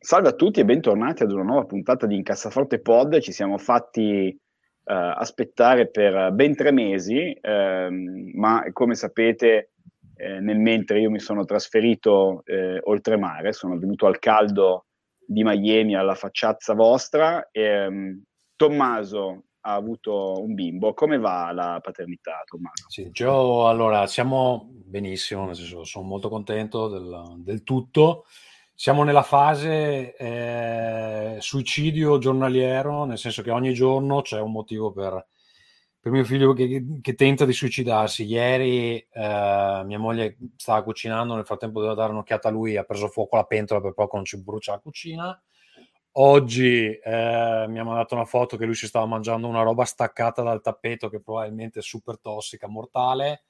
Salve 0.00 0.28
a 0.28 0.32
tutti 0.32 0.60
e 0.60 0.64
bentornati 0.64 1.24
ad 1.24 1.32
una 1.32 1.42
nuova 1.42 1.64
puntata 1.64 2.06
di 2.06 2.14
Incassaforte 2.14 2.78
Pod. 2.78 3.18
Ci 3.18 3.32
siamo 3.32 3.58
fatti 3.58 4.28
uh, 4.32 4.92
aspettare 4.92 5.88
per 5.88 6.30
ben 6.32 6.54
tre 6.54 6.70
mesi, 6.70 7.36
ehm, 7.40 8.30
ma 8.34 8.64
come 8.72 8.94
sapete, 8.94 9.72
eh, 10.14 10.38
nel 10.38 10.60
mentre 10.60 11.00
io 11.00 11.10
mi 11.10 11.18
sono 11.18 11.44
trasferito 11.44 12.42
eh, 12.44 12.78
oltremare, 12.80 13.52
sono 13.52 13.76
venuto 13.76 14.06
al 14.06 14.20
caldo 14.20 14.86
di 15.18 15.42
Miami 15.42 15.96
alla 15.96 16.14
facciazza 16.14 16.74
vostra. 16.74 17.48
E, 17.50 17.86
um, 17.86 18.22
Tommaso 18.54 19.46
ha 19.62 19.74
avuto 19.74 20.40
un 20.40 20.54
bimbo. 20.54 20.94
Come 20.94 21.18
va 21.18 21.50
la 21.50 21.80
paternità, 21.82 22.44
Tommaso? 22.46 22.88
Sì, 22.88 23.10
io 23.12 23.68
allora 23.68 24.06
siamo 24.06 24.68
benissimo, 24.70 25.44
nel 25.46 25.56
senso 25.56 25.82
sono 25.82 26.06
molto 26.06 26.28
contento 26.28 26.88
del, 26.88 27.34
del 27.38 27.64
tutto. 27.64 28.24
Siamo 28.80 29.02
nella 29.02 29.24
fase 29.24 30.14
eh, 30.14 31.36
suicidio 31.40 32.18
giornaliero, 32.18 33.06
nel 33.06 33.18
senso 33.18 33.42
che 33.42 33.50
ogni 33.50 33.74
giorno 33.74 34.22
c'è 34.22 34.38
un 34.38 34.52
motivo 34.52 34.92
per, 34.92 35.26
per 35.98 36.12
mio 36.12 36.22
figlio 36.22 36.52
che, 36.52 36.84
che, 37.02 37.14
tenta 37.14 37.44
di 37.44 37.52
suicidarsi. 37.52 38.22
Ieri 38.22 38.98
eh, 38.98 39.82
mia 39.84 39.98
moglie 39.98 40.36
stava 40.54 40.84
cucinando, 40.84 41.34
nel 41.34 41.44
frattempo 41.44 41.80
doveva 41.80 41.98
dare 41.98 42.12
un'occhiata 42.12 42.46
a 42.46 42.50
lui, 42.52 42.76
ha 42.76 42.84
preso 42.84 43.08
fuoco 43.08 43.34
la 43.34 43.42
pentola 43.46 43.80
per 43.80 43.94
poco 43.94 44.14
non 44.14 44.24
ci 44.24 44.40
brucia 44.40 44.70
la 44.70 44.78
cucina. 44.78 45.42
Oggi 46.12 46.86
eh, 46.86 47.64
mi 47.68 47.80
ha 47.80 47.84
mandato 47.84 48.14
una 48.14 48.26
foto 48.26 48.56
che 48.56 48.64
lui 48.64 48.76
si 48.76 48.86
stava 48.86 49.06
mangiando 49.06 49.48
una 49.48 49.62
roba 49.62 49.84
staccata 49.84 50.42
dal 50.42 50.60
tappeto 50.60 51.08
che 51.08 51.20
probabilmente 51.20 51.80
è 51.80 51.82
super 51.82 52.20
tossica, 52.20 52.68
mortale. 52.68 53.42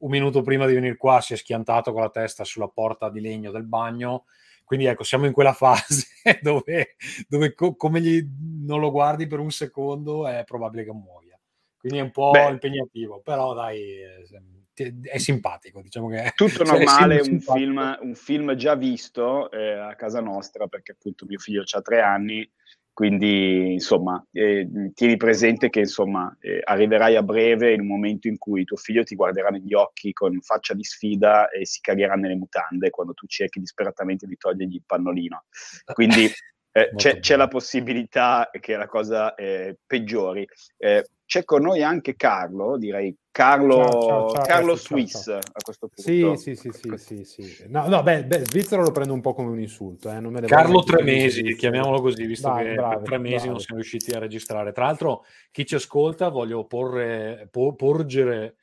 Un 0.00 0.10
minuto 0.10 0.42
prima 0.42 0.66
di 0.66 0.74
venire 0.74 0.98
qua 0.98 1.22
si 1.22 1.32
è 1.32 1.36
schiantato 1.36 1.90
con 1.94 2.02
la 2.02 2.10
testa 2.10 2.44
sulla 2.44 2.68
porta 2.68 3.08
di 3.08 3.22
legno 3.22 3.50
del 3.50 3.64
bagno 3.64 4.24
quindi 4.64 4.86
ecco, 4.86 5.04
siamo 5.04 5.26
in 5.26 5.32
quella 5.32 5.52
fase 5.52 6.06
dove, 6.40 6.96
dove 7.28 7.54
co- 7.54 7.76
come 7.76 8.00
gli, 8.00 8.26
non 8.64 8.80
lo 8.80 8.90
guardi 8.90 9.26
per 9.26 9.38
un 9.38 9.50
secondo 9.50 10.26
è 10.26 10.42
probabile 10.44 10.84
che 10.84 10.92
muoia. 10.92 11.38
Quindi 11.76 11.98
è 11.98 12.02
un 12.02 12.10
po' 12.10 12.30
Beh, 12.30 12.48
impegnativo, 12.48 13.20
però 13.20 13.52
dai, 13.52 14.00
è, 14.00 14.92
è 15.02 15.18
simpatico. 15.18 15.82
Diciamo 15.82 16.08
che 16.08 16.32
tutto 16.34 16.64
normale, 16.64 17.20
un 17.20 17.40
film, 17.40 17.98
un 18.00 18.14
film, 18.14 18.54
già 18.54 18.74
visto 18.74 19.50
eh, 19.50 19.72
a 19.72 19.94
casa 19.94 20.20
nostra, 20.20 20.66
perché 20.66 20.92
appunto 20.92 21.26
mio 21.26 21.38
figlio 21.38 21.62
ha 21.70 21.82
tre 21.82 22.00
anni 22.00 22.50
quindi, 22.94 23.72
insomma, 23.72 24.24
eh, 24.30 24.68
tieni 24.94 25.16
presente 25.16 25.68
che 25.68 25.80
insomma, 25.80 26.34
eh, 26.40 26.60
arriverai 26.62 27.16
a 27.16 27.24
breve 27.24 27.74
in 27.74 27.80
un 27.80 27.88
momento 27.88 28.28
in 28.28 28.38
cui 28.38 28.64
tuo 28.64 28.76
figlio 28.76 29.02
ti 29.02 29.16
guarderà 29.16 29.48
negli 29.48 29.74
occhi 29.74 30.12
con 30.12 30.40
faccia 30.40 30.74
di 30.74 30.84
sfida 30.84 31.50
e 31.50 31.66
si 31.66 31.80
cagherà 31.80 32.14
nelle 32.14 32.36
mutande 32.36 32.90
quando 32.90 33.12
tu 33.12 33.26
cerchi 33.26 33.58
disperatamente 33.58 34.28
di 34.28 34.36
togliergli 34.36 34.76
il 34.76 34.84
pannolino. 34.86 35.44
Quindi 35.92 36.28
eh, 36.76 36.90
c'è, 36.96 37.20
c'è, 37.20 37.36
la 37.36 37.46
possibilità 37.46 38.50
che 38.60 38.76
la 38.76 38.88
cosa 38.88 39.36
eh, 39.36 39.76
peggiori. 39.86 40.44
Eh, 40.76 41.06
c'è 41.24 41.44
con 41.44 41.62
noi 41.62 41.84
anche 41.84 42.16
Carlo, 42.16 42.76
direi 42.76 43.16
Carlo, 43.30 43.76
ciao, 43.76 44.02
ciao, 44.02 44.30
ciao, 44.32 44.44
Carlo 44.44 44.74
Swiss 44.74 45.28
a 45.28 45.40
questo 45.62 45.88
punto. 45.88 46.36
Sì, 46.36 46.54
sì, 46.56 46.70
sì, 46.72 46.96
sì, 46.96 47.24
sì, 47.24 47.44
sì. 47.44 47.64
No, 47.68 47.86
no 47.86 48.02
beh, 48.02 48.24
beh, 48.24 48.44
Svizzero 48.46 48.82
lo 48.82 48.90
prendo 48.90 49.12
un 49.12 49.20
po' 49.20 49.34
come 49.34 49.50
un 49.50 49.60
insulto. 49.60 50.10
Eh. 50.10 50.46
Carlo 50.46 50.82
tre 50.82 51.04
mesi, 51.04 51.54
chiamiamolo 51.54 52.00
così, 52.00 52.26
visto 52.26 52.48
Dai, 52.48 52.64
che 52.64 52.74
bravo, 52.74 52.94
per 52.96 53.02
tre 53.04 53.18
mesi 53.18 53.36
bravo. 53.36 53.50
non 53.50 53.60
siamo 53.60 53.80
riusciti 53.80 54.10
a 54.10 54.18
registrare. 54.18 54.72
Tra 54.72 54.86
l'altro, 54.86 55.24
chi 55.52 55.64
ci 55.64 55.76
ascolta, 55.76 56.28
voglio 56.28 56.64
porre, 56.64 57.46
por, 57.52 57.76
porgere 57.76 58.56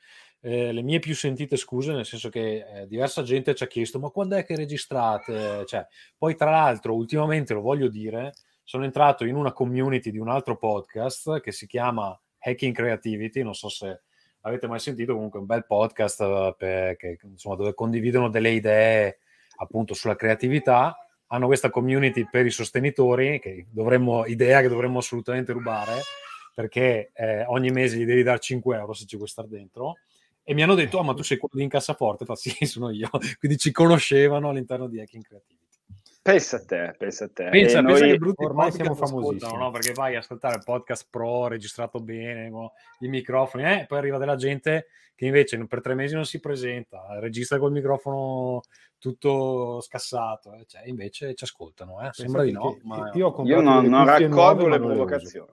eh, 0.43 0.71
le 0.71 0.81
mie 0.81 0.99
più 0.99 1.15
sentite 1.15 1.55
scuse, 1.55 1.93
nel 1.93 2.05
senso 2.05 2.29
che 2.29 2.65
eh, 2.67 2.87
diversa 2.87 3.21
gente 3.21 3.53
ci 3.53 3.63
ha 3.63 3.67
chiesto 3.67 3.99
ma 3.99 4.09
quando 4.09 4.35
è 4.35 4.43
che 4.43 4.55
registrate? 4.55 5.65
Cioè, 5.65 5.85
poi 6.17 6.35
tra 6.35 6.49
l'altro 6.49 6.95
ultimamente 6.95 7.53
lo 7.53 7.61
voglio 7.61 7.87
dire, 7.87 8.33
sono 8.63 8.83
entrato 8.83 9.25
in 9.25 9.35
una 9.35 9.53
community 9.53 10.09
di 10.09 10.17
un 10.17 10.29
altro 10.29 10.57
podcast 10.57 11.41
che 11.41 11.51
si 11.51 11.67
chiama 11.67 12.19
Hacking 12.39 12.73
Creativity, 12.73 13.43
non 13.43 13.53
so 13.53 13.69
se 13.69 14.01
avete 14.41 14.67
mai 14.67 14.79
sentito, 14.79 15.13
comunque 15.13 15.39
un 15.39 15.45
bel 15.45 15.65
podcast 15.65 16.21
eh, 16.21 16.55
per, 16.57 16.95
che, 16.95 17.19
insomma, 17.23 17.55
dove 17.55 17.75
condividono 17.75 18.29
delle 18.29 18.49
idee 18.49 19.19
appunto 19.57 19.93
sulla 19.93 20.15
creatività. 20.15 20.95
Hanno 21.27 21.45
questa 21.45 21.69
community 21.69 22.27
per 22.29 22.45
i 22.45 22.51
sostenitori, 22.51 23.39
che 23.39 23.67
dovremmo, 23.69 24.25
idea 24.25 24.59
che 24.61 24.67
dovremmo 24.67 24.97
assolutamente 24.97 25.53
rubare, 25.53 25.99
perché 26.53 27.11
eh, 27.13 27.45
ogni 27.45 27.69
mese 27.69 27.97
gli 27.97 28.05
devi 28.05 28.23
dare 28.23 28.39
5 28.39 28.75
euro 28.75 28.93
se 28.93 29.05
ci 29.05 29.15
vuoi 29.15 29.29
stare 29.29 29.47
dentro 29.47 29.95
e 30.51 30.53
mi 30.53 30.63
hanno 30.63 30.75
detto, 30.75 30.97
oh, 30.97 31.03
ma 31.03 31.13
tu 31.13 31.23
sei 31.23 31.37
quello 31.37 31.55
di 31.55 31.63
incassaforte? 31.63 32.25
Fa 32.25 32.35
sì, 32.35 32.53
sono 32.65 32.89
io. 32.89 33.09
Quindi 33.39 33.57
ci 33.57 33.71
conoscevano 33.71 34.49
all'interno 34.49 34.89
di 34.89 34.99
Hacking 34.99 35.23
Creativity. 35.23 35.60
Pensa 36.23 36.57
a 36.57 36.65
te, 36.65 36.93
pensa 36.99 37.25
a 37.25 37.29
te. 37.29 37.49
Pensa, 37.49 37.79
e 37.79 37.83
pensa 37.83 38.05
noi 38.05 38.33
ormai 38.35 38.71
siamo 38.71 38.93
famosissimi. 38.93 39.57
No? 39.57 39.71
Perché 39.71 39.93
vai 39.93 40.15
a 40.15 40.19
ascoltare 40.19 40.57
il 40.57 40.63
podcast 40.63 41.07
pro, 41.09 41.47
registrato 41.47 41.99
bene, 41.99 42.47
no? 42.49 42.73
i 42.99 43.07
microfoni, 43.07 43.63
eh? 43.63 43.85
poi 43.87 43.97
arriva 43.97 44.19
della 44.19 44.35
gente 44.35 44.87
che 45.15 45.25
invece 45.25 45.57
per 45.67 45.81
tre 45.81 45.95
mesi 45.95 46.13
non 46.13 46.25
si 46.25 46.39
presenta, 46.39 47.19
registra 47.19 47.57
col 47.59 47.71
microfono 47.71 48.61
tutto 48.99 49.79
scassato, 49.81 50.53
eh? 50.53 50.65
cioè, 50.67 50.83
invece 50.85 51.33
ci 51.33 51.43
ascoltano. 51.43 52.01
Eh? 52.01 52.09
Sembra 52.11 52.43
di 52.43 52.51
no. 52.51 52.77
Ma... 52.83 53.09
Io, 53.13 53.33
io 53.43 53.61
non, 53.61 53.85
non 53.85 54.05
raccolgo 54.05 54.67
le 54.67 54.79
provocazioni. 54.79 55.51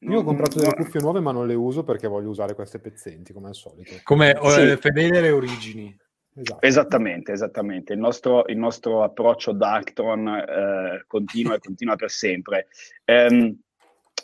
Io 0.00 0.20
ho 0.20 0.24
comprato 0.24 0.58
delle 0.58 0.74
cuffie 0.74 1.00
nuove 1.00 1.20
ma 1.20 1.32
non 1.32 1.46
le 1.46 1.54
uso 1.54 1.84
perché 1.84 2.06
voglio 2.06 2.30
usare 2.30 2.54
queste 2.54 2.78
pezzenti 2.78 3.32
come 3.34 3.48
al 3.48 3.54
solito. 3.54 3.94
Come 4.04 4.38
sì. 4.42 4.60
eh, 4.60 4.76
fedele 4.78 5.18
alle 5.18 5.30
origini. 5.30 5.96
Esatto. 6.40 6.64
Esattamente, 6.64 7.32
esattamente. 7.32 7.92
Il 7.94 7.98
nostro, 7.98 8.46
il 8.46 8.56
nostro 8.56 9.02
approccio 9.02 9.52
Darktron 9.52 10.28
eh, 10.28 11.04
continua 11.08 11.54
e 11.54 11.58
continua 11.58 11.96
per 11.96 12.10
sempre. 12.10 12.68
Um, 13.06 13.58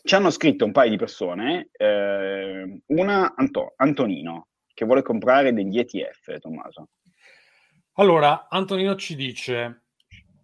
ci 0.02 0.14
hanno 0.14 0.30
scritto 0.30 0.64
un 0.64 0.70
paio 0.70 0.90
di 0.90 0.96
persone, 0.96 1.70
eh, 1.72 2.82
una 2.86 3.34
Anto- 3.34 3.72
Antonino, 3.76 4.48
che 4.72 4.84
vuole 4.84 5.02
comprare 5.02 5.52
degli 5.52 5.78
ETF, 5.78 6.38
Tommaso. 6.38 6.90
Allora, 7.94 8.46
Antonino 8.48 8.94
ci 8.94 9.16
dice, 9.16 9.86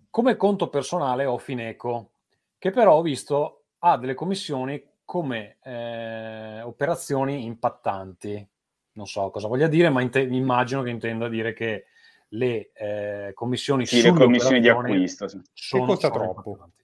come 0.08 0.36
conto 0.36 0.68
personale 0.68 1.24
ho 1.24 1.38
Fineco, 1.38 2.12
che 2.58 2.70
però 2.70 2.94
ho 2.94 3.02
visto 3.02 3.66
ha 3.78 3.96
delle 3.96 4.14
commissioni 4.14 4.82
come 5.04 5.58
eh, 5.62 6.62
operazioni 6.62 7.44
impattanti 7.44 8.48
non 8.92 9.06
so 9.06 9.30
cosa 9.30 9.48
voglia 9.48 9.68
dire, 9.68 9.88
ma 9.88 10.00
inte- 10.00 10.20
immagino 10.22 10.82
che 10.82 10.90
intenda 10.90 11.28
dire 11.28 11.52
che 11.52 11.86
le 12.30 12.70
eh, 12.74 13.32
commissioni, 13.34 13.86
sì, 13.86 14.02
le 14.02 14.12
commissioni 14.12 14.60
di 14.60 14.68
acquisto 14.68 15.28
sì. 15.28 15.40
sono, 15.52 15.86
costa 15.86 16.08
sono 16.08 16.24
troppo. 16.24 16.50
Importanti. 16.50 16.78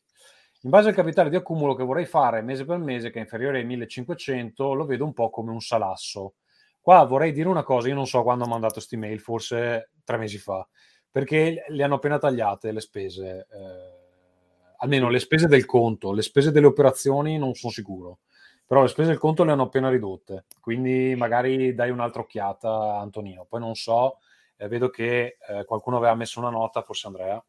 In 0.63 0.71
base 0.71 0.89
al 0.89 0.95
capitale 0.95 1.31
di 1.31 1.37
accumulo 1.37 1.75
che 1.75 1.85
vorrei 1.85 2.07
fare 2.07 2.43
mese 2.43 2.65
per 2.65 2.79
mese, 2.79 3.11
che 3.11 3.19
è 3.19 3.23
inferiore 3.23 3.59
ai 3.59 3.65
1500, 3.65 4.73
lo 4.73 4.85
vedo 4.85 5.05
un 5.05 5.13
po' 5.13 5.31
come 5.31 5.53
un 5.53 5.61
salasso. 5.61 6.35
Qua 6.81 7.05
vorrei 7.05 7.33
dire 7.33 7.49
una 7.49 7.63
cosa, 7.63 7.89
io 7.89 7.95
non 7.95 8.07
so 8.07 8.23
quando 8.23 8.45
ho 8.45 8.49
mandato 8.49 8.75
questa 8.75 8.97
mail, 8.97 9.21
forse 9.21 9.91
tre 10.05 10.17
mesi 10.17 10.39
fa, 10.39 10.67
perché 11.11 11.65
le 11.69 11.83
hanno 11.83 11.97
appena 11.97 12.19
tagliate 12.19 12.73
le 12.73 12.81
spese, 12.81 13.47
eh, 13.51 14.75
almeno 14.79 15.09
le 15.09 15.19
spese 15.19 15.47
del 15.47 15.67
conto, 15.67 16.13
le 16.13 16.23
spese 16.23 16.51
delle 16.51 16.67
operazioni 16.67 17.39
non 17.39 17.55
sono 17.55 17.73
sicuro 17.73 18.19
però 18.67 18.83
le 18.83 18.89
spese 18.89 19.11
del 19.11 19.19
conto 19.19 19.45
le 19.45 19.53
hanno 19.53 19.65
appena 19.65 19.89
ridotte, 19.89 20.47
quindi 20.61 21.15
magari 21.17 21.75
dai 21.75 21.91
un'altra 21.91 22.23
occhiata 22.23 22.69
a 22.69 23.01
Antonino. 23.01 23.47
Poi 23.49 23.61
non 23.61 23.75
so, 23.75 24.19
eh, 24.57 24.69
vedo 24.69 24.89
che 24.89 25.37
eh, 25.49 25.65
qualcuno 25.65 25.99
aveva 25.99 26.15
messo 26.15 26.41
una 26.41 26.51
nota, 26.51 26.83
forse 26.83 27.07
Andrea. 27.07 27.43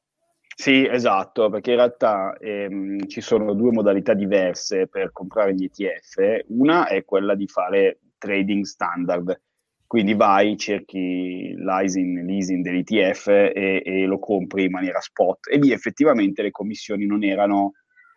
Sì, 0.55 0.87
esatto, 0.87 1.49
perché 1.49 1.71
in 1.71 1.77
realtà 1.77 2.35
ehm, 2.37 3.07
ci 3.07 3.21
sono 3.21 3.53
due 3.53 3.71
modalità 3.71 4.13
diverse 4.13 4.87
per 4.87 5.11
comprare 5.11 5.53
gli 5.53 5.65
ETF. 5.65 6.45
Una 6.47 6.87
è 6.87 7.03
quella 7.05 7.35
di 7.35 7.47
fare 7.47 7.99
trading 8.17 8.63
standard, 8.63 9.39
quindi 9.85 10.15
vai, 10.15 10.57
cerchi 10.57 11.53
l'ISIN, 11.55 12.25
l'ISIN 12.25 12.61
dell'ETF 12.61 13.27
e, 13.27 13.81
e 13.85 14.05
lo 14.05 14.19
compri 14.19 14.65
in 14.65 14.71
maniera 14.71 14.99
spot 14.99 15.47
e 15.49 15.57
lì 15.57 15.71
effettivamente 15.71 16.41
le 16.41 16.51
commissioni 16.51 17.05
non 17.05 17.23
erano 17.23 17.73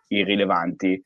irrilevanti. 0.08 1.00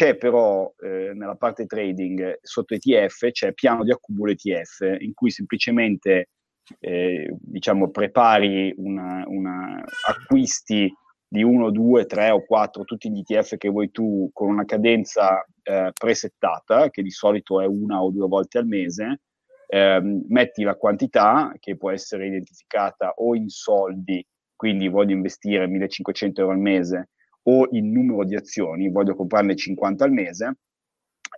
C'è 0.00 0.16
però 0.16 0.72
eh, 0.78 1.12
nella 1.12 1.34
parte 1.34 1.66
trading 1.66 2.38
sotto 2.40 2.72
ETF 2.72 3.32
c'è 3.32 3.52
piano 3.52 3.84
di 3.84 3.92
accumulo 3.92 4.30
ETF 4.30 4.96
in 4.98 5.12
cui 5.12 5.30
semplicemente 5.30 6.30
eh, 6.78 7.36
diciamo 7.38 7.90
prepari 7.90 8.72
una, 8.78 9.24
una 9.26 9.84
acquisti 10.08 10.90
di 11.28 11.42
1, 11.42 11.70
2, 11.70 12.06
3 12.06 12.30
o 12.30 12.42
4, 12.46 12.84
tutti 12.84 13.10
gli 13.10 13.22
ETF 13.26 13.58
che 13.58 13.68
vuoi 13.68 13.90
tu, 13.90 14.30
con 14.32 14.48
una 14.48 14.64
cadenza 14.64 15.44
eh, 15.62 15.90
presettata, 15.92 16.88
che 16.88 17.02
di 17.02 17.10
solito 17.10 17.60
è 17.60 17.66
una 17.66 18.02
o 18.02 18.10
due 18.10 18.26
volte 18.26 18.56
al 18.56 18.66
mese, 18.66 19.20
eh, 19.66 20.00
metti 20.28 20.62
la 20.62 20.76
quantità 20.76 21.52
che 21.58 21.76
può 21.76 21.90
essere 21.90 22.26
identificata 22.26 23.12
o 23.16 23.34
in 23.34 23.50
soldi, 23.50 24.26
quindi 24.56 24.88
voglio 24.88 25.12
investire 25.12 25.66
1500 25.66 26.40
euro 26.40 26.54
al 26.54 26.58
mese, 26.58 27.10
o 27.44 27.68
in 27.70 27.92
numero 27.92 28.24
di 28.24 28.36
azioni, 28.36 28.90
voglio 28.90 29.14
comprarne 29.14 29.56
50 29.56 30.04
al 30.04 30.12
mese, 30.12 30.54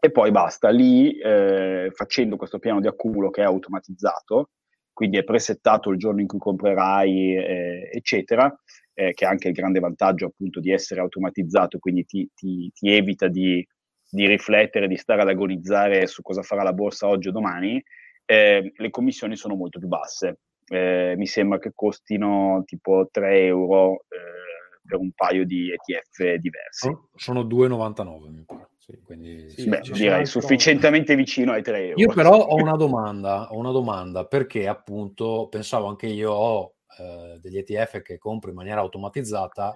e 0.00 0.10
poi 0.10 0.30
basta. 0.30 0.70
Lì, 0.70 1.16
eh, 1.18 1.90
facendo 1.94 2.36
questo 2.36 2.58
piano 2.58 2.80
di 2.80 2.86
accumulo 2.86 3.30
che 3.30 3.42
è 3.42 3.44
automatizzato, 3.44 4.50
quindi 4.92 5.16
è 5.16 5.24
presettato 5.24 5.90
il 5.90 5.98
giorno 5.98 6.20
in 6.20 6.26
cui 6.26 6.38
comprerai, 6.38 7.36
eh, 7.36 7.90
eccetera, 7.92 8.52
eh, 8.94 9.12
che 9.12 9.24
ha 9.24 9.28
anche 9.28 9.48
il 9.48 9.54
grande 9.54 9.80
vantaggio 9.80 10.26
appunto 10.26 10.60
di 10.60 10.70
essere 10.70 11.00
automatizzato, 11.00 11.78
quindi 11.78 12.04
ti, 12.04 12.28
ti, 12.34 12.70
ti 12.74 12.90
evita 12.90 13.28
di, 13.28 13.66
di, 14.10 14.26
riflettere, 14.26 14.88
di 14.88 14.96
stare 14.96 15.22
ad 15.22 15.28
agonizzare 15.28 16.06
su 16.06 16.22
cosa 16.22 16.42
farà 16.42 16.62
la 16.62 16.72
borsa 16.72 17.08
oggi 17.08 17.28
o 17.28 17.32
domani, 17.32 17.82
eh, 18.24 18.72
le 18.74 18.90
commissioni 18.90 19.36
sono 19.36 19.54
molto 19.54 19.78
più 19.78 19.88
basse. 19.88 20.40
Eh, 20.66 21.14
mi 21.16 21.26
sembra 21.26 21.58
che 21.58 21.72
costino 21.74 22.62
tipo 22.66 23.08
3 23.10 23.44
euro 23.46 24.04
eh, 24.08 24.61
per 24.84 24.98
un 24.98 25.12
paio 25.12 25.44
di 25.44 25.70
ETF 25.70 26.34
diversi. 26.34 26.96
Sono 27.14 27.42
2,99 27.42 28.30
mi 28.30 28.44
pare. 28.44 28.68
Sì, 28.78 28.98
quindi, 29.04 29.48
sì, 29.50 29.68
beh, 29.68 29.80
direi 29.92 30.26
sufficientemente 30.26 31.14
vicino 31.14 31.52
ai 31.52 31.62
3 31.62 31.88
euro. 31.90 32.00
Io 32.00 32.12
però 32.12 32.36
ho 32.36 32.56
una 32.56 32.74
domanda, 32.74 33.52
ho 33.52 33.56
una 33.56 33.70
domanda 33.70 34.26
perché 34.26 34.66
appunto 34.66 35.46
pensavo 35.48 35.86
anche 35.86 36.08
io 36.08 36.32
ho 36.32 36.74
eh, 36.98 37.38
degli 37.40 37.58
ETF 37.58 38.02
che 38.02 38.18
compro 38.18 38.50
in 38.50 38.56
maniera 38.56 38.80
automatizzata 38.80 39.72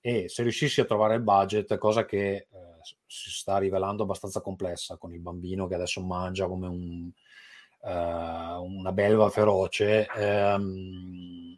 e 0.00 0.28
se 0.28 0.42
riuscissi 0.42 0.80
a 0.80 0.84
trovare 0.84 1.16
il 1.16 1.22
budget, 1.22 1.76
cosa 1.78 2.04
che 2.04 2.30
eh, 2.30 2.46
si 3.06 3.30
sta 3.30 3.58
rivelando 3.58 4.04
abbastanza 4.04 4.40
complessa 4.40 4.96
con 4.96 5.12
il 5.12 5.20
bambino 5.20 5.66
che 5.66 5.74
adesso 5.74 6.00
mangia 6.00 6.46
come 6.46 6.68
un, 6.68 7.10
uh, 7.80 8.62
una 8.62 8.92
belva 8.92 9.28
feroce, 9.30 10.06
ehm, 10.06 11.54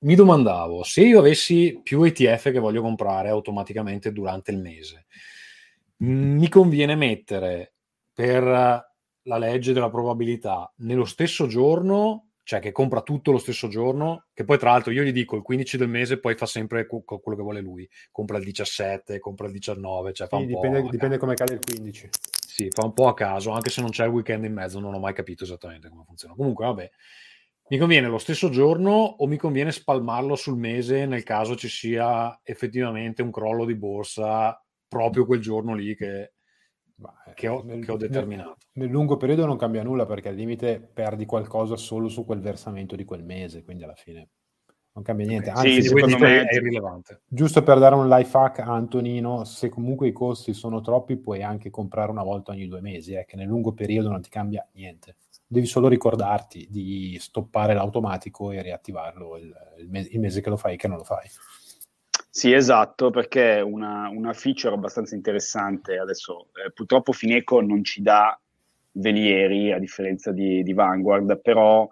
mi 0.00 0.14
domandavo 0.14 0.82
se 0.82 1.02
io 1.02 1.18
avessi 1.18 1.80
più 1.82 2.02
ETF 2.02 2.50
che 2.50 2.58
voglio 2.58 2.82
comprare 2.82 3.28
automaticamente 3.28 4.12
durante 4.12 4.50
il 4.50 4.58
mese, 4.58 5.06
mi 5.98 6.48
conviene 6.48 6.94
mettere 6.94 7.74
per 8.12 8.42
la 8.42 9.38
legge 9.38 9.72
della 9.72 9.90
probabilità 9.90 10.72
nello 10.78 11.04
stesso 11.04 11.46
giorno 11.46 12.28
cioè 12.48 12.60
che 12.60 12.72
compra 12.72 13.02
tutto 13.02 13.30
lo 13.30 13.36
stesso 13.36 13.68
giorno, 13.68 14.28
che 14.32 14.46
poi 14.46 14.56
tra 14.56 14.70
l'altro 14.70 14.90
io 14.90 15.02
gli 15.02 15.12
dico 15.12 15.36
il 15.36 15.42
15 15.42 15.76
del 15.76 15.90
mese 15.90 16.18
poi 16.18 16.34
fa 16.34 16.46
sempre 16.46 16.86
quello 16.86 17.36
che 17.36 17.42
vuole 17.42 17.60
lui, 17.60 17.86
compra 18.10 18.38
il 18.38 18.44
17, 18.44 19.18
compra 19.18 19.48
il 19.48 19.52
19, 19.52 20.14
cioè 20.14 20.28
fa 20.28 20.38
sì, 20.38 20.44
un 20.44 20.48
dipende, 20.48 20.80
po'... 20.80 20.88
Dipende 20.88 21.18
come 21.18 21.34
cade 21.34 21.52
il 21.52 21.60
15. 21.60 22.08
Sì, 22.46 22.70
fa 22.70 22.86
un 22.86 22.94
po' 22.94 23.08
a 23.08 23.12
caso, 23.12 23.50
anche 23.50 23.68
se 23.68 23.82
non 23.82 23.90
c'è 23.90 24.06
il 24.06 24.12
weekend 24.12 24.44
in 24.44 24.54
mezzo, 24.54 24.80
non 24.80 24.94
ho 24.94 24.98
mai 24.98 25.12
capito 25.12 25.44
esattamente 25.44 25.90
come 25.90 26.04
funziona. 26.06 26.32
Comunque, 26.32 26.64
vabbè, 26.64 26.90
mi 27.68 27.78
conviene 27.78 28.08
lo 28.08 28.18
stesso 28.18 28.48
giorno 28.48 28.92
o 28.92 29.26
mi 29.26 29.36
conviene 29.36 29.72
spalmarlo 29.72 30.36
sul 30.36 30.56
mese 30.56 31.06
nel 31.06 31.22
caso 31.22 31.56
ci 31.56 31.68
sia 31.68 32.40
effettivamente 32.42 33.22
un 33.22 33.30
crollo 33.30 33.64
di 33.64 33.74
borsa 33.74 34.62
proprio 34.86 35.26
quel 35.26 35.40
giorno 35.40 35.74
lì 35.74 35.94
che 35.94 36.32
che 37.34 37.48
ho, 37.48 37.62
nel, 37.62 37.84
che 37.84 37.92
ho 37.92 37.96
determinato. 37.96 38.56
Nel, 38.72 38.86
nel, 38.86 38.90
lungo 38.90 39.16
periodo 39.16 39.46
non 39.46 39.56
cambia 39.56 39.82
nulla 39.82 40.06
perché 40.06 40.28
al 40.28 40.34
limite 40.34 40.80
perdi 40.80 41.26
qualcosa 41.26 41.76
solo 41.76 42.08
su 42.08 42.24
quel 42.24 42.40
versamento 42.40 42.96
di 42.96 43.04
quel 43.04 43.22
mese, 43.22 43.62
quindi 43.62 43.84
alla 43.84 43.94
fine 43.94 44.30
non 44.92 45.04
cambia 45.04 45.26
niente. 45.26 45.50
Anzi, 45.50 45.74
sì, 45.74 45.82
secondo 45.82 46.18
me 46.18 46.44
è 46.44 46.54
irrilevante. 46.56 47.22
Giusto 47.26 47.62
per 47.62 47.78
dare 47.78 47.94
un 47.94 48.08
life 48.08 48.36
hack 48.36 48.58
a 48.60 48.72
Antonino, 48.72 49.44
se 49.44 49.68
comunque 49.68 50.08
i 50.08 50.12
costi 50.12 50.52
sono 50.52 50.80
troppi 50.80 51.16
puoi 51.16 51.42
anche 51.42 51.70
comprare 51.70 52.10
una 52.10 52.24
volta 52.24 52.50
ogni 52.50 52.66
due 52.66 52.80
mesi, 52.80 53.14
eh, 53.14 53.24
che 53.24 53.36
nel 53.36 53.46
lungo 53.46 53.72
periodo 53.72 54.10
non 54.10 54.20
ti 54.20 54.28
cambia 54.28 54.66
niente. 54.72 55.14
Devi 55.50 55.66
solo 55.66 55.88
ricordarti 55.88 56.68
di 56.70 57.16
stoppare 57.18 57.72
l'automatico 57.72 58.50
e 58.50 58.60
riattivarlo 58.60 59.38
il, 59.38 59.52
il, 59.78 59.88
mese, 59.88 60.10
il 60.12 60.20
mese 60.20 60.42
che 60.42 60.50
lo 60.50 60.58
fai 60.58 60.74
e 60.74 60.76
che 60.76 60.88
non 60.88 60.98
lo 60.98 61.04
fai. 61.04 61.26
Sì, 62.28 62.52
esatto, 62.52 63.10
perché 63.10 63.60
una, 63.60 64.08
una 64.10 64.34
feature 64.34 64.74
abbastanza 64.74 65.14
interessante. 65.14 65.98
Adesso 65.98 66.48
eh, 66.64 66.70
purtroppo 66.70 67.12
Fineco 67.12 67.60
non 67.62 67.82
ci 67.82 68.02
dà 68.02 68.38
velieri 68.92 69.72
a 69.72 69.78
differenza 69.78 70.30
di, 70.32 70.62
di 70.62 70.72
Vanguard, 70.74 71.40
però 71.40 71.90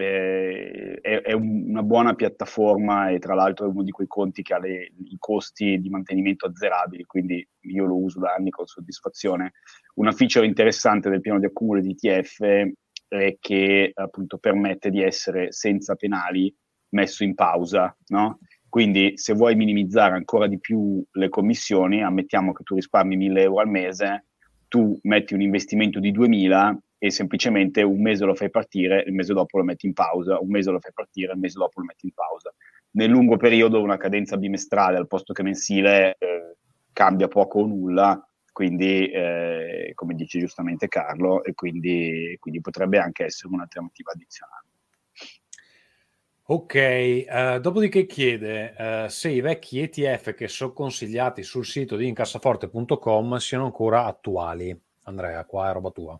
eh, 0.00 0.98
è, 1.00 1.20
è, 1.22 1.32
una 1.32 1.82
buona 1.82 2.14
piattaforma 2.14 3.10
e 3.10 3.18
tra 3.18 3.34
l'altro 3.34 3.66
è 3.66 3.68
uno 3.68 3.82
di 3.82 3.90
quei 3.90 4.06
conti 4.06 4.42
che 4.42 4.54
ha 4.54 4.58
le, 4.58 4.92
i 5.04 5.16
costi 5.18 5.80
di 5.80 5.88
mantenimento 5.88 6.46
azzerabili, 6.46 7.04
quindi 7.04 7.46
io 7.60 7.84
lo 7.86 7.96
uso 7.96 8.18
da 8.20 8.34
anni 8.34 8.50
con 8.50 8.66
soddisfazione. 8.66 9.52
Una 9.94 10.12
feature 10.12 10.46
interessante 10.46 11.10
del 11.10 11.20
piano 11.20 11.38
di 11.38 11.46
accumulo 11.46 11.80
di 11.80 11.96
ETF 11.98 12.72
è 13.08 13.36
che 13.40 13.90
appunto 13.94 14.38
permette 14.38 14.90
di 14.90 15.02
essere 15.02 15.52
senza 15.52 15.94
penali 15.94 16.54
messo 16.90 17.24
in 17.24 17.34
pausa, 17.34 17.94
no? 18.08 18.38
Quindi 18.68 19.12
se 19.16 19.32
vuoi 19.32 19.54
minimizzare 19.54 20.14
ancora 20.14 20.46
di 20.46 20.58
più 20.58 21.02
le 21.12 21.28
commissioni, 21.30 22.02
ammettiamo 22.02 22.52
che 22.52 22.62
tu 22.62 22.74
risparmi 22.74 23.16
1000 23.16 23.42
euro 23.42 23.60
al 23.60 23.68
mese, 23.68 24.26
tu 24.68 24.98
metti 25.02 25.32
un 25.32 25.40
investimento 25.40 26.00
di 26.00 26.10
2000 26.10 26.78
e 26.98 27.10
semplicemente 27.10 27.82
un 27.82 28.02
mese 28.02 28.24
lo 28.24 28.34
fai 28.34 28.50
partire, 28.50 29.04
il 29.06 29.12
mese 29.12 29.32
dopo 29.32 29.58
lo 29.58 29.64
metti 29.64 29.86
in 29.86 29.92
pausa, 29.92 30.40
un 30.40 30.48
mese 30.48 30.70
lo 30.70 30.80
fai 30.80 30.92
partire, 30.92 31.32
il 31.32 31.38
mese 31.38 31.58
dopo 31.58 31.80
lo 31.80 31.86
metti 31.86 32.06
in 32.06 32.12
pausa. 32.12 32.52
Nel 32.90 33.10
lungo 33.10 33.36
periodo 33.36 33.80
una 33.80 33.96
cadenza 33.96 34.36
bimestrale 34.36 34.96
al 34.96 35.06
posto 35.06 35.32
che 35.32 35.42
mensile 35.42 36.16
eh, 36.18 36.56
cambia 36.92 37.28
poco 37.28 37.60
o 37.60 37.66
nulla, 37.66 38.20
quindi 38.52 39.08
eh, 39.08 39.92
come 39.94 40.14
dice 40.14 40.40
giustamente 40.40 40.88
Carlo, 40.88 41.44
e 41.44 41.54
quindi, 41.54 42.36
quindi 42.40 42.60
potrebbe 42.60 42.98
anche 42.98 43.24
essere 43.26 43.52
un'alternativa 43.54 44.10
addizionale. 44.10 44.66
Ok, 46.50 47.26
uh, 47.28 47.60
dopodiché 47.60 48.06
chiede 48.06 48.74
uh, 48.78 49.08
se 49.08 49.28
i 49.28 49.42
vecchi 49.42 49.80
ETF 49.80 50.32
che 50.32 50.48
sono 50.48 50.72
consigliati 50.72 51.42
sul 51.42 51.66
sito 51.66 51.94
di 51.94 52.08
incassaforte.com 52.08 53.36
siano 53.36 53.66
ancora 53.66 54.06
attuali. 54.06 54.74
Andrea, 55.02 55.44
qua 55.44 55.68
è 55.68 55.72
roba 55.74 55.90
tua. 55.90 56.18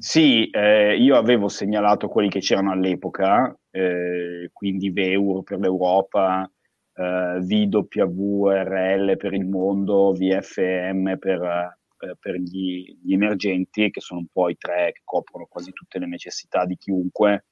Sì, 0.00 0.48
eh, 0.50 0.96
io 0.96 1.16
avevo 1.16 1.48
segnalato 1.48 2.08
quelli 2.08 2.28
che 2.28 2.40
c'erano 2.40 2.70
all'epoca, 2.72 3.56
eh, 3.70 4.50
quindi 4.52 4.90
VEUR 4.90 5.42
per 5.42 5.58
l'Europa, 5.58 6.48
eh, 6.94 7.38
VWRL 7.40 9.16
per 9.16 9.32
il 9.34 9.46
mondo, 9.46 10.12
VFM 10.12 11.16
per, 11.18 11.42
eh, 11.42 12.16
per 12.18 12.36
gli, 12.36 12.96
gli, 13.02 13.12
emergenti, 13.12 13.90
che 13.90 14.00
sono 14.00 14.20
un 14.20 14.26
po' 14.32 14.48
i 14.50 14.56
tre 14.56 14.92
che 14.92 15.00
coprono 15.04 15.46
quasi 15.48 15.72
tutte 15.72 15.98
le 15.98 16.06
necessità 16.06 16.64
di 16.64 16.76
chiunque. 16.76 17.46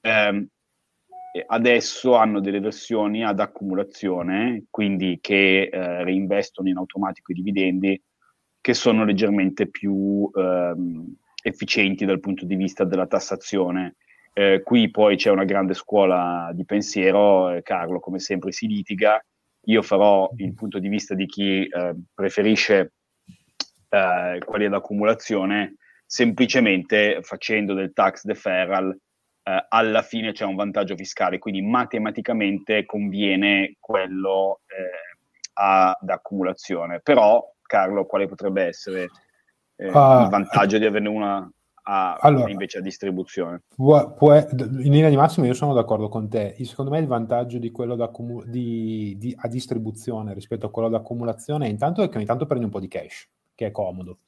Eh, 0.00 0.46
adesso 1.46 2.14
hanno 2.16 2.40
delle 2.40 2.60
versioni 2.60 3.24
ad 3.24 3.38
accumulazione, 3.40 4.64
quindi 4.70 5.18
che 5.20 5.68
eh, 5.72 6.04
reinvestono 6.04 6.68
in 6.68 6.76
automatico 6.78 7.32
i 7.32 7.34
dividendi, 7.36 8.02
che 8.60 8.74
sono 8.74 9.04
leggermente 9.04 9.68
più 9.68 10.30
ehm, 10.34 11.16
efficienti 11.42 12.04
dal 12.04 12.20
punto 12.20 12.46
di 12.46 12.54
vista 12.54 12.84
della 12.84 13.06
tassazione. 13.06 13.96
Eh, 14.32 14.62
qui 14.64 14.90
poi 14.90 15.16
c'è 15.16 15.30
una 15.30 15.44
grande 15.44 15.74
scuola 15.74 16.50
di 16.54 16.64
pensiero, 16.64 17.50
eh, 17.50 17.62
Carlo 17.62 18.00
come 18.00 18.18
sempre 18.18 18.50
si 18.52 18.66
litiga, 18.66 19.22
io 19.66 19.82
farò 19.82 20.30
il 20.38 20.54
punto 20.54 20.78
di 20.78 20.88
vista 20.88 21.14
di 21.14 21.26
chi 21.26 21.66
eh, 21.66 21.94
preferisce 22.14 22.94
eh, 23.90 24.38
quelli 24.44 24.64
ad 24.64 24.74
accumulazione, 24.74 25.76
semplicemente 26.06 27.18
facendo 27.22 27.74
del 27.74 27.92
tax 27.92 28.24
deferral 28.24 28.96
eh, 29.44 29.66
alla 29.68 30.02
fine 30.02 30.32
c'è 30.32 30.44
un 30.44 30.54
vantaggio 30.54 30.96
fiscale, 30.96 31.38
quindi 31.38 31.60
matematicamente 31.60 32.86
conviene 32.86 33.76
quello 33.78 34.60
ad 35.54 36.08
accumulazione. 36.08 37.00
Però, 37.00 37.44
Carlo, 37.60 38.06
quale 38.06 38.26
potrebbe 38.26 38.64
essere 38.64 39.08
eh, 39.82 39.90
uh, 39.90 40.22
il 40.22 40.28
vantaggio 40.30 40.78
di 40.78 40.86
averne 40.86 41.08
una 41.08 41.52
a, 41.84 42.14
allora, 42.14 42.50
invece 42.50 42.78
a 42.78 42.80
distribuzione? 42.80 43.62
Può, 43.74 44.14
può, 44.14 44.34
in 44.36 44.92
linea 44.92 45.08
di 45.08 45.16
massima 45.16 45.46
io 45.46 45.54
sono 45.54 45.74
d'accordo 45.74 46.08
con 46.08 46.28
te. 46.28 46.54
Secondo 46.60 46.92
me 46.92 47.00
il 47.00 47.08
vantaggio 47.08 47.58
di 47.58 47.70
quello 47.72 47.96
di, 48.46 49.16
di, 49.18 49.34
a 49.36 49.48
distribuzione 49.48 50.32
rispetto 50.32 50.66
a 50.66 50.70
quello 50.70 50.88
ad 50.88 50.94
accumulazione 50.94 51.66
è 51.66 51.70
intanto 51.70 52.08
che 52.08 52.16
ogni 52.16 52.26
tanto 52.26 52.46
prendi 52.46 52.66
un 52.66 52.70
po' 52.70 52.80
di 52.80 52.88
cash, 52.88 53.28
che 53.54 53.66
è 53.66 53.70
comodo 53.72 54.18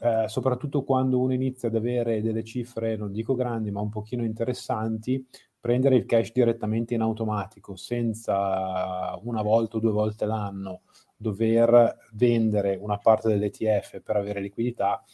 eh, 0.00 0.28
soprattutto 0.28 0.82
quando 0.82 1.18
uno 1.20 1.34
inizia 1.34 1.68
ad 1.68 1.74
avere 1.74 2.22
delle 2.22 2.42
cifre, 2.42 2.96
non 2.96 3.12
dico 3.12 3.34
grandi, 3.34 3.70
ma 3.70 3.80
un 3.80 3.90
pochino 3.90 4.24
interessanti, 4.24 5.24
prendere 5.60 5.96
il 5.96 6.06
cash 6.06 6.32
direttamente 6.32 6.94
in 6.94 7.02
automatico 7.02 7.76
senza 7.76 9.18
una 9.22 9.42
volta 9.42 9.76
o 9.76 9.80
due 9.80 9.92
volte 9.92 10.24
l'anno 10.24 10.82
dover 11.20 11.98
vendere 12.12 12.78
una 12.80 12.96
parte 12.96 13.28
dell'ETF 13.28 14.00
per 14.00 14.16
avere 14.16 14.40
liquidità 14.40 15.04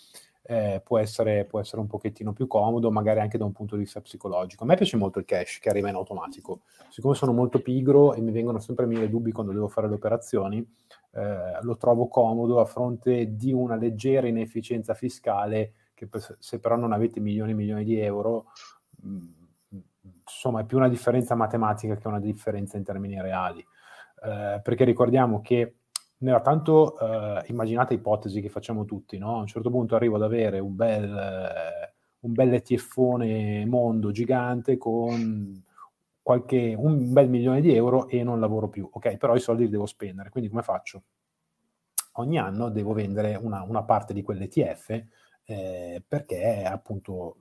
eh, 0.49 0.81
può, 0.85 0.99
essere, 0.99 1.45
può, 1.45 1.59
essere, 1.59 1.81
un 1.81 1.89
pochettino 1.89 2.33
più 2.33 2.47
comodo, 2.47 2.93
magari 2.93 3.19
anche 3.19 3.37
da 3.37 3.45
un 3.45 3.51
punto 3.51 3.75
di 3.75 3.83
vista 3.83 4.01
psicologico. 4.01 4.63
A 4.63 4.67
me 4.67 4.77
piace 4.77 4.97
molto 4.97 5.19
il 5.19 5.25
cash 5.25 5.59
che 5.59 5.69
arriva 5.69 5.89
in 5.89 5.97
automatico. 5.97 6.61
Siccome 6.89 7.15
sono 7.17 7.33
molto 7.33 7.61
pigro 7.61 8.15
e 8.15 8.21
mi 8.21 8.31
vengono 8.31 8.61
sempre 8.61 8.87
mille 8.87 9.11
dubbi 9.11 9.33
quando 9.33 9.53
devo 9.53 9.67
fare 9.67 9.89
le 9.89 9.95
operazioni, 9.95 10.65
eh, 11.15 11.59
lo 11.63 11.77
trovo 11.77 12.07
comodo 12.07 12.61
a 12.61 12.65
fronte 12.65 13.35
di 13.35 13.53
una 13.53 13.75
leggera 13.75 14.29
inefficienza 14.29 14.95
fiscale 14.95 15.73
che 15.95 16.09
se 16.39 16.61
però 16.61 16.77
non 16.77 16.93
avete 16.93 17.19
milioni 17.19 17.51
e 17.51 17.55
milioni 17.55 17.83
di 17.83 17.99
euro, 17.99 18.53
mh, 19.03 19.09
mm, 19.09 19.79
insomma 20.21 20.61
è 20.61 20.65
più 20.65 20.77
una 20.77 20.89
differenza 20.89 21.35
matematica 21.35 21.97
che 21.97 22.07
una 22.07 22.21
differenza 22.21 22.77
in 22.77 22.85
termini 22.85 23.21
reali. 23.21 23.67
Eh, 24.23 24.61
perché 24.63 24.85
ricordiamo 24.85 25.41
che 25.41 25.75
nella 26.19 26.41
tanto 26.41 26.99
eh, 26.99 27.45
immaginate 27.49 27.95
ipotesi 27.95 28.41
che 28.41 28.49
facciamo 28.49 28.85
tutti, 28.85 29.19
no? 29.19 29.37
A 29.37 29.41
un 29.41 29.47
certo 29.47 29.71
punto 29.71 29.97
arrivo 29.97 30.17
ad 30.17 30.23
avere 30.23 30.59
un 30.59 30.75
bel, 30.75 31.05
eh, 31.05 31.95
un 32.21 32.33
bel 32.33 32.55
ETFone 32.55 33.67
mondo 33.67 34.11
gigante 34.11 34.79
con 34.79 35.63
qualche, 36.23 36.75
un 36.77 37.13
bel 37.13 37.29
milione 37.29 37.61
di 37.61 37.75
euro 37.75 38.09
e 38.09 38.23
non 38.23 38.41
lavoro 38.41 38.69
più. 38.69 38.89
Ok, 38.91 39.17
però 39.17 39.35
i 39.35 39.41
soldi 39.41 39.65
li 39.65 39.71
devo 39.71 39.87
spendere, 39.87 40.31
quindi 40.31 40.49
come 40.49 40.63
faccio? 40.63 41.03
Ogni 42.19 42.39
anno 42.39 42.71
devo 42.71 42.95
vendere 42.95 43.35
una, 43.35 43.63
una 43.63 43.83
parte 43.83 44.15
di 44.15 44.23
quell'ETF 44.23 45.05
eh, 45.45 46.03
perché 46.07 46.65
appunto 46.65 47.37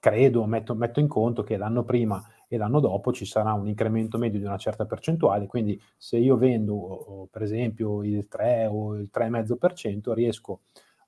credo, 0.00 0.44
metto, 0.46 0.74
metto 0.74 1.00
in 1.00 1.08
conto 1.08 1.42
che 1.42 1.56
l'anno 1.56 1.84
prima 1.84 2.22
e 2.54 2.58
l'anno 2.58 2.80
dopo 2.80 3.12
ci 3.12 3.24
sarà 3.24 3.52
un 3.52 3.66
incremento 3.66 4.18
medio 4.18 4.38
di 4.38 4.44
una 4.44 4.56
certa 4.56 4.86
percentuale, 4.86 5.46
quindi 5.46 5.80
se 5.96 6.16
io 6.16 6.36
vendo 6.36 7.28
per 7.30 7.42
esempio 7.42 8.02
il 8.02 8.28
3 8.28 8.66
o 8.66 8.94
il 8.94 9.10
3,5% 9.12 10.12
riesco 10.12 10.60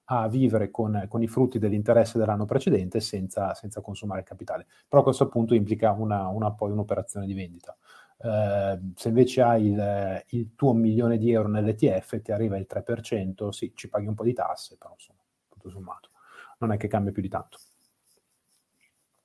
a 0.09 0.29
vivere 0.29 0.71
con, 0.71 1.07
con, 1.09 1.23
i 1.23 1.27
frutti 1.27 1.59
dell'interesse 1.59 2.19
dell'anno 2.19 2.45
precedente 2.45 3.01
senza, 3.01 3.55
senza, 3.55 3.81
consumare 3.81 4.23
capitale. 4.23 4.67
Però 4.89 5.03
questo 5.03 5.25
appunto 5.25 5.55
implica 5.55 5.91
una, 5.93 6.29
una, 6.29 6.53
poi 6.53 6.71
un'operazione 6.71 7.27
di 7.27 7.35
vendita. 7.35 7.77
Eh, 8.19 8.79
se 8.95 9.09
invece 9.09 9.43
hai 9.43 9.67
il, 9.67 10.25
il, 10.29 10.55
tuo 10.55 10.73
milione 10.75 11.19
di 11.19 11.33
euro 11.33 11.49
nell'ETF 11.49 12.23
ti 12.23 12.31
arriva 12.31 12.57
il 12.57 12.67
3%, 12.71 13.49
sì, 13.49 13.73
ci 13.75 13.89
paghi 13.89 14.07
un 14.07 14.15
po' 14.15 14.25
di 14.25 14.33
tasse, 14.33 14.77
però 14.79 14.93
insomma, 14.93 15.21
tutto 15.49 15.71
sommato, 15.71 16.11
non 16.59 16.71
è 16.73 16.77
che 16.77 16.87
cambia 16.87 17.13
più 17.13 17.23
di 17.23 17.29
tanto. 17.29 17.59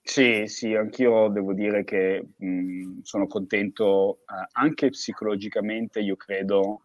Sì, 0.03 0.43
sì, 0.47 0.73
anch'io 0.75 1.27
devo 1.29 1.53
dire 1.53 1.83
che 1.83 2.25
mh, 2.37 3.01
sono 3.03 3.27
contento 3.27 4.19
eh, 4.21 4.47
anche 4.53 4.89
psicologicamente, 4.89 5.99
io 6.01 6.15
credo 6.15 6.81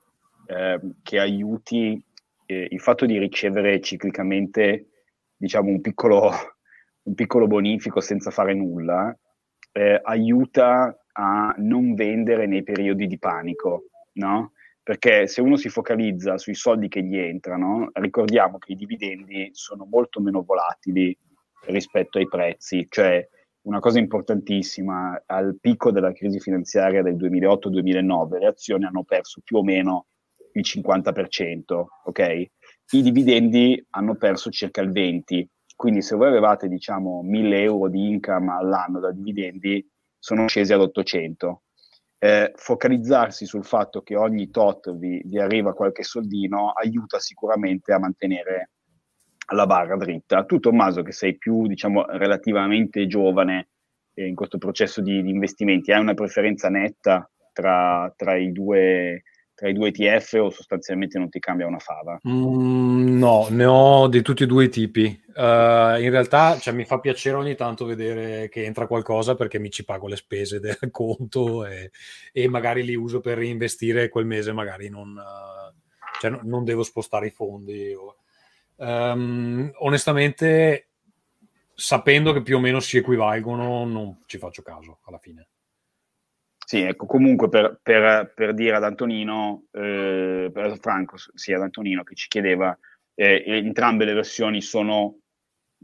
eh, 0.46 0.78
che 1.02 1.18
aiuti 1.18 2.00
eh, 2.44 2.68
il 2.70 2.80
fatto 2.80 3.06
di 3.06 3.18
ricevere 3.18 3.80
ciclicamente, 3.80 4.86
diciamo, 5.36 5.70
un 5.70 5.80
piccolo, 5.80 6.30
un 7.04 7.14
piccolo 7.14 7.46
bonifico 7.46 8.00
senza 8.00 8.30
fare 8.30 8.54
nulla, 8.54 9.16
eh, 9.72 9.98
aiuta 10.02 10.96
a 11.12 11.54
non 11.58 11.94
vendere 11.94 12.46
nei 12.46 12.62
periodi 12.62 13.06
di 13.06 13.18
panico, 13.18 13.84
no? 14.14 14.52
Perché 14.82 15.26
se 15.26 15.40
uno 15.40 15.56
si 15.56 15.68
focalizza 15.68 16.38
sui 16.38 16.54
soldi 16.54 16.86
che 16.88 17.02
gli 17.02 17.16
entrano, 17.16 17.88
ricordiamo 17.94 18.58
che 18.58 18.72
i 18.72 18.76
dividendi 18.76 19.48
sono 19.52 19.84
molto 19.90 20.20
meno 20.20 20.42
volatili 20.44 21.16
rispetto 21.66 22.18
ai 22.18 22.28
prezzi, 22.28 22.86
cioè 22.88 23.26
una 23.66 23.80
cosa 23.80 23.98
importantissima, 23.98 25.22
al 25.26 25.58
picco 25.60 25.90
della 25.90 26.12
crisi 26.12 26.38
finanziaria 26.40 27.02
del 27.02 27.16
2008-2009 27.16 28.38
le 28.38 28.46
azioni 28.46 28.84
hanno 28.84 29.02
perso 29.02 29.40
più 29.44 29.56
o 29.56 29.62
meno 29.62 30.06
il 30.52 30.62
50%, 30.64 31.84
ok? 32.04 32.46
I 32.92 33.02
dividendi 33.02 33.84
hanno 33.90 34.14
perso 34.14 34.50
circa 34.50 34.80
il 34.80 34.90
20%, 34.90 35.46
quindi 35.74 36.00
se 36.00 36.16
voi 36.16 36.28
avevate 36.28 36.68
diciamo 36.68 37.22
1000 37.22 37.62
euro 37.62 37.90
di 37.90 38.08
income 38.08 38.52
all'anno 38.52 38.98
da 38.98 39.12
dividendi, 39.12 39.86
sono 40.18 40.48
scesi 40.48 40.72
ad 40.72 40.80
800. 40.80 41.62
Eh, 42.18 42.52
focalizzarsi 42.56 43.44
sul 43.44 43.64
fatto 43.64 44.00
che 44.00 44.16
ogni 44.16 44.48
tot 44.48 44.96
vi, 44.96 45.20
vi 45.26 45.38
arriva 45.38 45.74
qualche 45.74 46.02
soldino 46.02 46.70
aiuta 46.70 47.18
sicuramente 47.18 47.92
a 47.92 47.98
mantenere 47.98 48.70
la 49.54 49.66
barra 49.66 49.96
dritta. 49.96 50.44
Tu 50.44 50.58
Tommaso 50.58 51.02
che 51.02 51.12
sei 51.12 51.36
più 51.36 51.66
diciamo 51.66 52.04
relativamente 52.08 53.06
giovane 53.06 53.68
eh, 54.14 54.26
in 54.26 54.34
questo 54.34 54.58
processo 54.58 55.00
di, 55.00 55.22
di, 55.22 55.30
investimenti, 55.30 55.92
hai 55.92 56.00
una 56.00 56.14
preferenza 56.14 56.68
netta 56.68 57.30
tra, 57.52 58.12
tra, 58.16 58.36
i 58.36 58.50
due, 58.50 59.22
tra, 59.54 59.68
i 59.68 59.72
due, 59.72 59.88
ETF 59.88 60.38
o 60.40 60.50
sostanzialmente 60.50 61.18
non 61.18 61.28
ti 61.28 61.38
cambia 61.38 61.66
una 61.66 61.78
fava? 61.78 62.18
Mm, 62.28 63.18
no, 63.18 63.46
ne 63.50 63.64
ho 63.64 64.08
di 64.08 64.22
tutti 64.22 64.42
e 64.42 64.46
due 64.46 64.64
i 64.64 64.68
tipi. 64.68 65.24
Uh, 65.36 66.00
in 66.00 66.10
realtà 66.10 66.58
cioè, 66.58 66.72
mi 66.72 66.84
fa 66.84 66.98
piacere 66.98 67.36
ogni 67.36 67.54
tanto 67.54 67.84
vedere 67.84 68.48
che 68.48 68.64
entra 68.64 68.86
qualcosa 68.86 69.34
perché 69.34 69.58
mi 69.58 69.70
ci 69.70 69.84
pago 69.84 70.08
le 70.08 70.16
spese 70.16 70.60
del 70.60 70.78
conto 70.90 71.66
e, 71.66 71.90
e 72.32 72.48
magari 72.48 72.82
li 72.82 72.94
uso 72.94 73.20
per 73.20 73.36
reinvestire 73.38 74.08
quel 74.08 74.24
mese, 74.24 74.52
magari 74.52 74.88
non, 74.88 75.10
uh, 75.10 76.18
cioè, 76.20 76.40
non 76.42 76.64
devo 76.64 76.82
spostare 76.82 77.26
i 77.26 77.30
fondi. 77.30 77.92
O 77.92 78.15
Um, 78.76 79.70
onestamente, 79.78 80.88
sapendo 81.74 82.32
che 82.32 82.42
più 82.42 82.56
o 82.56 82.60
meno 82.60 82.80
si 82.80 82.98
equivalgono, 82.98 83.84
non 83.84 84.22
ci 84.26 84.38
faccio 84.38 84.62
caso 84.62 85.00
alla 85.04 85.18
fine. 85.18 85.48
Sì, 86.66 86.80
ecco, 86.80 87.06
comunque 87.06 87.48
per, 87.48 87.78
per, 87.80 88.32
per 88.34 88.52
dire 88.52 88.74
ad 88.74 88.82
Antonino, 88.82 89.66
eh, 89.70 90.50
per 90.52 90.78
Franco, 90.80 91.16
sì, 91.16 91.52
ad 91.52 91.62
Antonino 91.62 92.02
che 92.02 92.16
ci 92.16 92.26
chiedeva, 92.26 92.76
eh, 93.14 93.44
entrambe 93.46 94.04
le 94.04 94.14
versioni 94.14 94.60
sono 94.60 95.18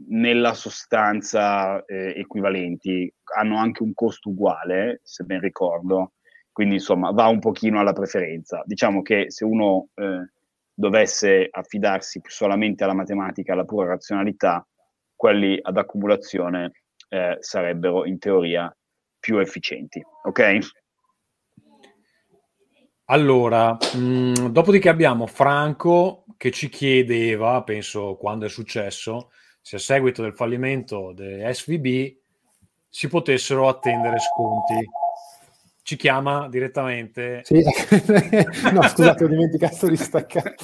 nella 0.09 0.53
sostanza 0.53 1.85
eh, 1.85 2.13
equivalenti, 2.17 3.11
hanno 3.37 3.57
anche 3.57 3.81
un 3.81 3.93
costo 3.93 4.29
uguale, 4.29 4.99
se 5.03 5.23
ben 5.23 5.39
ricordo, 5.39 6.15
quindi 6.51 6.75
insomma 6.75 7.11
va 7.11 7.27
un 7.27 7.39
pochino 7.39 7.79
alla 7.79 7.93
preferenza. 7.93 8.61
Diciamo 8.65 9.01
che 9.01 9.31
se 9.31 9.45
uno 9.45 9.87
eh, 9.95 10.32
dovesse 10.73 11.47
affidarsi 11.49 12.21
solamente 12.23 12.83
alla 12.83 12.93
matematica, 12.93 13.53
alla 13.53 13.65
pura 13.65 13.89
razionalità, 13.89 14.65
quelli 15.15 15.57
ad 15.61 15.77
accumulazione 15.77 16.71
eh, 17.09 17.37
sarebbero 17.39 18.05
in 18.05 18.17
teoria 18.17 18.75
più 19.19 19.37
efficienti. 19.37 20.03
Ok? 20.23 20.59
Allora, 23.05 23.77
mh, 23.95 23.97
mm, 23.97 24.33
dopodiché 24.47 24.89
abbiamo 24.89 25.27
Franco 25.27 26.25
che 26.37 26.51
ci 26.51 26.69
chiedeva, 26.69 27.61
penso 27.63 28.15
quando 28.15 28.45
è 28.45 28.49
successo, 28.49 29.29
se 29.61 29.75
a 29.75 29.79
seguito 29.79 30.21
del 30.21 30.33
fallimento 30.33 31.13
di 31.13 31.41
SVB 31.49 32.17
si 32.89 33.07
potessero 33.07 33.67
attendere 33.67 34.19
sconti 34.19 34.85
ci 35.83 35.97
chiama 35.97 36.47
direttamente. 36.47 37.41
Sì. 37.43 37.61
no, 38.71 38.81
scusate, 38.81 39.25
ho 39.25 39.27
dimenticato 39.27 39.87
di 39.87 39.97
staccare. 39.97 40.55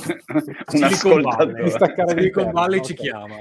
Silicon 0.65 1.21
Valley, 1.21 1.63
di 1.63 1.69
staccare 1.69 2.09
Silicon 2.11 2.51
Valley 2.51 2.81
ci 2.81 2.93
chiama. 2.95 3.35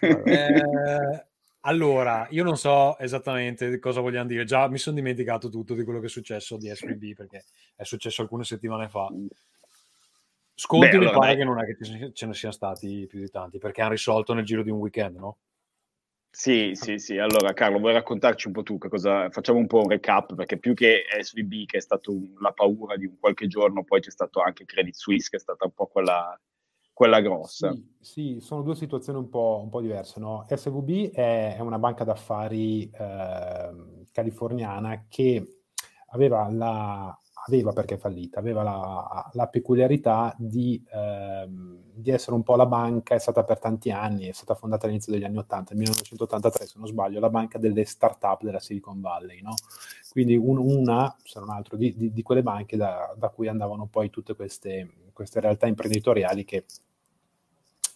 Eh, 0.00 1.26
allora, 1.60 2.26
io 2.30 2.42
non 2.42 2.56
so 2.56 2.98
esattamente 2.98 3.78
cosa 3.78 4.00
vogliamo 4.00 4.26
dire. 4.26 4.44
Già 4.44 4.68
mi 4.68 4.78
sono 4.78 4.96
dimenticato 4.96 5.48
tutto 5.48 5.74
di 5.74 5.84
quello 5.84 6.00
che 6.00 6.06
è 6.06 6.10
successo 6.10 6.56
di 6.56 6.68
SVB 6.68 7.14
perché 7.14 7.44
è 7.76 7.84
successo 7.84 8.22
alcune 8.22 8.44
settimane 8.44 8.88
fa. 8.88 9.08
Sconti 10.54 10.88
Beh, 10.88 10.96
allora, 10.96 11.12
mi 11.12 11.18
pare 11.18 11.32
beh. 11.32 11.38
che 11.38 11.44
non 11.44 11.60
è 11.60 11.64
che 11.64 12.12
ce 12.12 12.26
ne 12.26 12.34
siano 12.34 12.54
stati 12.54 13.06
più 13.08 13.20
di 13.20 13.30
tanti 13.30 13.58
perché 13.58 13.80
hanno 13.80 13.92
risolto 13.92 14.34
nel 14.34 14.44
giro 14.44 14.62
di 14.62 14.70
un 14.70 14.78
weekend, 14.78 15.16
no? 15.16 15.36
Sì, 16.32 16.70
sì, 16.74 16.98
sì. 16.98 17.18
Allora, 17.18 17.52
Carlo, 17.52 17.78
vuoi 17.80 17.92
raccontarci 17.92 18.46
un 18.46 18.52
po' 18.52 18.62
tu 18.62 18.78
che 18.78 18.88
cosa... 18.88 19.28
Facciamo 19.30 19.58
un 19.58 19.66
po' 19.66 19.80
un 19.80 19.88
recap, 19.88 20.34
perché 20.34 20.58
più 20.58 20.74
che 20.74 21.02
SVB, 21.20 21.66
che 21.66 21.78
è 21.78 21.80
stata 21.80 22.10
la 22.40 22.52
paura 22.52 22.96
di 22.96 23.06
un 23.06 23.18
qualche 23.18 23.48
giorno, 23.48 23.84
poi 23.84 24.00
c'è 24.00 24.10
stato 24.10 24.40
anche 24.40 24.64
Credit 24.64 24.94
Suisse, 24.94 25.28
che 25.28 25.36
è 25.36 25.40
stata 25.40 25.64
un 25.64 25.72
po' 25.72 25.86
quella, 25.86 26.40
quella 26.92 27.20
grossa. 27.20 27.72
Sì, 27.72 27.96
sì, 27.98 28.40
sono 28.40 28.62
due 28.62 28.76
situazioni 28.76 29.18
un 29.18 29.28
po', 29.28 29.60
un 29.62 29.70
po 29.70 29.80
diverse. 29.80 30.20
No? 30.20 30.46
SVB 30.48 31.12
è, 31.12 31.56
è, 31.56 31.60
una 31.60 31.78
banca 31.78 32.04
d'affari 32.04 32.88
eh, 32.90 34.04
californiana 34.12 35.06
che 35.08 35.62
aveva 36.12 36.48
la, 36.48 37.20
aveva 37.46 37.72
perché 37.72 37.94
è 37.94 37.98
fallita, 37.98 38.38
aveva 38.38 38.62
la, 38.62 39.30
la 39.32 39.46
peculiarità 39.48 40.34
di, 40.38 40.82
ehm, 40.92 41.78
di, 41.94 42.10
essere 42.10 42.36
un 42.36 42.42
po' 42.42 42.56
la 42.56 42.66
banca, 42.66 43.14
è 43.14 43.18
stata 43.18 43.44
per 43.44 43.58
tanti 43.58 43.90
anni, 43.90 44.26
è 44.26 44.32
stata 44.32 44.54
fondata 44.54 44.86
all'inizio 44.86 45.12
degli 45.12 45.24
anni 45.24 45.38
80, 45.38 45.74
nel 45.74 45.82
1983 45.82 46.66
se 46.66 46.74
non 46.76 46.86
sbaglio, 46.86 47.20
la 47.20 47.30
banca 47.30 47.58
delle 47.58 47.84
start-up 47.84 48.42
della 48.42 48.60
Silicon 48.60 49.00
Valley, 49.00 49.40
no? 49.40 49.54
quindi 50.10 50.36
un, 50.36 50.58
una, 50.58 51.14
se 51.22 51.38
non 51.38 51.50
altro, 51.50 51.76
di, 51.76 51.94
di, 51.96 52.12
di 52.12 52.22
quelle 52.22 52.42
banche 52.42 52.76
da, 52.76 53.14
da, 53.16 53.28
cui 53.28 53.48
andavano 53.48 53.86
poi 53.86 54.10
tutte 54.10 54.34
queste, 54.34 54.90
queste 55.12 55.40
realtà 55.40 55.66
imprenditoriali 55.66 56.44
che 56.44 56.64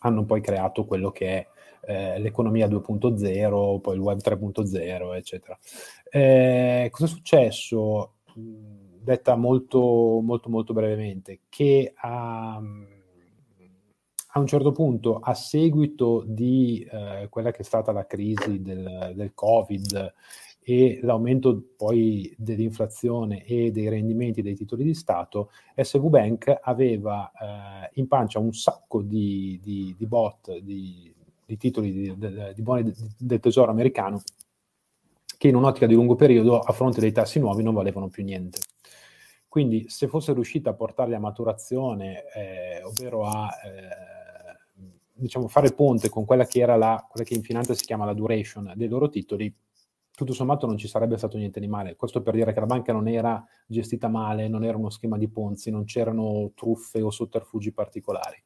hanno 0.01 0.25
poi 0.25 0.41
creato 0.41 0.85
quello 0.85 1.11
che 1.11 1.27
è 1.27 1.47
eh, 1.87 2.19
l'economia 2.19 2.67
2.0, 2.69 3.81
poi 3.81 3.95
il 3.95 4.01
web 4.01 4.21
3.0, 4.21 5.15
eccetera. 5.15 5.59
Eh, 6.11 6.89
cosa 6.91 7.05
è 7.05 7.09
successo? 7.09 8.13
Detta 9.05 9.37
molto, 9.37 10.21
molto, 10.23 10.49
molto 10.49 10.73
brevemente, 10.73 11.41
che 11.49 11.93
a, 11.95 12.57
a 12.57 14.39
un 14.39 14.47
certo 14.47 14.73
punto, 14.73 15.19
a 15.19 15.35
seguito 15.35 16.25
di 16.27 16.87
eh, 16.91 17.29
quella 17.29 17.51
che 17.51 17.59
è 17.59 17.65
stata 17.65 17.93
la 17.93 18.07
crisi 18.07 18.63
del, 18.63 19.13
del 19.15 19.33
Covid 19.35 20.15
e 20.67 20.99
l'aumento 21.03 21.63
poi 21.77 22.35
dell'inflazione 22.39 23.45
e 23.45 23.71
dei 23.71 23.91
rendimenti 23.91 24.41
dei 24.41 24.55
titoli 24.55 24.83
di 24.83 24.95
Stato, 24.95 25.51
SV 25.77 26.09
Bank 26.09 26.59
aveva 26.63 27.31
eh, 27.31 27.91
in 27.95 28.09
pancia 28.09 28.39
un 28.39 28.55
sacco 28.55 29.03
di, 29.03 29.61
di, 29.63 29.95
di 29.97 30.07
bot, 30.07 30.57
di, 30.61 31.15
di 31.45 31.57
titoli 31.59 32.17
di, 32.17 32.63
buoni 32.63 32.91
del 33.19 33.41
tesoro 33.41 33.71
americano 33.71 34.23
che 35.37 35.49
in 35.49 35.57
un'ottica 35.57 35.87
di 35.87 35.93
lungo 35.93 36.15
periodo 36.15 36.59
a 36.59 36.73
fronte 36.73 37.01
dei 37.01 37.13
tassi 37.13 37.39
nuovi 37.39 37.63
non 37.63 37.75
valevano 37.75 38.09
più 38.09 38.25
niente. 38.25 38.61
Quindi 39.55 39.89
se 39.89 40.09
fosse 40.09 40.33
riuscita 40.33 40.71
a 40.71 40.75
portarli 40.75 41.15
a 41.15 41.21
maturazione, 41.21 42.25
eh, 42.35 42.83
ovvero 42.83 43.25
a 43.25 43.49
eh, 43.65 44.83
diciamo, 45.13 45.47
fare 45.47 45.73
ponte 45.73 46.09
con 46.09 46.25
quella 46.25 46.45
che 46.45 46.59
era 46.59 46.75
la, 46.75 47.07
quella 47.09 47.25
che 47.25 47.35
in 47.35 47.43
finanza 47.45 47.73
si 47.73 47.85
chiama 47.85 48.05
la 48.05 48.15
duration 48.15 48.73
dei 48.75 48.89
loro 48.89 49.09
titoli, 49.09 49.55
tutto 50.11 50.33
sommato 50.33 50.67
non 50.67 50.77
ci 50.77 50.89
sarebbe 50.89 51.17
stato 51.17 51.37
niente 51.37 51.61
di 51.61 51.69
male. 51.69 51.95
Questo 51.95 52.21
per 52.21 52.35
dire 52.35 52.53
che 52.53 52.59
la 52.59 52.67
banca 52.67 52.93
non 52.93 53.07
era 53.07 53.47
gestita 53.65 54.09
male, 54.09 54.49
non 54.49 54.65
era 54.65 54.77
uno 54.77 54.91
schema 54.91 55.17
di 55.17 55.29
Ponzi, 55.29 55.71
non 55.71 55.85
c'erano 55.85 56.51
truffe 56.57 57.01
o 57.01 57.11
sotterfugi 57.11 57.71
particolari. 57.71 58.43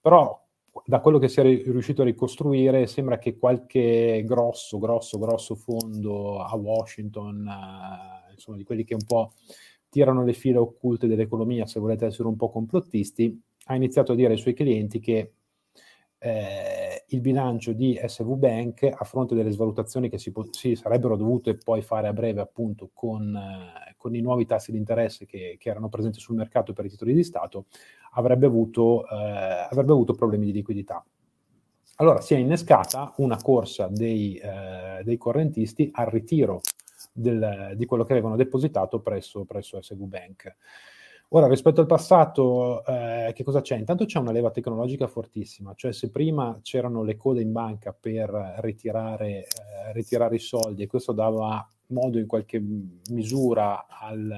Però 0.00 0.40
da 0.84 1.00
quello 1.00 1.18
che 1.18 1.26
si 1.26 1.40
è 1.40 1.42
riuscito 1.42 2.02
a 2.02 2.04
ricostruire 2.04 2.86
sembra 2.86 3.18
che 3.18 3.38
qualche 3.38 4.22
grosso, 4.24 4.78
grosso, 4.78 5.18
grosso 5.18 5.56
fondo 5.56 6.44
a 6.44 6.54
Washington, 6.54 7.44
eh, 7.44 8.32
insomma 8.34 8.56
di 8.56 8.62
quelli 8.62 8.84
che 8.84 8.94
un 8.94 9.04
po' 9.04 9.32
tirano 9.94 10.24
le 10.24 10.32
file 10.32 10.58
occulte 10.58 11.06
dell'economia, 11.06 11.66
se 11.66 11.78
volete 11.78 12.06
essere 12.06 12.26
un 12.26 12.34
po' 12.34 12.50
complottisti, 12.50 13.40
ha 13.66 13.76
iniziato 13.76 14.10
a 14.10 14.16
dire 14.16 14.32
ai 14.32 14.38
suoi 14.38 14.52
clienti 14.52 14.98
che 14.98 15.34
eh, 16.18 17.04
il 17.06 17.20
bilancio 17.20 17.72
di 17.72 17.96
SV 18.04 18.34
Bank 18.34 18.90
a 18.92 19.04
fronte 19.04 19.36
delle 19.36 19.52
svalutazioni 19.52 20.08
che 20.08 20.18
si, 20.18 20.32
si 20.50 20.74
sarebbero 20.74 21.16
dovute 21.16 21.54
poi 21.54 21.80
fare 21.80 22.08
a 22.08 22.12
breve 22.12 22.40
appunto 22.40 22.90
con, 22.92 23.36
eh, 23.36 23.94
con 23.96 24.16
i 24.16 24.20
nuovi 24.20 24.46
tassi 24.46 24.72
di 24.72 24.78
interesse 24.78 25.26
che, 25.26 25.54
che, 25.60 25.68
erano 25.68 25.88
presenti 25.88 26.18
sul 26.18 26.34
mercato 26.34 26.72
per 26.72 26.86
i 26.86 26.90
titoli 26.90 27.14
di 27.14 27.22
Stato 27.22 27.66
avrebbe 28.14 28.46
avuto, 28.46 29.06
eh, 29.06 29.68
avrebbe 29.70 29.92
avuto 29.92 30.14
problemi 30.14 30.46
di 30.46 30.52
liquidità. 30.54 31.06
Allora 31.98 32.20
si 32.20 32.34
è 32.34 32.38
innescata 32.38 33.14
una 33.18 33.40
corsa 33.40 33.86
dei, 33.86 34.34
eh, 34.38 35.04
dei 35.04 35.16
correntisti 35.16 35.88
al 35.92 36.06
ritiro 36.06 36.62
del, 37.14 37.72
di 37.76 37.86
quello 37.86 38.04
che 38.04 38.12
avevano 38.12 38.36
depositato 38.36 39.00
presso, 39.00 39.44
presso 39.44 39.80
SV 39.80 40.04
Bank. 40.04 40.56
Ora, 41.28 41.48
rispetto 41.48 41.80
al 41.80 41.86
passato, 41.86 42.84
eh, 42.84 43.32
che 43.34 43.42
cosa 43.42 43.60
c'è? 43.60 43.76
Intanto 43.76 44.04
c'è 44.04 44.18
una 44.18 44.30
leva 44.30 44.50
tecnologica 44.50 45.06
fortissima, 45.06 45.72
cioè 45.74 45.92
se 45.92 46.10
prima 46.10 46.60
c'erano 46.62 47.02
le 47.02 47.16
code 47.16 47.40
in 47.40 47.50
banca 47.50 47.96
per 47.98 48.30
ritirare, 48.58 49.46
eh, 49.46 49.92
ritirare 49.92 50.36
i 50.36 50.40
soldi 50.40 50.82
e 50.82 50.86
questo 50.86 51.12
dava 51.12 51.66
modo 51.88 52.18
in 52.18 52.26
qualche 52.26 52.62
misura 53.10 53.86
al, 53.88 54.32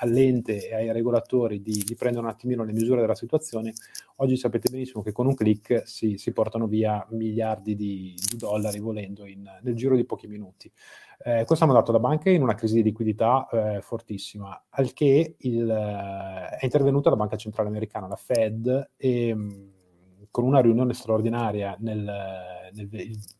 all'ente 0.00 0.68
e 0.68 0.74
ai 0.74 0.92
regolatori 0.92 1.62
di, 1.62 1.82
di, 1.84 1.94
prendere 1.94 2.24
un 2.24 2.30
attimino 2.30 2.64
le 2.64 2.72
misure 2.72 3.00
della 3.00 3.14
situazione, 3.14 3.72
oggi 4.16 4.36
sapete 4.36 4.70
benissimo 4.70 5.02
che 5.02 5.12
con 5.12 5.26
un 5.26 5.34
clic 5.34 5.82
si, 5.84 6.16
si 6.18 6.32
portano 6.32 6.66
via 6.66 7.06
miliardi 7.10 7.74
di, 7.76 8.14
di 8.14 8.36
dollari 8.36 8.78
volendo 8.78 9.26
in, 9.26 9.48
nel 9.62 9.74
giro 9.74 9.96
di 9.96 10.04
pochi 10.04 10.26
minuti. 10.26 10.70
Eh, 11.22 11.44
questo 11.44 11.64
ha 11.64 11.68
mandato 11.68 11.92
la 11.92 11.98
banca 11.98 12.30
in 12.30 12.42
una 12.42 12.54
crisi 12.54 12.76
di 12.76 12.82
liquidità 12.82 13.46
eh, 13.52 13.80
fortissima, 13.82 14.64
al 14.70 14.92
che 14.94 15.36
il, 15.38 15.70
eh, 15.70 16.56
è 16.56 16.64
intervenuta 16.64 17.10
la 17.10 17.16
Banca 17.16 17.36
Centrale 17.36 17.68
Americana, 17.68 18.08
la 18.08 18.16
Fed, 18.16 18.90
e, 18.96 19.34
mh, 19.34 19.72
con 20.30 20.44
una 20.44 20.60
riunione 20.60 20.94
straordinaria 20.94 21.76
nel, 21.80 22.08
nel, 22.72 22.88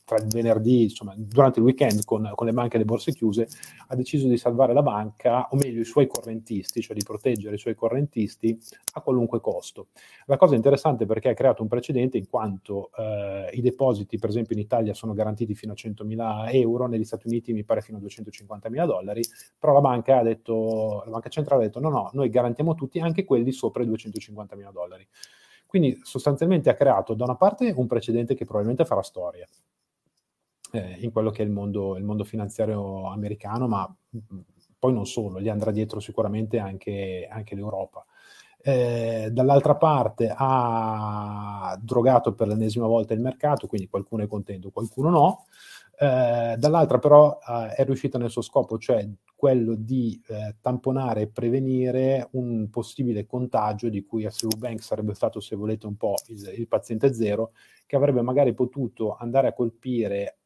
tra 0.05 0.19
il 0.19 0.27
venerdì, 0.27 0.83
insomma, 0.83 1.15
durante 1.17 1.61
il 1.61 1.65
weekend 1.65 2.05
con, 2.05 2.33
con, 2.35 2.47
le 2.47 2.53
banche 2.53 2.75
e 2.75 2.79
le 2.81 2.85
borse 2.85 3.13
chiuse, 3.13 3.47
ha 3.87 3.95
deciso 3.95 4.27
di 4.27 4.37
salvare 4.37 4.73
la 4.73 4.83
banca, 4.83 5.47
o 5.51 5.57
meglio 5.57 5.81
i 5.81 5.85
suoi 5.85 6.09
correntisti, 6.09 6.81
cioè 6.81 6.97
di 6.97 7.05
proteggere 7.05 7.55
i 7.55 7.59
suoi 7.59 7.77
correntisti 7.77 8.59
a 8.95 9.01
qualunque 9.03 9.41
costo. 9.41 9.89
La 10.27 10.37
cosa 10.37 10.57
interessante 10.57 11.07
perché 11.07 11.29
ha 11.29 11.35
creato 11.35 11.63
un 11.63 11.69
precedente 11.69 12.19
in 12.19 12.29
quanto 12.29 12.91
eh, 12.97 13.51
i 13.53 13.61
depositi, 13.61 14.19
per 14.19 14.31
esempio 14.31 14.57
in 14.57 14.63
Italia, 14.63 14.93
sono 14.93 15.15
garantiti 15.15 15.55
fino 15.55 15.73
a 15.73 15.77
100.000 15.77 16.53
euro, 16.55 16.89
negli 16.89 17.05
Stati 17.05 17.29
Uniti 17.29 17.53
mi 17.53 17.63
pare 17.63 17.83
fino 17.83 17.99
a 17.99 18.01
250.000 18.01 18.85
dollari, 18.85 19.23
però 19.57 19.75
la 19.75 19.81
banca 19.81 20.19
ha 20.19 20.23
detto, 20.25 21.03
la 21.05 21.11
banca 21.13 21.29
centrale 21.29 21.63
ha 21.63 21.67
detto 21.67 21.79
no, 21.79 21.89
no, 21.89 22.11
noi 22.15 22.31
garantiamo 22.31 22.75
tutti 22.75 22.99
anche 22.99 23.25
quelli 23.25 23.53
sopra 23.53 23.85
i 23.85 23.89
250.000 23.89 24.73
dollari. 24.73 25.07
Quindi 25.71 26.01
sostanzialmente 26.03 26.69
ha 26.69 26.75
creato 26.75 27.15
da 27.15 27.23
una 27.23 27.37
parte 27.37 27.73
un 27.77 27.87
precedente 27.87 28.35
che 28.35 28.45
probabilmente 28.45 28.85
farà 28.85 29.03
storia 29.03 29.47
eh, 30.73 30.97
in 30.99 31.13
quello 31.13 31.31
che 31.31 31.43
è 31.43 31.47
il 31.47 31.53
mondo, 31.53 31.97
il 31.97 32.03
mondo, 32.03 32.25
finanziario 32.25 33.09
americano, 33.09 33.69
ma 33.69 33.97
poi 34.77 34.93
non 34.93 35.07
solo, 35.07 35.41
gli 35.41 35.49
andrà 35.49 35.71
dietro 35.71 36.01
sicuramente 36.01 36.59
anche, 36.59 37.29
anche 37.31 37.55
l'Europa. 37.55 38.05
Eh, 38.63 39.29
dall'altra 39.31 39.77
parte 39.77 40.35
ha 40.37 41.79
drogato 41.81 42.35
per 42.35 42.49
l'ennesima 42.49 42.89
volta 42.89 43.15
il 43.15 43.21
mercato, 43.21 43.69
quindi 43.69 43.89
qualcuno 43.89 44.25
è 44.25 44.27
contento, 44.27 44.71
qualcuno 44.71 45.09
no. 45.11 45.45
Eh, 45.97 46.57
dall'altra 46.59 46.99
però 46.99 47.39
eh, 47.47 47.75
è 47.75 47.85
riuscita 47.85 48.19
nel 48.19 48.31
suo 48.31 48.43
scopo, 48.43 48.77
cioè 48.77 49.09
quello 49.41 49.75
di 49.75 50.21
eh, 50.29 50.57
tamponare 50.61 51.23
e 51.23 51.29
prevenire 51.29 52.29
un 52.33 52.69
possibile 52.69 53.25
contagio 53.25 53.89
di 53.89 54.05
cui 54.05 54.27
SU 54.29 54.49
Bank 54.59 54.83
sarebbe 54.83 55.15
stato, 55.15 55.41
se 55.41 55.57
volete, 55.57 55.87
un 55.87 55.97
po' 55.97 56.17
il, 56.27 56.57
il 56.59 56.69
paziente 56.69 57.15
zero, 57.15 57.53
che 57.87 57.97
avrebbe 57.97 58.21
magari 58.21 58.53
potuto 58.53 59.17
andare 59.17 59.49
a 59.49 59.55
colpire 59.55 60.41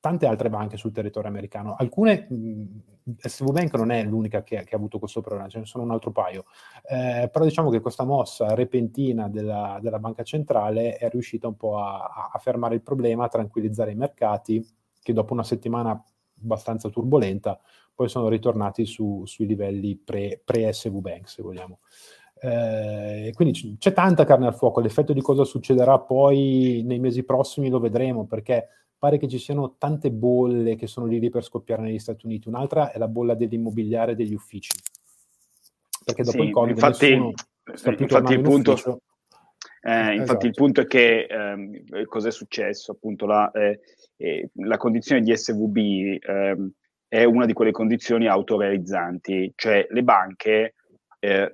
tante 0.00 0.26
altre 0.26 0.50
banche 0.50 0.76
sul 0.76 0.90
territorio 0.90 1.30
americano. 1.30 1.76
Alcune, 1.78 2.26
mh, 2.28 2.64
SV 3.16 3.52
Bank 3.52 3.74
non 3.74 3.92
è 3.92 4.02
l'unica 4.02 4.42
che, 4.42 4.64
che, 4.64 4.74
ha 4.74 4.76
avuto 4.76 4.98
questo 4.98 5.20
problema, 5.20 5.48
ce 5.48 5.60
ne 5.60 5.64
sono 5.64 5.84
un 5.84 5.92
altro 5.92 6.10
paio, 6.10 6.46
eh, 6.90 7.28
però 7.30 7.44
diciamo 7.44 7.70
che 7.70 7.78
questa 7.78 8.02
mossa 8.02 8.56
repentina 8.56 9.28
della, 9.28 9.78
della, 9.80 10.00
banca 10.00 10.24
centrale 10.24 10.96
è 10.96 11.08
riuscita 11.10 11.46
un 11.46 11.56
po' 11.56 11.78
a, 11.78 12.30
a, 12.32 12.38
fermare 12.40 12.74
il 12.74 12.82
problema, 12.82 13.26
a 13.26 13.28
tranquillizzare 13.28 13.92
i 13.92 13.94
mercati, 13.94 14.66
che 15.00 15.12
dopo 15.12 15.32
una 15.32 15.44
settimana 15.44 16.04
abbastanza 16.42 16.88
turbolenta 16.88 17.60
poi 18.02 18.08
sono 18.08 18.28
ritornati 18.28 18.84
su, 18.84 19.22
sui 19.26 19.46
livelli 19.46 19.96
pre, 19.96 20.40
pre-SV 20.44 20.98
Bank, 20.98 21.28
se 21.28 21.40
vogliamo. 21.40 21.78
Eh, 22.40 23.30
quindi 23.34 23.76
c'è 23.78 23.92
tanta 23.92 24.24
carne 24.24 24.48
al 24.48 24.56
fuoco, 24.56 24.80
l'effetto 24.80 25.12
di 25.12 25.20
cosa 25.20 25.44
succederà 25.44 26.00
poi 26.00 26.82
nei 26.84 26.98
mesi 26.98 27.22
prossimi 27.22 27.68
lo 27.68 27.78
vedremo, 27.78 28.26
perché 28.26 28.66
pare 28.98 29.18
che 29.18 29.28
ci 29.28 29.38
siano 29.38 29.76
tante 29.78 30.10
bolle 30.10 30.74
che 30.74 30.88
sono 30.88 31.06
lì, 31.06 31.20
lì 31.20 31.30
per 31.30 31.44
scoppiare 31.44 31.82
negli 31.82 32.00
Stati 32.00 32.26
Uniti. 32.26 32.48
Un'altra 32.48 32.90
è 32.90 32.98
la 32.98 33.06
bolla 33.06 33.34
dell'immobiliare 33.34 34.16
degli 34.16 34.34
uffici. 34.34 34.72
Perché 36.04 36.24
dopo 36.24 36.38
sì, 36.38 36.44
il 36.44 36.52
Covid 36.52 36.74
infatti, 36.74 37.12
infatti 37.12 38.32
il 38.32 38.40
punto... 38.40 38.72
Eh, 39.84 39.90
esatto. 39.90 40.12
Infatti 40.12 40.46
il 40.46 40.52
punto 40.52 40.80
è 40.80 40.86
che 40.86 41.26
eh, 41.28 42.04
cos'è 42.06 42.30
successo? 42.32 42.92
Appunto 42.92 43.26
la, 43.26 43.50
eh, 43.52 43.80
eh 44.16 44.50
la 44.54 44.76
condizione 44.76 45.20
di 45.20 45.36
SVB 45.36 45.76
ehm, 46.20 46.72
è 47.12 47.24
una 47.24 47.44
di 47.44 47.52
quelle 47.52 47.72
condizioni 47.72 48.26
autorealizzanti, 48.26 49.52
cioè 49.54 49.86
le 49.90 50.02
banche 50.02 50.76
eh, 51.18 51.50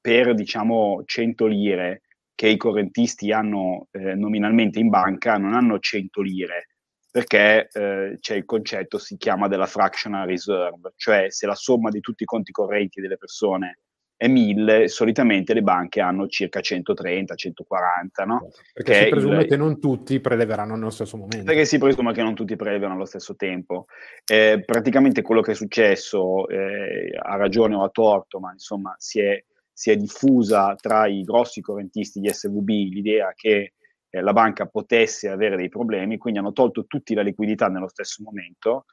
per 0.00 0.32
diciamo 0.32 1.02
100 1.04 1.44
lire 1.44 2.00
che 2.34 2.48
i 2.48 2.56
correntisti 2.56 3.30
hanno 3.30 3.88
eh, 3.90 4.14
nominalmente 4.14 4.78
in 4.78 4.88
banca 4.88 5.36
non 5.36 5.52
hanno 5.52 5.78
100 5.78 6.22
lire 6.22 6.68
perché 7.10 7.68
eh, 7.70 8.16
c'è 8.18 8.34
il 8.34 8.46
concetto, 8.46 8.96
si 8.96 9.18
chiama 9.18 9.46
della 9.46 9.66
fractional 9.66 10.26
reserve, 10.26 10.94
cioè 10.96 11.26
se 11.28 11.46
la 11.46 11.54
somma 11.54 11.90
di 11.90 12.00
tutti 12.00 12.22
i 12.22 12.26
conti 12.26 12.50
correnti 12.50 13.02
delle 13.02 13.18
persone 13.18 13.80
è 14.16 14.28
1000, 14.28 14.88
solitamente 14.88 15.54
le 15.54 15.62
banche 15.62 16.00
hanno 16.00 16.28
circa 16.28 16.60
130, 16.60 17.34
140, 17.34 18.24
no? 18.24 18.50
Perché 18.72 18.92
che 18.92 19.02
si 19.04 19.08
presume 19.08 19.40
il... 19.42 19.46
che 19.46 19.56
non 19.56 19.80
tutti 19.80 20.20
preleveranno 20.20 20.74
nello 20.74 20.90
stesso 20.90 21.16
momento. 21.16 21.44
Perché 21.44 21.64
si 21.64 21.78
presume 21.78 22.12
che 22.12 22.22
non 22.22 22.34
tutti 22.34 22.56
prelevano 22.56 22.94
allo 22.94 23.04
stesso 23.04 23.34
tempo. 23.34 23.86
Eh, 24.24 24.62
praticamente 24.64 25.22
quello 25.22 25.40
che 25.40 25.52
è 25.52 25.54
successo, 25.54 26.48
eh, 26.48 27.10
ha 27.20 27.36
ragione 27.36 27.74
o 27.74 27.82
ha 27.82 27.88
torto, 27.88 28.38
ma 28.38 28.52
insomma 28.52 28.94
si 28.98 29.20
è, 29.20 29.42
si 29.72 29.90
è 29.90 29.96
diffusa 29.96 30.74
tra 30.76 31.06
i 31.06 31.22
grossi 31.22 31.60
correntisti 31.60 32.20
di 32.20 32.28
SVB 32.28 32.68
l'idea 32.68 33.32
che 33.34 33.72
eh, 34.08 34.20
la 34.20 34.32
banca 34.32 34.66
potesse 34.66 35.28
avere 35.28 35.56
dei 35.56 35.68
problemi, 35.68 36.18
quindi 36.18 36.38
hanno 36.38 36.52
tolto 36.52 36.86
tutti 36.86 37.14
la 37.14 37.22
liquidità 37.22 37.66
nello 37.66 37.88
stesso 37.88 38.22
momento 38.22 38.84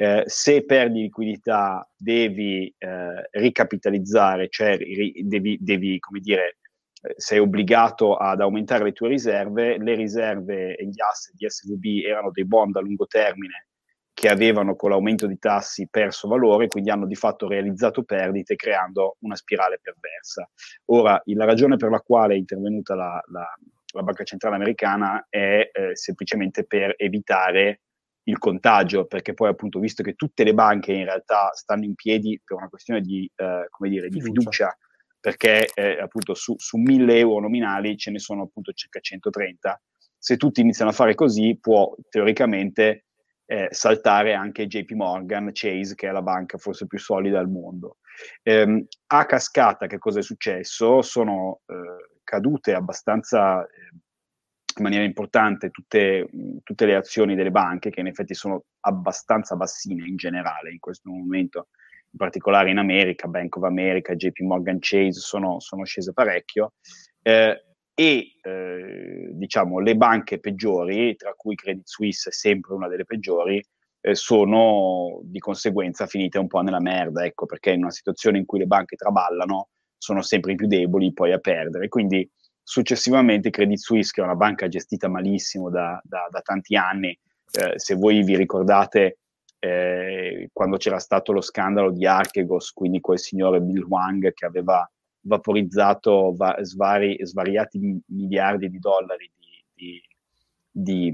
eh, 0.00 0.22
se 0.24 0.64
perdi 0.64 1.02
liquidità 1.02 1.86
devi 1.94 2.74
eh, 2.78 3.28
ricapitalizzare, 3.32 4.48
cioè 4.48 4.78
ri, 4.78 5.12
devi, 5.26 5.58
devi, 5.60 5.98
come 5.98 6.20
dire, 6.20 6.56
eh, 7.02 7.12
sei 7.18 7.38
obbligato 7.38 8.16
ad 8.16 8.40
aumentare 8.40 8.84
le 8.84 8.92
tue 8.92 9.08
riserve, 9.08 9.76
le 9.76 9.94
riserve 9.94 10.74
e 10.74 10.86
gli 10.86 11.02
asset 11.02 11.34
di 11.34 11.46
SVB 11.46 12.06
erano 12.06 12.30
dei 12.30 12.46
bond 12.46 12.76
a 12.76 12.80
lungo 12.80 13.06
termine 13.06 13.66
che 14.14 14.30
avevano 14.30 14.74
con 14.74 14.88
l'aumento 14.88 15.26
di 15.26 15.38
tassi 15.38 15.86
perso 15.90 16.28
valore, 16.28 16.68
quindi 16.68 16.88
hanno 16.88 17.06
di 17.06 17.14
fatto 17.14 17.46
realizzato 17.46 18.02
perdite 18.02 18.56
creando 18.56 19.16
una 19.20 19.36
spirale 19.36 19.80
perversa. 19.82 20.48
Ora, 20.86 21.20
la 21.26 21.44
ragione 21.44 21.76
per 21.76 21.90
la 21.90 22.00
quale 22.00 22.32
è 22.32 22.38
intervenuta 22.38 22.94
la, 22.94 23.22
la, 23.30 23.46
la 23.92 24.02
banca 24.02 24.24
centrale 24.24 24.56
americana 24.56 25.26
è 25.28 25.68
eh, 25.70 25.94
semplicemente 25.94 26.64
per 26.64 26.94
evitare 26.96 27.80
il 28.30 28.38
contagio, 28.38 29.06
perché 29.06 29.34
poi 29.34 29.48
appunto 29.48 29.78
visto 29.78 30.02
che 30.02 30.14
tutte 30.14 30.44
le 30.44 30.54
banche 30.54 30.92
in 30.92 31.04
realtà 31.04 31.50
stanno 31.52 31.84
in 31.84 31.94
piedi 31.94 32.40
per 32.42 32.56
una 32.56 32.68
questione 32.68 33.00
di, 33.00 33.30
eh, 33.36 33.66
come 33.68 33.90
dire, 33.90 34.08
di 34.08 34.20
fiducia, 34.20 34.76
perché 35.20 35.70
eh, 35.74 36.00
appunto 36.00 36.34
su, 36.34 36.54
su 36.56 36.78
1000 36.78 37.18
euro 37.18 37.40
nominali 37.40 37.96
ce 37.96 38.10
ne 38.10 38.18
sono 38.18 38.44
appunto 38.44 38.72
circa 38.72 39.00
130, 39.00 39.80
se 40.16 40.36
tutti 40.36 40.60
iniziano 40.60 40.90
a 40.90 40.94
fare 40.94 41.14
così 41.14 41.58
può 41.60 41.94
teoricamente 42.08 43.04
eh, 43.46 43.68
saltare 43.70 44.32
anche 44.34 44.66
JP 44.66 44.92
Morgan, 44.92 45.50
Chase, 45.52 45.94
che 45.94 46.08
è 46.08 46.12
la 46.12 46.22
banca 46.22 46.56
forse 46.56 46.86
più 46.86 46.98
solida 46.98 47.38
al 47.38 47.50
mondo. 47.50 47.98
Eh, 48.42 48.86
a 49.06 49.26
cascata 49.26 49.86
che 49.86 49.98
cosa 49.98 50.20
è 50.20 50.22
successo? 50.22 51.02
Sono 51.02 51.60
eh, 51.66 52.18
cadute 52.22 52.74
abbastanza 52.74 53.64
eh, 53.64 53.68
in 54.76 54.84
maniera 54.84 55.04
importante 55.04 55.70
tutte, 55.70 56.28
tutte, 56.62 56.86
le 56.86 56.94
azioni 56.94 57.34
delle 57.34 57.50
banche, 57.50 57.90
che 57.90 58.00
in 58.00 58.06
effetti 58.06 58.34
sono 58.34 58.64
abbastanza 58.80 59.56
bassine 59.56 60.06
in 60.06 60.16
generale 60.16 60.70
in 60.70 60.78
questo 60.78 61.10
momento, 61.10 61.68
in 62.10 62.18
particolare 62.18 62.70
in 62.70 62.78
America, 62.78 63.28
Bank 63.28 63.56
of 63.56 63.64
America, 63.64 64.14
JP 64.14 64.40
Morgan 64.40 64.78
Chase 64.80 65.20
sono, 65.20 65.60
sono 65.60 65.84
scese 65.84 66.12
parecchio. 66.12 66.74
Eh, 67.22 67.64
e 67.94 68.36
eh, 68.40 69.28
diciamo 69.32 69.78
le 69.78 69.94
banche 69.94 70.38
peggiori, 70.38 71.16
tra 71.16 71.34
cui 71.36 71.54
Credit 71.54 71.86
Suisse 71.86 72.30
è 72.30 72.32
sempre 72.32 72.72
una 72.72 72.88
delle 72.88 73.04
peggiori, 73.04 73.62
eh, 74.00 74.14
sono 74.14 75.20
di 75.24 75.38
conseguenza 75.38 76.06
finite 76.06 76.38
un 76.38 76.46
po' 76.46 76.60
nella 76.62 76.80
merda, 76.80 77.24
ecco, 77.24 77.44
perché 77.44 77.72
in 77.72 77.82
una 77.82 77.90
situazione 77.90 78.38
in 78.38 78.46
cui 78.46 78.58
le 78.58 78.66
banche 78.66 78.96
traballano 78.96 79.68
sono 79.98 80.22
sempre 80.22 80.52
i 80.52 80.54
più 80.54 80.66
deboli 80.66 81.12
poi 81.12 81.32
a 81.32 81.38
perdere. 81.38 81.88
Quindi 81.88 82.26
successivamente 82.62 83.50
Credit 83.50 83.78
Suisse, 83.78 84.12
che 84.12 84.20
è 84.20 84.24
una 84.24 84.36
banca 84.36 84.68
gestita 84.68 85.08
malissimo 85.08 85.70
da, 85.70 86.00
da, 86.04 86.26
da 86.30 86.40
tanti 86.40 86.76
anni, 86.76 87.18
eh, 87.52 87.78
se 87.78 87.94
voi 87.94 88.22
vi 88.22 88.36
ricordate 88.36 89.18
eh, 89.58 90.48
quando 90.52 90.76
c'era 90.76 90.98
stato 90.98 91.32
lo 91.32 91.40
scandalo 91.40 91.90
di 91.90 92.06
Archegos, 92.06 92.72
quindi 92.72 93.00
quel 93.00 93.18
signore 93.18 93.60
Bill 93.60 93.84
Wang 93.86 94.32
che 94.32 94.46
aveva 94.46 94.88
vaporizzato 95.22 96.34
va- 96.34 96.56
svari, 96.62 97.18
svariati 97.20 98.00
miliardi 98.06 98.70
di 98.70 98.78
dollari 98.78 99.30
di, 99.74 100.02
di, 100.70 101.12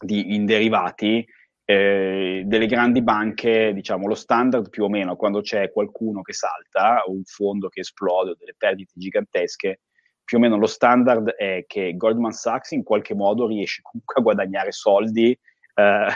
di, 0.00 0.34
in 0.34 0.44
derivati, 0.44 1.26
eh, 1.64 2.42
delle 2.46 2.66
grandi 2.66 3.02
banche, 3.02 3.72
diciamo, 3.72 4.06
lo 4.06 4.14
standard 4.14 4.68
più 4.70 4.84
o 4.84 4.88
meno 4.88 5.16
quando 5.16 5.40
c'è 5.40 5.70
qualcuno 5.70 6.22
che 6.22 6.32
salta 6.32 7.02
o 7.06 7.12
un 7.12 7.24
fondo 7.24 7.68
che 7.68 7.80
esplode 7.80 8.30
o 8.30 8.36
delle 8.38 8.54
perdite 8.56 8.92
gigantesche, 8.94 9.80
più 10.28 10.36
o 10.36 10.40
meno 10.42 10.58
lo 10.58 10.66
standard 10.66 11.30
è 11.30 11.64
che 11.66 11.96
Goldman 11.96 12.32
Sachs 12.32 12.72
in 12.72 12.82
qualche 12.82 13.14
modo 13.14 13.46
riesce 13.46 13.80
comunque 13.80 14.16
a 14.18 14.20
guadagnare 14.20 14.72
soldi 14.72 15.30
eh, 15.30 15.36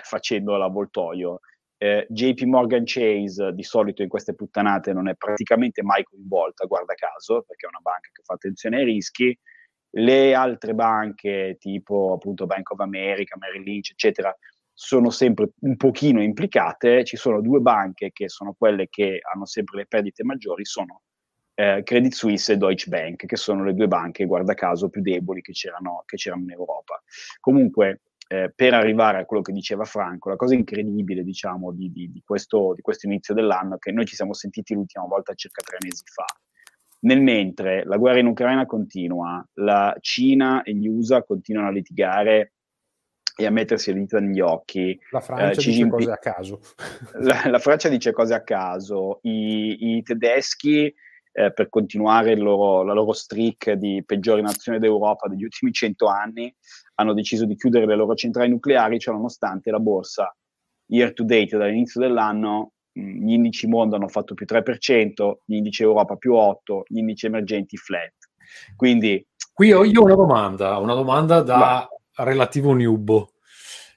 facendo 0.05 0.55
l'avvoltoio. 0.59 1.41
Eh, 1.79 2.07
JP 2.11 2.43
Morgan 2.43 2.83
Chase 2.85 3.55
di 3.55 3.63
solito 3.63 4.03
in 4.03 4.11
queste 4.11 4.35
puttanate 4.35 4.93
non 4.93 5.09
è 5.09 5.15
praticamente 5.15 5.83
mai 5.83 6.05
coinvolta, 6.05 6.67
guarda 6.67 6.93
caso, 6.93 7.43
perché 7.47 7.65
è 7.65 7.71
una 7.71 7.81
banca 7.81 8.11
che 8.13 8.21
fa 8.23 8.35
attenzione 8.35 8.81
ai 8.81 8.85
rischi. 8.85 9.35
Le 9.95 10.35
altre 10.35 10.75
banche, 10.75 11.57
tipo 11.59 12.13
appunto 12.13 12.45
Bank 12.45 12.71
of 12.71 12.81
America, 12.81 13.39
Merrill 13.39 13.63
Lynch, 13.63 13.93
eccetera, 13.93 14.37
sono 14.75 15.09
sempre 15.09 15.53
un 15.61 15.77
pochino 15.77 16.23
implicate. 16.23 17.03
Ci 17.05 17.17
sono 17.17 17.41
due 17.41 17.61
banche 17.61 18.11
che 18.13 18.29
sono 18.29 18.53
quelle 18.53 18.89
che 18.91 19.21
hanno 19.33 19.47
sempre 19.47 19.79
le 19.79 19.87
perdite 19.87 20.23
maggiori, 20.23 20.67
sono 20.67 21.01
eh, 21.63 21.83
Credit 21.85 22.13
Suisse 22.13 22.53
e 22.53 22.57
Deutsche 22.57 22.89
Bank, 22.89 23.25
che 23.25 23.37
sono 23.37 23.63
le 23.63 23.75
due 23.75 23.87
banche, 23.87 24.25
guarda 24.25 24.55
caso, 24.55 24.89
più 24.89 25.01
deboli 25.01 25.41
che 25.43 25.53
c'erano, 25.53 26.03
che 26.07 26.17
c'erano 26.17 26.43
in 26.43 26.51
Europa. 26.51 27.01
Comunque, 27.39 28.01
eh, 28.27 28.53
per 28.55 28.75
arrivare 28.75 29.19
a 29.19 29.25
quello 29.25 29.43
che 29.43 29.53
diceva 29.53 29.85
Franco, 29.85 30.29
la 30.29 30.37
cosa 30.37 30.55
incredibile, 30.55 31.23
diciamo, 31.23 31.71
di, 31.71 31.93
di, 31.93 32.11
di, 32.11 32.23
questo, 32.25 32.73
di 32.75 32.83
questo 32.83 33.07
inizio 33.07 33.33
dell'anno 33.33 33.77
è 33.77 33.79
che 33.79 33.93
noi 33.93 34.07
ci 34.07 34.17
siamo 34.17 34.33
sentiti 34.33 34.75
l'ultima 34.75 35.07
volta 35.07 35.35
circa 35.35 35.63
tre 35.63 35.77
mesi 35.81 36.03
fa. 36.13 36.25
Nel 37.01 37.21
mentre 37.21 37.85
la 37.85 37.97
guerra 37.97 38.19
in 38.19 38.27
Ucraina 38.27 38.67
continua, 38.67 39.45
la 39.55 39.95
Cina 40.01 40.63
e 40.63 40.75
gli 40.75 40.89
USA 40.89 41.23
continuano 41.23 41.69
a 41.69 41.73
litigare 41.73 42.55
e 43.37 43.47
a 43.47 43.51
mettersi 43.51 43.93
le 43.93 44.01
dita 44.01 44.19
negli 44.19 44.41
occhi. 44.41 44.99
La 45.11 45.21
Francia 45.21 45.61
eh, 45.61 45.65
dice 45.65 45.89
cose 45.89 46.11
a 46.11 46.19
caso. 46.19 46.61
La, 47.19 47.43
la, 47.47 47.59
Francia 47.59 47.89
dice 47.89 48.13
cose 48.13 48.35
a 48.35 48.43
caso. 48.43 49.19
I, 49.23 49.97
i 49.97 50.03
tedeschi, 50.03 50.95
eh, 51.33 51.53
per 51.53 51.69
continuare 51.69 52.37
loro, 52.37 52.83
la 52.83 52.93
loro 52.93 53.13
streak 53.13 53.73
di 53.73 54.03
peggiori 54.05 54.43
nazioni 54.43 54.79
d'Europa 54.79 55.29
degli 55.29 55.45
ultimi 55.45 55.73
cento 55.73 56.07
anni, 56.07 56.55
hanno 56.97 57.15
deciso 57.15 57.47
di 57.47 57.57
chiudere 57.57 57.87
le 57.87 57.97
loro 57.97 58.15
centrali 58.15 58.51
nucleari, 58.51 58.99
cioè 58.99 59.15
nonostante 59.15 59.71
la 59.71 59.81
borsa 59.81 60.35
year 60.87 61.13
to 61.13 61.25
date 61.25 61.57
dall'inizio 61.57 62.01
dell'anno 62.01 62.73
mm, 62.99 63.27
gli 63.27 63.33
indici 63.33 63.67
mondo 63.67 63.97
hanno 63.97 64.09
fatto 64.09 64.35
più 64.35 64.47
3%, 64.49 65.33
gli 65.45 65.55
indici 65.55 65.83
Europa 65.83 66.17
più 66.17 66.35
8%, 66.35 66.83
gli 66.87 66.99
indici 66.99 67.27
emergenti 67.27 67.77
flat. 67.77 68.15
Quindi... 68.77 69.27
Qui 69.53 69.73
ho 69.73 69.85
io 69.85 70.03
una 70.03 70.15
domanda, 70.15 70.79
una 70.79 70.95
domanda 70.95 71.43
da 71.43 71.59
Va. 71.59 72.25
relativo 72.25 72.73
newbo, 72.73 73.33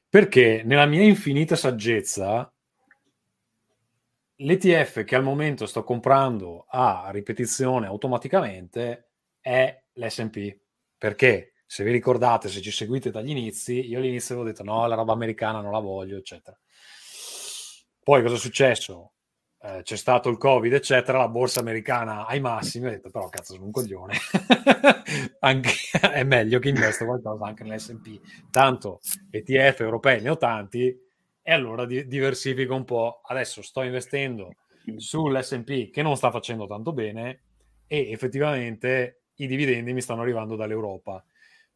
perché 0.10 0.63
nella 0.65 0.86
mia 0.86 1.02
infinita 1.02 1.56
saggezza 1.56 2.54
l'ETF 4.38 5.04
che 5.04 5.15
al 5.15 5.24
momento 5.24 5.65
sto 5.65 5.84
comprando 5.84 6.65
a 6.69 7.10
ripetizione 7.12 7.88
automaticamente 7.88 9.12
è 9.39 9.84
l'S&P. 9.93 10.60
Perché? 10.98 11.56
se 11.65 11.84
vi 11.84 11.91
ricordate, 11.91 12.48
se 12.48 12.62
ci 12.62 12.71
seguite 12.71 13.12
dagli 13.12 13.32
inizi, 13.32 13.88
io 13.88 13.98
all'inizio 13.98 14.36
avevo 14.36 14.50
detto 14.50 14.63
no, 14.63 14.86
la 14.88 14.95
roba 14.95 15.13
americana 15.13 15.62
non 15.62 15.71
la 15.71 15.80
voglio, 15.80 16.17
eccetera. 16.17 16.58
Poi 18.04 18.21
cosa 18.21 18.36
è 18.36 18.38
successo? 18.38 19.13
Eh, 19.60 19.82
c'è 19.82 19.95
stato 19.95 20.30
il 20.30 20.38
Covid, 20.38 20.71
eccetera, 20.74 21.17
la 21.17 21.28
borsa 21.28 21.60
americana 21.60 22.28
ai 22.28 22.39
massimi, 22.39 22.86
ho 22.86 22.89
detto 22.91 23.10
però 23.10 23.30
cazzo 23.30 23.54
sono 23.54 23.65
un 23.65 23.71
coglione, 23.71 24.13
anche, 25.39 25.71
è 26.00 26.24
meglio 26.24 26.60
che 26.60 26.69
investo 26.69 27.06
qualcosa 27.06 27.45
anche 27.45 27.63
nell'S&P, 27.63 28.19
tanto 28.52 29.00
ETF 29.32 29.80
europei 29.80 30.21
ne 30.21 30.30
ho 30.30 30.38
tanti 30.38 30.95
e 31.47 31.53
allora 31.53 31.86
di- 31.86 32.08
diversifico 32.08 32.73
un 32.73 32.86
po'. 32.86 33.21
Adesso 33.23 33.62
sto 33.62 33.84
investendo 33.84 34.55
sull'S&P 34.97 35.91
che 35.91 36.01
non 36.01 36.17
sta 36.17 36.31
facendo 36.31 36.65
tanto 36.65 36.91
bene 36.91 37.41
e 37.86 38.10
effettivamente 38.12 39.25
i 39.36 39.45
dividendi 39.45 39.93
mi 39.93 40.01
stanno 40.01 40.21
arrivando 40.21 40.55
dall'Europa 40.55 41.23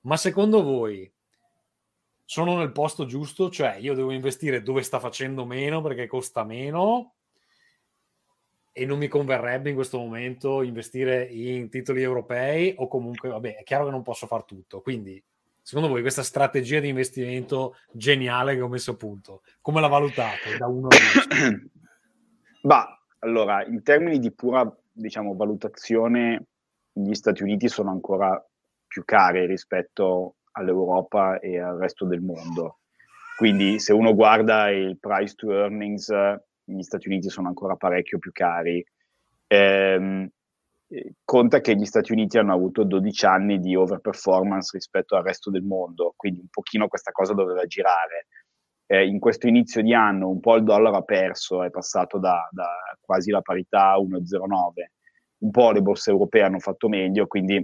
ma 0.01 0.15
secondo 0.15 0.63
voi 0.63 1.12
sono 2.23 2.58
nel 2.58 2.71
posto 2.71 3.05
giusto? 3.05 3.49
Cioè 3.49 3.75
io 3.75 3.93
devo 3.93 4.12
investire 4.12 4.62
dove 4.62 4.82
sta 4.82 4.99
facendo 4.99 5.45
meno 5.45 5.82
perché 5.82 6.08
costa 6.08 6.43
meno 6.43 7.15
e 8.71 8.86
non 8.86 8.97
mi 8.97 9.08
converrebbe 9.08 9.69
in 9.69 9.75
questo 9.75 9.97
momento 9.97 10.62
investire 10.62 11.25
in 11.25 11.69
titoli 11.69 12.01
europei 12.01 12.73
o 12.77 12.88
comunque, 12.88 13.29
vabbè, 13.29 13.58
è 13.58 13.63
chiaro 13.63 13.86
che 13.86 13.91
non 13.91 14.03
posso 14.03 14.25
fare 14.27 14.45
tutto. 14.45 14.79
Quindi, 14.82 15.21
secondo 15.69 15.89
voi 15.89 16.01
questa 16.01 16.23
strategia 16.23 16.79
di 16.79 16.88
investimento 16.88 17.75
geniale 17.91 18.55
che 18.55 18.62
ho 18.62 18.67
messo 18.67 18.89
a 18.89 18.95
punto, 18.95 19.43
come 19.62 19.79
la 19.79 19.88
valutate 19.88 20.58
da 20.58 20.65
1 20.65 20.88
a 20.88 20.97
10? 21.38 21.69
Bah, 22.63 22.99
allora, 23.19 23.63
in 23.63 23.84
termini 23.84 24.17
di 24.17 24.34
pura, 24.34 24.67
diciamo, 24.91 25.36
valutazione, 25.36 26.47
gli 26.91 27.13
Stati 27.13 27.43
Uniti 27.43 27.67
sono 27.67 27.91
ancora 27.91 28.43
più 28.88 29.03
care 29.05 29.45
rispetto 29.45 30.38
all'Europa 30.53 31.38
e 31.38 31.60
al 31.60 31.77
resto 31.77 32.05
del 32.05 32.21
mondo. 32.21 32.79
Quindi 33.38 33.79
se 33.79 33.93
uno 33.93 34.15
guarda 34.15 34.71
il 34.71 34.97
price 34.99 35.36
to 35.36 35.53
earnings, 35.53 36.12
gli 36.63 36.82
Stati 36.82 37.08
Uniti 37.08 37.29
sono 37.29 37.47
ancora 37.47 37.75
parecchio 37.75 38.17
più 38.17 38.32
cari. 38.32 38.84
Ehm, 39.45 40.29
conta 41.23 41.62
che 41.62 41.75
gli 41.75 41.86
Stati 41.86 42.12
Uniti 42.12 42.38
hanno 42.38 42.54
avuto 42.54 42.84
12 42.84 43.25
anni 43.25 43.60
di 43.60 43.75
overperformance 43.75 44.71
rispetto 44.73 45.15
al 45.15 45.23
resto 45.23 45.52
del 45.52 45.63
mondo, 45.63 46.13
quindi 46.15 46.39
un 46.39 46.47
pochino 46.49 46.88
questa 46.88 47.12
cosa 47.12 47.34
doveva 47.34 47.65
girare. 47.65 48.28
Eh, 48.88 49.06
in 49.06 49.19
questo 49.19 49.47
inizio 49.47 49.84
di 49.84 49.93
anno 49.93 50.30
un 50.30 50.39
po' 50.39 50.56
il 50.56 50.63
dollaro 50.63 50.97
ha 50.97 51.04
perso, 51.04 51.63
è 51.63 51.69
passato 51.69 52.17
da, 52.17 52.47
da 52.52 52.67
quasi 52.99 53.30
la 53.30 53.41
parità 53.41 53.95
1,09, 53.97 54.71
un 55.39 55.52
po' 55.52 55.71
le 55.71 55.82
borse 55.82 56.10
europee 56.10 56.41
hanno 56.41 56.60
fatto 56.60 56.89
meglio, 56.89 57.28
quindi 57.28 57.63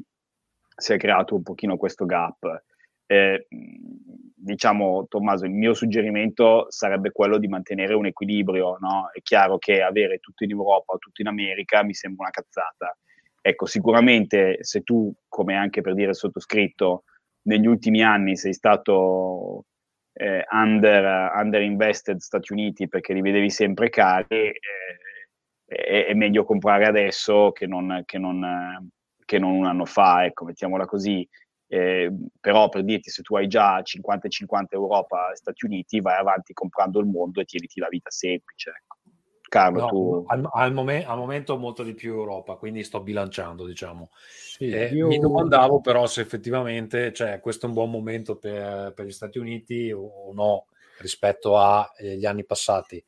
si 0.77 0.93
è 0.93 0.97
creato 0.97 1.35
un 1.35 1.41
pochino 1.41 1.77
questo 1.77 2.05
gap. 2.05 2.63
Eh, 3.07 3.47
diciamo, 3.49 5.07
Tommaso, 5.07 5.45
il 5.45 5.51
mio 5.51 5.73
suggerimento 5.73 6.67
sarebbe 6.69 7.11
quello 7.11 7.37
di 7.39 7.47
mantenere 7.47 7.93
un 7.95 8.05
equilibrio. 8.05 8.77
No? 8.79 9.09
È 9.11 9.21
chiaro 9.21 9.57
che 9.57 9.81
avere 9.81 10.19
tutto 10.19 10.43
in 10.43 10.51
Europa 10.51 10.93
o 10.93 10.97
tutto 10.97 11.21
in 11.21 11.27
America 11.27 11.83
mi 11.83 11.93
sembra 11.93 12.23
una 12.23 12.31
cazzata. 12.31 12.95
Ecco, 13.47 13.67
sicuramente 13.67 14.57
se 14.61 14.81
tu, 14.81 15.13
come 15.27 15.55
anche 15.55 15.81
per 15.81 15.93
dire 15.93 16.09
il 16.09 16.15
sottoscritto, 16.15 17.03
negli 17.43 17.67
ultimi 17.67 18.01
anni 18.01 18.35
sei 18.37 18.53
stato 18.53 19.65
eh, 20.13 20.43
under, 20.49 21.31
under, 21.35 21.61
invested 21.61 22.17
Stati 22.17 22.53
Uniti 22.53 22.87
perché 22.87 23.13
li 23.13 23.21
vedevi 23.21 23.51
sempre 23.51 23.89
cari, 23.89 24.47
eh, 24.47 24.57
è, 25.63 26.05
è, 26.07 26.13
meglio 26.15 26.43
comprare 26.43 26.87
adesso 26.87 27.51
che 27.51 27.67
non, 27.67 28.01
che 28.05 28.17
non 28.17 28.89
che 29.25 29.37
non 29.37 29.53
un 29.53 29.65
anno 29.65 29.85
fa, 29.85 30.25
ecco, 30.25 30.45
mettiamola 30.45 30.85
così. 30.85 31.27
Eh, 31.67 32.11
però 32.39 32.67
per 32.69 32.83
dirti 32.83 33.11
se 33.11 33.21
tu 33.21 33.35
hai 33.35 33.47
già 33.47 33.79
50-50 33.79 34.65
Europa 34.69 35.31
e 35.31 35.35
Stati 35.35 35.65
Uniti 35.65 36.01
vai 36.01 36.17
avanti 36.17 36.53
comprando 36.53 36.99
il 36.99 37.05
mondo 37.05 37.41
e 37.41 37.45
tieniti 37.45 37.79
la 37.79 37.89
vita 37.89 38.09
semplice 38.09 38.69
ecco. 38.69 38.97
Carlo 39.47 39.79
no, 39.79 39.87
tu 39.87 40.23
al, 40.27 40.49
al, 40.51 40.73
momen- 40.73 41.05
al, 41.05 41.17
momento 41.17 41.57
molto 41.57 41.83
di 41.83 41.93
più 41.93 42.13
Europa 42.13 42.55
quindi 42.55 42.83
sto 42.83 43.01
bilanciando 43.01 43.65
diciamo 43.65 44.09
sì, 44.11 44.69
eh, 44.69 44.87
io... 44.87 45.07
mi 45.07 45.19
domandavo 45.19 45.81
però 45.81 46.07
se 46.07 46.21
effettivamente 46.21 47.13
cioè, 47.13 47.39
questo 47.39 47.65
è 47.65 47.69
un 47.69 47.75
buon 47.75 47.91
momento 47.91 48.37
per, 48.37 48.93
per 48.93 49.05
gli 49.05 49.11
Stati 49.11 49.37
Uniti 49.37 49.91
o 49.91 50.31
no 50.33 50.65
rispetto 50.99 51.57
agli 51.57 52.23
eh, 52.23 52.27
anni 52.27 52.45
passati 52.45 53.03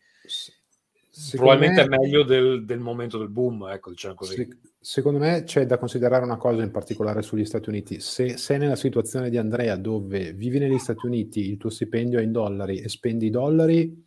probabilmente 1.35 1.87
me, 1.87 1.95
è 1.95 1.99
meglio 1.99 2.23
del, 2.23 2.65
del, 2.65 2.79
momento 2.79 3.17
del 3.17 3.29
boom, 3.29 3.67
ecco, 3.69 3.89
diciamo 3.89 4.13
così. 4.13 4.35
Se, 4.35 4.57
secondo 4.79 5.19
me 5.19 5.43
c'è 5.43 5.65
da 5.65 5.77
considerare 5.77 6.23
una 6.23 6.37
cosa 6.37 6.61
in 6.61 6.71
particolare 6.71 7.21
sugli 7.21 7.45
Stati 7.45 7.69
Uniti. 7.69 7.99
Se 7.99 8.37
sei 8.37 8.59
nella 8.59 8.75
situazione 8.75 9.29
di 9.29 9.37
Andrea 9.37 9.75
dove 9.75 10.33
vivi 10.33 10.59
negli 10.59 10.77
Stati 10.77 11.05
Uniti, 11.05 11.49
il 11.49 11.57
tuo 11.57 11.69
stipendio 11.69 12.19
è 12.19 12.23
in 12.23 12.31
dollari 12.31 12.79
e 12.79 12.89
spendi 12.89 13.27
i 13.27 13.31
dollari, 13.31 14.05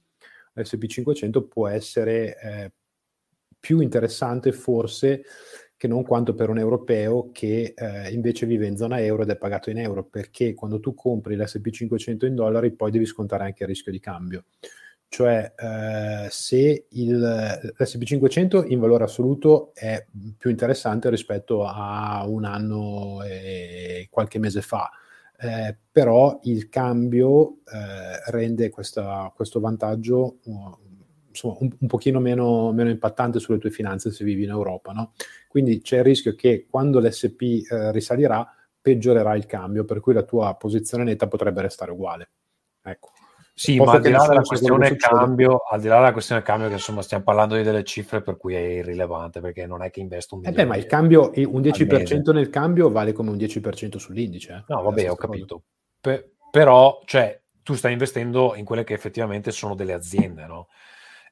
l'SP500 0.55 1.49
può 1.49 1.69
essere 1.69 2.39
eh, 2.41 2.73
più 3.59 3.81
interessante 3.81 4.53
forse 4.53 5.23
che 5.77 5.89
non 5.89 6.03
quanto 6.03 6.35
per 6.35 6.51
un 6.51 6.59
europeo 6.59 7.31
che 7.33 7.73
eh, 7.75 8.11
invece 8.11 8.45
vive 8.45 8.67
in 8.67 8.77
zona 8.77 9.01
euro 9.01 9.23
ed 9.23 9.31
è 9.31 9.37
pagato 9.39 9.71
in 9.71 9.79
euro, 9.79 10.05
perché 10.05 10.53
quando 10.53 10.79
tu 10.79 10.93
compri 10.93 11.37
l'SP500 11.37 12.27
in 12.27 12.35
dollari 12.35 12.73
poi 12.73 12.91
devi 12.91 13.07
scontare 13.07 13.45
anche 13.45 13.63
il 13.63 13.71
rischio 13.71 13.91
di 13.91 13.99
cambio. 13.99 14.45
Cioè 15.09 15.55
eh, 15.57 16.29
se 16.31 16.87
il, 16.91 17.73
l'SP500 17.79 18.71
in 18.71 18.79
valore 18.79 19.05
assoluto 19.05 19.73
è 19.75 20.05
più 20.37 20.51
interessante 20.51 21.09
rispetto 21.09 21.65
a 21.65 22.27
un 22.29 22.45
anno 22.45 23.23
e 23.25 24.07
qualche 24.11 24.39
mese 24.39 24.61
fa, 24.61 24.91
eh, 25.43 25.75
però 25.91 26.39
il 26.43 26.69
cambio 26.69 27.61
eh, 27.65 28.31
rende 28.31 28.69
questa, 28.69 29.33
questo 29.35 29.59
vantaggio 29.59 30.39
uh, 30.45 30.79
insomma, 31.29 31.57
un, 31.61 31.71
un, 31.79 31.89
pochino 31.89 32.21
meno, 32.21 32.73
meno, 32.73 32.91
impattante 32.91 33.39
sulle 33.39 33.59
tue 33.59 33.71
finanze 33.71 34.11
se 34.11 34.23
vivi 34.23 34.45
in 34.45 34.51
Europa. 34.51 34.93
No? 34.93 35.13
Quindi 35.49 35.81
c'è 35.81 35.99
il 35.99 36.05
rischio 36.05 36.35
che 36.35 36.67
quando 36.69 37.01
l'SP 37.01 37.41
eh, 37.71 37.91
risalirà 37.91 38.47
peggiorerà 38.83 39.35
il 39.35 39.47
cambio, 39.47 39.85
per 39.85 40.01
cui 40.01 40.13
la 40.13 40.25
tua 40.25 40.55
posizione 40.57 41.05
netta 41.05 41.27
potrebbe 41.27 41.63
restare 41.63 41.91
uguale. 41.91 42.31
Ecco. 42.83 43.11
Sì, 43.55 43.79
ma 43.79 43.93
al 43.93 44.01
di 44.01 44.11
là 44.11 44.27
della 44.27 44.41
questione 44.41 44.97
cambio, 44.97 45.59
al 45.69 45.81
di 45.81 45.89
là 45.89 45.97
della 45.97 46.13
questione 46.13 46.43
cambio, 46.43 46.69
che 46.69 46.75
insomma 46.75 47.03
stiamo 47.03 47.25
parlando 47.25 47.57
di 47.57 47.63
delle 47.63 47.85
cifre 47.85 48.23
per 48.23 48.37
cui 48.37 48.55
è 48.55 48.59
irrilevante, 48.59 49.41
perché 49.41 49.67
non 49.67 49.83
è 49.83 49.91
che 49.91 50.01
investo 50.01 50.35
un 50.35 50.41
milione. 50.41 50.63
Eh 50.63 50.65
beh, 50.65 50.71
ma 50.71 50.77
il 50.77 50.87
cambio, 50.87 51.31
un 51.35 51.61
10% 51.61 52.33
nel 52.33 52.49
cambio 52.49 52.91
vale 52.91 53.13
come 53.13 53.31
un 53.31 53.37
10% 53.37 53.99
sull'indice. 53.99 54.53
Eh? 54.53 54.73
No, 54.73 54.83
vabbè, 54.83 55.11
ho 55.11 55.15
capito. 55.15 55.63
Pe- 56.01 56.33
però, 56.51 57.01
cioè, 57.05 57.41
tu 57.63 57.75
stai 57.75 57.93
investendo 57.93 58.55
in 58.57 58.65
quelle 58.65 58.85
che 58.85 58.95
effettivamente 58.95 59.51
sono 59.51 59.75
delle 59.75 59.93
aziende, 59.93 60.47
no? 60.47 60.69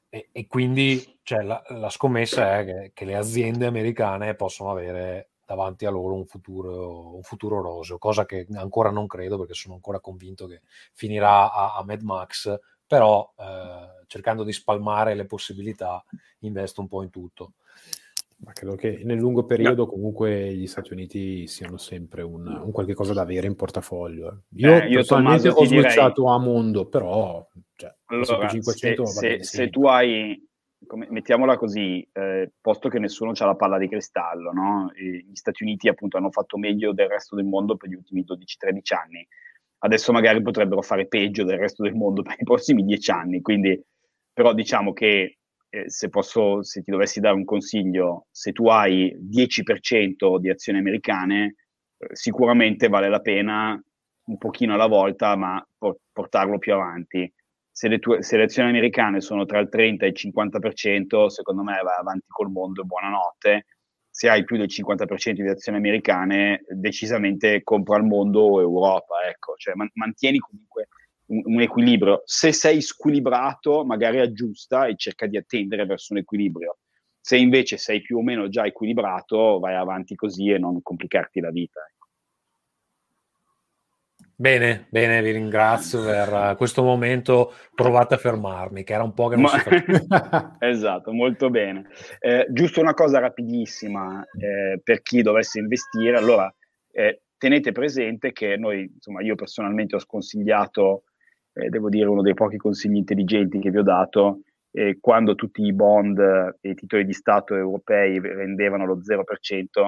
E, 0.07 0.29
e 0.31 0.47
quindi 0.47 1.19
cioè, 1.23 1.43
la, 1.43 1.61
la, 1.67 1.89
scommessa 1.89 2.59
è 2.59 2.65
che, 2.65 2.91
che 2.93 3.05
le 3.05 3.15
aziende 3.15 3.67
americane 3.67 4.33
possono 4.33 4.71
avere 4.71 5.28
davanti 5.49 5.87
a 5.87 5.89
loro 5.89 6.13
un 6.13 6.27
futuro, 6.27 7.15
un 7.15 7.23
futuro 7.23 7.59
roseo, 7.59 7.97
cosa 7.97 8.23
che 8.23 8.45
ancora 8.53 8.91
non 8.91 9.07
credo 9.07 9.39
perché 9.39 9.55
sono 9.55 9.73
ancora 9.73 9.99
convinto 9.99 10.45
che 10.45 10.61
finirà 10.93 11.51
a, 11.51 11.75
a 11.75 11.83
Mad 11.83 12.01
Max, 12.03 12.55
però 12.85 13.33
eh, 13.35 14.05
cercando 14.05 14.43
di 14.43 14.53
spalmare 14.53 15.15
le 15.15 15.25
possibilità 15.25 16.05
investo 16.41 16.81
un 16.81 16.87
po' 16.87 17.01
in 17.01 17.09
tutto. 17.09 17.53
Ma 18.45 18.51
credo 18.53 18.75
che 18.75 19.01
nel 19.03 19.17
lungo 19.17 19.43
periodo 19.43 19.85
no. 19.85 19.89
comunque 19.89 20.53
gli 20.53 20.67
Stati 20.67 20.93
Uniti 20.93 21.47
siano 21.47 21.77
sempre 21.77 22.21
un, 22.21 22.45
un 22.45 22.71
qualche 22.71 22.93
cosa 22.93 23.13
da 23.13 23.21
avere 23.21 23.47
in 23.47 23.55
portafoglio. 23.55 24.29
Eh. 24.29 24.59
Io, 24.59 24.75
eh, 24.75 24.87
io 24.87 24.95
personalmente 24.97 25.49
ho 25.49 25.65
switchato 25.65 26.21
direi... 26.21 26.35
a 26.35 26.37
mondo, 26.37 26.85
però 26.85 27.45
cioè, 27.73 27.91
allora, 28.05 28.47
500 28.47 29.05
se, 29.07 29.19
se, 29.19 29.43
se, 29.43 29.69
tu 29.71 29.87
hai 29.87 30.47
come, 30.85 31.07
mettiamola 31.09 31.57
così, 31.57 32.07
eh, 32.13 32.51
posto 32.61 32.89
che 32.89 32.99
nessuno 32.99 33.31
ha 33.35 33.45
la 33.45 33.55
palla 33.55 33.77
di 33.77 33.87
cristallo, 33.87 34.51
no? 34.51 34.91
gli 34.95 35.35
Stati 35.35 35.63
Uniti 35.63 35.87
appunto 35.87 36.17
hanno 36.17 36.31
fatto 36.31 36.57
meglio 36.57 36.93
del 36.93 37.09
resto 37.09 37.35
del 37.35 37.45
mondo 37.45 37.75
per 37.75 37.89
gli 37.89 37.95
ultimi 37.95 38.23
12-13 38.23 38.95
anni, 38.95 39.27
adesso 39.79 40.11
magari 40.11 40.41
potrebbero 40.41 40.81
fare 40.81 41.07
peggio 41.07 41.43
del 41.43 41.57
resto 41.57 41.83
del 41.83 41.95
mondo 41.95 42.21
per 42.23 42.35
i 42.39 42.43
prossimi 42.43 42.83
10 42.83 43.11
anni, 43.11 43.41
quindi 43.41 43.81
però 44.33 44.53
diciamo 44.53 44.93
che 44.93 45.37
eh, 45.69 45.89
se, 45.89 46.09
posso, 46.09 46.63
se 46.63 46.81
ti 46.81 46.91
dovessi 46.91 47.19
dare 47.19 47.35
un 47.35 47.45
consiglio, 47.45 48.27
se 48.31 48.51
tu 48.51 48.67
hai 48.67 49.15
10% 49.19 50.37
di 50.39 50.49
azioni 50.49 50.79
americane, 50.79 51.55
eh, 51.97 52.07
sicuramente 52.15 52.87
vale 52.87 53.09
la 53.09 53.19
pena 53.19 53.81
un 54.29 54.37
pochino 54.37 54.73
alla 54.75 54.87
volta, 54.87 55.35
ma 55.35 55.65
portarlo 56.11 56.59
più 56.59 56.73
avanti 56.73 57.31
se 57.79 57.87
le, 57.87 57.99
tue, 57.99 58.21
se 58.21 58.35
le 58.35 58.43
azioni 58.43 58.67
americane 58.67 59.21
sono 59.21 59.45
tra 59.45 59.57
il 59.57 59.69
30 59.69 60.03
e 60.03 60.09
il 60.09 60.13
50%, 60.13 61.27
secondo 61.27 61.63
me 61.63 61.79
vai 61.81 61.95
avanti 61.97 62.25
col 62.27 62.51
mondo 62.51 62.81
e 62.81 62.83
buonanotte. 62.83 63.65
Se 64.09 64.27
hai 64.27 64.43
più 64.43 64.57
del 64.57 64.67
50% 64.67 65.31
di 65.31 65.47
azioni 65.47 65.77
americane, 65.77 66.65
decisamente 66.67 67.63
compra 67.63 67.95
il 67.95 68.03
mondo 68.03 68.41
o 68.41 68.59
Europa. 68.59 69.25
Ecco. 69.29 69.53
Cioè, 69.55 69.75
man- 69.75 69.89
mantieni 69.93 70.39
comunque 70.39 70.89
un, 71.27 71.41
un, 71.45 71.61
equilibrio. 71.61 72.21
Se 72.25 72.51
sei 72.51 72.81
squilibrato, 72.81 73.85
magari 73.85 74.19
aggiusta 74.19 74.87
e 74.87 74.97
cerca 74.97 75.25
di 75.25 75.37
attendere 75.37 75.85
verso 75.85 76.11
un 76.11 76.19
equilibrio. 76.19 76.79
Se 77.17 77.37
invece 77.37 77.77
sei 77.77 78.01
più 78.01 78.17
o 78.17 78.21
meno 78.21 78.49
già 78.49 78.65
equilibrato, 78.65 79.57
vai 79.57 79.75
avanti 79.75 80.15
così 80.15 80.49
e 80.49 80.57
non 80.57 80.81
complicarti 80.81 81.39
la 81.39 81.49
vita. 81.49 81.79
Ecco. 81.89 81.98
Bene, 84.39 84.87
bene, 84.89 85.21
vi 85.21 85.31
ringrazio 85.31 86.01
per 86.01 86.55
questo 86.55 86.81
momento. 86.81 87.51
Provate 87.75 88.13
a 88.13 88.17
fermarmi, 88.17 88.85
che 88.85 88.93
era 88.93 89.03
un 89.03 89.13
po' 89.13 89.27
che 89.27 89.35
non 89.35 89.43
Ma... 89.43 89.49
si 89.49 89.59
faceva. 89.59 90.55
esatto, 90.59 91.11
molto 91.11 91.49
bene. 91.49 91.89
Eh, 92.19 92.47
giusto 92.49 92.79
una 92.79 92.93
cosa 92.93 93.19
rapidissima 93.19 94.25
eh, 94.39 94.79
per 94.81 95.01
chi 95.01 95.21
dovesse 95.21 95.59
investire. 95.59 96.15
Allora, 96.15 96.49
eh, 96.89 97.23
tenete 97.37 97.73
presente 97.73 98.31
che 98.31 98.55
noi, 98.55 98.89
insomma, 98.93 99.21
io 99.21 99.35
personalmente 99.35 99.97
ho 99.97 99.99
sconsigliato, 99.99 101.03
eh, 101.51 101.67
devo 101.67 101.89
dire, 101.89 102.07
uno 102.07 102.21
dei 102.21 102.33
pochi 102.33 102.55
consigli 102.55 102.95
intelligenti 102.95 103.59
che 103.59 103.71
vi 103.71 103.79
ho 103.79 103.83
dato, 103.83 104.43
quando 105.01 105.35
tutti 105.35 105.63
i 105.63 105.73
bond 105.73 106.17
e 106.61 106.69
i 106.69 106.75
titoli 106.75 107.03
di 107.03 107.11
Stato 107.11 107.55
europei 107.55 108.21
rendevano 108.21 108.85
lo 108.85 108.99
0%, 109.01 109.87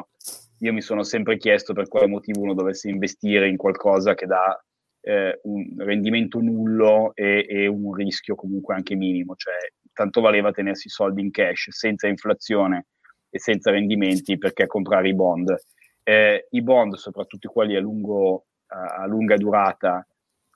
io 0.62 0.74
mi 0.74 0.82
sono 0.82 1.04
sempre 1.04 1.38
chiesto 1.38 1.74
per 1.74 1.88
quale 1.88 2.08
motivo 2.08 2.42
uno 2.42 2.54
dovesse 2.54 2.90
investire 2.90 3.48
in 3.48 3.58
qualcosa 3.58 4.14
che 4.14 4.26
dà 4.28 4.64
eh, 5.02 5.40
un 5.44 5.74
rendimento 5.78 6.40
nullo 6.40 7.14
e, 7.16 7.46
e, 7.48 7.68
un 7.68 7.94
rischio 7.94 8.36
comunque 8.36 8.76
anche 8.76 8.96
minimo, 8.96 9.36
cioè 9.36 9.56
tanto 9.94 10.22
valeva 10.22 10.52
tenersi 10.52 10.88
i 10.88 10.92
soldi 10.92 11.22
in 11.22 11.32
cash 11.32 11.70
senza 11.72 12.08
inflazione 12.08 12.88
e 13.30 13.40
senza 13.40 13.72
rendimenti 13.72 14.38
perché 14.38 14.68
comprare 14.68 15.10
i 15.10 15.16
bond. 15.16 15.56
Eh, 16.04 16.48
I 16.50 16.62
bond, 16.62 16.96
soprattutto 16.96 17.50
quelli 17.50 17.76
a, 17.76 17.80
lungo, 17.80 18.46
a 18.68 19.06
lunga 19.08 19.38
durata, 19.38 20.06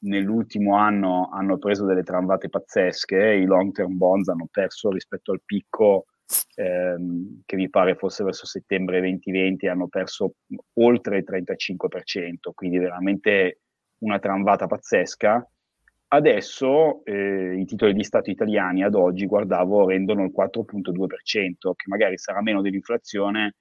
nell'ultimo 0.02 0.76
anno 0.76 1.30
hanno 1.32 1.58
preso 1.58 1.86
delle 1.86 2.04
tramvate 2.04 2.50
pazzesche, 2.50 3.18
i 3.18 3.46
long 3.46 3.72
term 3.72 3.98
bonds 3.98 4.28
hanno 4.28 4.48
perso 4.52 4.91
rispetto 4.91 5.32
al 5.32 5.41
picco 5.44 6.06
ehm, 6.56 7.42
che 7.46 7.56
mi 7.56 7.70
pare 7.70 7.96
fosse 7.96 8.24
verso 8.24 8.46
settembre 8.46 9.00
2020, 9.00 9.68
hanno 9.68 9.88
perso 9.88 10.36
oltre 10.74 11.18
il 11.18 11.26
35%, 11.28 12.52
quindi 12.54 12.78
veramente 12.78 13.60
una 14.00 14.20
tramvata 14.20 14.68
pazzesca. 14.68 15.48
Adesso 16.08 17.04
eh, 17.04 17.58
i 17.58 17.66
titoli 17.66 17.94
di 17.94 18.04
Stato 18.04 18.30
italiani 18.30 18.84
ad 18.84 18.96
oggi, 18.96 19.26
guardavo, 19.26 19.88
rendono 19.88 20.24
il 20.24 20.34
4.2%, 20.36 21.74
che 21.76 21.86
magari 21.88 22.18
sarà 22.18 22.42
meno 22.42 22.62
dell'inflazione, 22.62 23.56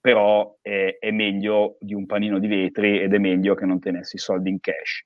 però 0.00 0.56
è, 0.60 0.96
è, 0.98 1.10
meglio 1.10 1.76
di 1.80 1.94
un 1.94 2.06
panino 2.06 2.38
di 2.38 2.46
vetri 2.46 3.00
ed 3.00 3.12
è 3.12 3.18
meglio 3.18 3.54
che 3.54 3.66
non 3.66 3.80
tenessi 3.80 4.16
i 4.16 4.18
soldi 4.18 4.50
in 4.50 4.60
cash. 4.60 5.04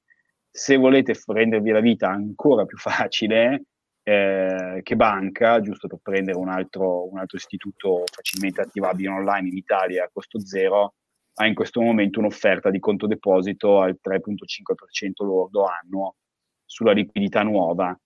Se 0.50 0.76
volete 0.76 1.14
rendervi 1.26 1.70
la 1.70 1.80
vita 1.80 2.10
ancora 2.10 2.64
più 2.64 2.76
facile, 2.78 3.64
eh, 4.04 4.80
che 4.82 4.96
banca, 4.96 5.60
giusto 5.60 5.88
per 5.88 5.98
prendere 6.02 6.36
un 6.36 6.48
altro, 6.48 7.10
un 7.10 7.18
altro 7.18 7.38
istituto 7.38 8.04
facilmente 8.12 8.60
attivabile 8.60 9.08
online 9.08 9.48
in 9.48 9.56
Italia 9.56 10.04
a 10.04 10.10
costo 10.12 10.38
zero, 10.38 10.94
ha 11.36 11.46
in 11.46 11.54
questo 11.54 11.80
momento 11.80 12.20
un'offerta 12.20 12.70
di 12.70 12.78
conto 12.78 13.06
deposito 13.06 13.80
al 13.80 13.98
3.5% 14.00 15.24
lordo 15.24 15.64
annuo 15.64 16.16
sulla 16.64 16.92
liquidità 16.92 17.42
nuova. 17.42 17.98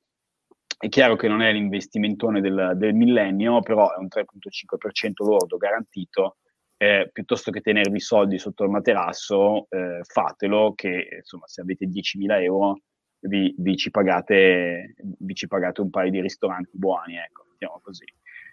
È 0.78 0.88
chiaro 0.88 1.16
che 1.16 1.26
non 1.26 1.42
è 1.42 1.52
l'investimentone 1.52 2.40
del, 2.40 2.74
del 2.76 2.94
millennio, 2.94 3.60
però 3.60 3.92
è 3.92 3.98
un 3.98 4.06
3.5% 4.06 5.24
lordo 5.26 5.56
garantito. 5.56 6.36
Eh, 6.80 7.10
piuttosto 7.12 7.50
che 7.50 7.60
tenervi 7.60 7.96
i 7.96 8.00
soldi 8.00 8.38
sotto 8.38 8.62
il 8.62 8.70
materasso, 8.70 9.66
eh, 9.68 9.98
fatelo 10.04 10.74
che 10.76 11.08
insomma 11.16 11.48
se 11.48 11.60
avete 11.60 11.86
10.000 11.86 12.40
euro 12.40 12.82
vi, 13.20 13.54
vi, 13.58 13.76
ci 13.76 13.90
pagate, 13.90 14.94
vi, 15.18 15.34
ci 15.34 15.46
pagate, 15.46 15.80
un 15.80 15.90
paio 15.90 16.10
di 16.10 16.20
ristoranti 16.20 16.76
buoni, 16.76 17.16
ecco, 17.16 17.44
mettiamo 17.50 17.80
così. 17.82 18.04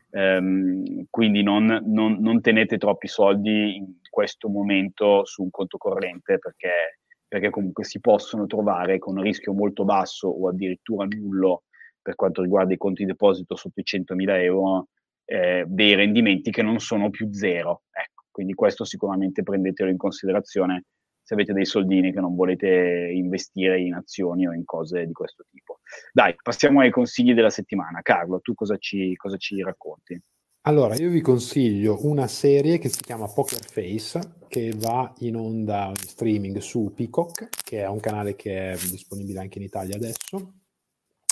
Um, 0.10 1.06
quindi 1.10 1.43
non, 1.43 1.84
non, 1.86 2.17
non, 2.21 2.39
tenete 2.39 2.78
troppi 2.78 3.08
soldi 3.08 3.75
in 3.75 3.95
questo 4.10 4.47
momento 4.47 5.25
su 5.25 5.43
un 5.43 5.49
conto 5.49 5.78
corrente 5.78 6.39
perché, 6.39 6.99
perché 7.28 7.49
comunque 7.49 7.84
si 7.84 7.99
possono 7.99 8.45
trovare 8.45 8.97
con 8.97 9.17
un 9.17 9.23
rischio 9.23 9.51
molto 9.51 9.84
basso 9.84 10.30
o 10.30 10.47
addirittura 10.47 11.06
nullo 11.06 11.63
per 12.01 12.15
quanto 12.15 12.41
riguarda 12.41 12.73
i 12.73 12.78
conti 12.78 13.04
deposito 13.04 13.56
sotto 13.56 13.82
i 13.82 13.84
100.000 13.84 14.41
euro 14.43 14.88
eh, 15.25 15.65
dei 15.67 15.95
rendimenti 15.95 16.51
che 16.51 16.62
non 16.62 16.80
sono 16.80 17.10
più 17.10 17.34
zero. 17.34 17.82
Ecco, 17.91 18.25
quindi 18.32 18.54
questo 18.54 18.86
sicuramente 18.86 19.43
prendetelo 19.43 19.89
in 19.89 19.97
considerazione 19.97 20.84
se 21.25 21.33
avete 21.33 21.53
dei 21.53 21.65
soldini 21.65 22.13
che 22.13 22.19
non 22.19 22.35
volete 22.35 23.09
investire 23.11 23.81
in 23.81 23.95
azioni 23.95 24.47
o 24.47 24.53
in 24.53 24.63
cose 24.63 25.07
di 25.07 25.11
questo 25.11 25.43
tipo. 25.49 25.79
Dai, 26.13 26.35
passiamo 26.39 26.81
ai 26.81 26.91
consigli 26.91 27.33
della 27.33 27.49
settimana. 27.49 28.03
Carlo, 28.03 28.41
tu 28.41 28.53
cosa 28.53 28.77
ci, 28.77 29.15
cosa 29.15 29.35
ci 29.38 29.59
racconti? 29.63 30.21
Allora, 30.67 30.93
io 30.95 31.09
vi 31.09 31.21
consiglio 31.21 32.05
una 32.05 32.27
serie 32.27 32.77
che 32.77 32.89
si 32.89 33.01
chiama 33.01 33.27
Poker 33.27 33.65
Face, 33.65 34.19
che 34.47 34.71
va 34.75 35.11
in 35.19 35.35
onda 35.35 35.88
in 35.88 35.95
streaming 35.95 36.57
su 36.59 36.93
Peacock, 36.95 37.49
che 37.63 37.81
è 37.81 37.88
un 37.88 37.99
canale 37.99 38.35
che 38.35 38.73
è 38.73 38.75
disponibile 38.75 39.39
anche 39.39 39.57
in 39.57 39.63
Italia 39.63 39.95
adesso. 39.95 40.53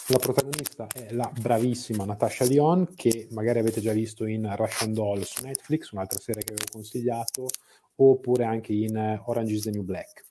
La 0.08 0.18
protagonista 0.18 0.88
è 0.88 1.14
la 1.14 1.32
bravissima 1.40 2.04
Natasha 2.04 2.46
Lyon, 2.46 2.94
che 2.96 3.28
magari 3.30 3.60
avete 3.60 3.80
già 3.80 3.94
visto 3.94 4.26
in 4.26 4.52
Russian 4.56 4.92
Doll 4.92 5.22
su 5.22 5.46
Netflix, 5.46 5.92
un'altra 5.92 6.20
serie 6.20 6.44
che 6.44 6.52
avevo 6.52 6.68
consigliato, 6.72 7.48
oppure 7.96 8.44
anche 8.44 8.74
in 8.74 8.96
eh, 8.96 9.22
Orange 9.26 9.54
is 9.54 9.62
the 9.64 9.72
New 9.72 9.84
Black. 9.84 10.26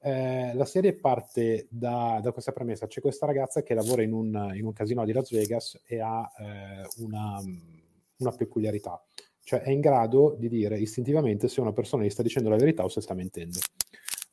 Eh, 0.00 0.54
la 0.54 0.64
serie 0.64 0.94
parte 0.94 1.66
da, 1.68 2.20
da, 2.22 2.30
questa 2.30 2.52
premessa, 2.52 2.86
c'è 2.86 3.00
questa 3.00 3.26
ragazza 3.26 3.62
che 3.62 3.74
lavora 3.74 4.02
in 4.02 4.12
un, 4.12 4.52
in 4.54 4.64
un 4.64 4.72
casino 4.72 5.04
di 5.04 5.12
Las 5.12 5.32
Vegas 5.32 5.80
e 5.84 6.00
ha 6.00 6.30
eh, 6.38 6.86
una, 6.98 7.40
una, 8.18 8.30
peculiarità, 8.30 9.04
cioè 9.42 9.62
è 9.62 9.70
in 9.70 9.80
grado 9.80 10.36
di 10.38 10.48
dire 10.48 10.78
istintivamente 10.78 11.48
se 11.48 11.60
una 11.60 11.72
persona 11.72 12.04
gli 12.04 12.10
sta 12.10 12.22
dicendo 12.22 12.48
la 12.48 12.56
verità 12.56 12.84
o 12.84 12.88
se 12.88 13.00
sta 13.00 13.14
mentendo. 13.14 13.58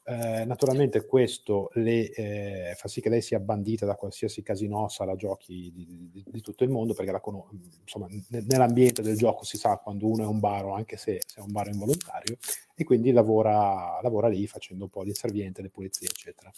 Eh, 0.06 0.44
naturalmente 0.44 1.06
questo 1.06 1.70
le, 1.76 2.12
eh, 2.12 2.74
fa 2.76 2.90
sì 2.90 3.00
che 3.00 3.08
lei 3.08 3.22
sia 3.22 3.40
bandita 3.40 3.86
da 3.86 3.96
qualsiasi 3.96 4.42
casino, 4.42 4.90
sala 4.90 5.16
giochi 5.16 5.72
di, 5.74 6.10
di, 6.12 6.24
di 6.28 6.42
tutto 6.42 6.66
il 6.66 6.70
mondo, 6.70 6.94
perché 6.94 7.18
con- 7.22 7.42
insomma, 7.82 8.08
n- 8.10 8.46
nell'ambiente 8.48 9.02
del 9.02 9.16
gioco 9.16 9.46
si 9.46 9.58
sa 9.58 9.78
quando 9.78 10.08
uno 10.08 10.24
è 10.24 10.28
un 10.28 10.40
baro, 10.40 10.74
anche 10.74 10.98
se, 10.98 11.22
se, 11.26 11.40
è 11.40 11.44
un 11.44 11.54
baro 11.54 11.70
involontario, 11.70 12.38
e 12.76 12.84
quindi 12.84 13.12
lavora, 13.12 14.00
lavora 14.02 14.28
lì 14.28 14.46
facendo 14.46 14.84
un 14.84 14.90
po' 14.90 15.04
di 15.04 15.10
inserviente, 15.10 15.62
le 15.62 15.70
pulizie, 15.70 16.08
eccetera. 16.10 16.52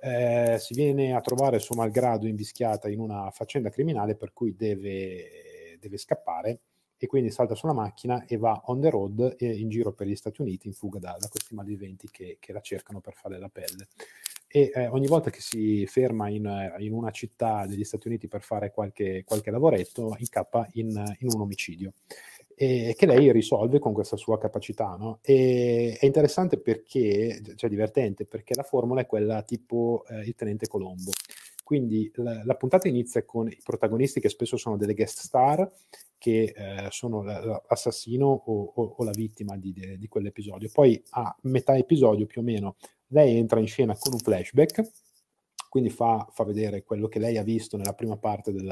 Eh, 0.00 0.58
si 0.60 0.74
viene 0.74 1.14
a 1.14 1.20
trovare 1.20 1.58
suo 1.58 1.74
malgrado 1.74 2.26
invischiata 2.28 2.88
in 2.88 3.00
una 3.00 3.30
faccenda 3.30 3.70
criminale 3.70 4.14
per 4.14 4.32
cui 4.32 4.54
deve, 4.54 5.78
deve 5.80 5.96
scappare 5.96 6.60
e 6.96 7.06
quindi 7.06 7.30
salta 7.30 7.54
sulla 7.54 7.72
macchina 7.72 8.24
e 8.26 8.36
va 8.36 8.62
on 8.66 8.80
the 8.80 8.90
road 8.90 9.36
e 9.38 9.46
in 9.46 9.68
giro 9.68 9.92
per 9.92 10.06
gli 10.06 10.16
Stati 10.16 10.40
Uniti 10.40 10.68
in 10.68 10.74
fuga 10.74 10.98
da, 10.98 11.16
da 11.18 11.28
questi 11.28 11.54
malviventi 11.54 12.08
che, 12.10 12.38
che, 12.40 12.52
la 12.52 12.60
cercano 12.60 13.00
per 13.00 13.14
fare 13.14 13.38
la 13.38 13.48
pelle. 13.48 13.88
E 14.46 14.70
eh, 14.72 14.86
ogni 14.86 15.08
volta 15.08 15.30
che 15.30 15.40
si 15.40 15.84
ferma 15.86 16.28
in, 16.28 16.74
in, 16.78 16.92
una 16.92 17.10
città 17.10 17.66
degli 17.66 17.82
Stati 17.82 18.06
Uniti 18.06 18.28
per 18.28 18.42
fare 18.42 18.70
qualche, 18.70 19.24
qualche 19.24 19.50
lavoretto, 19.50 20.14
incappa 20.18 20.68
in, 20.74 20.90
in 21.18 21.28
un 21.32 21.40
omicidio 21.40 21.92
e 22.56 22.94
che 22.96 23.06
lei 23.06 23.32
risolve 23.32 23.78
con 23.78 23.92
questa 23.92 24.16
sua 24.16 24.38
capacità. 24.38 24.96
No? 24.96 25.18
E, 25.22 25.96
è 25.98 26.06
interessante 26.06 26.58
perché, 26.58 27.40
cioè 27.56 27.68
divertente, 27.70 28.24
perché 28.24 28.54
la 28.54 28.62
formula 28.62 29.00
è 29.00 29.06
quella 29.06 29.42
tipo 29.42 30.04
eh, 30.08 30.20
il 30.20 30.34
tenente 30.34 30.66
Colombo. 30.66 31.10
Quindi 31.62 32.10
la, 32.16 32.42
la, 32.44 32.54
puntata 32.56 32.88
inizia 32.88 33.24
con 33.24 33.48
i 33.48 33.58
protagonisti 33.62 34.20
che 34.20 34.28
spesso 34.28 34.56
sono 34.56 34.76
delle 34.76 34.94
guest 34.94 35.20
star, 35.20 35.66
che 36.24 36.54
eh, 36.56 36.86
sono 36.88 37.22
l'assassino 37.22 38.24
o, 38.24 38.72
o, 38.74 38.94
o, 38.96 39.04
la 39.04 39.10
vittima 39.10 39.58
di, 39.58 39.74
di, 39.74 39.98
di, 39.98 40.08
quell'episodio. 40.08 40.70
Poi 40.72 41.02
a 41.10 41.36
metà 41.42 41.76
episodio 41.76 42.24
più 42.24 42.40
o 42.40 42.44
meno 42.44 42.76
lei 43.08 43.36
entra 43.36 43.60
in 43.60 43.66
scena 43.66 43.94
con 43.94 44.14
un 44.14 44.20
flashback, 44.20 44.90
quindi 45.68 45.90
fa, 45.90 46.26
fa 46.32 46.44
vedere 46.44 46.82
quello 46.82 47.08
che 47.08 47.18
lei 47.18 47.36
ha 47.36 47.42
visto 47.42 47.76
nella 47.76 47.92
prima 47.92 48.16
parte 48.16 48.52
del, 48.52 48.70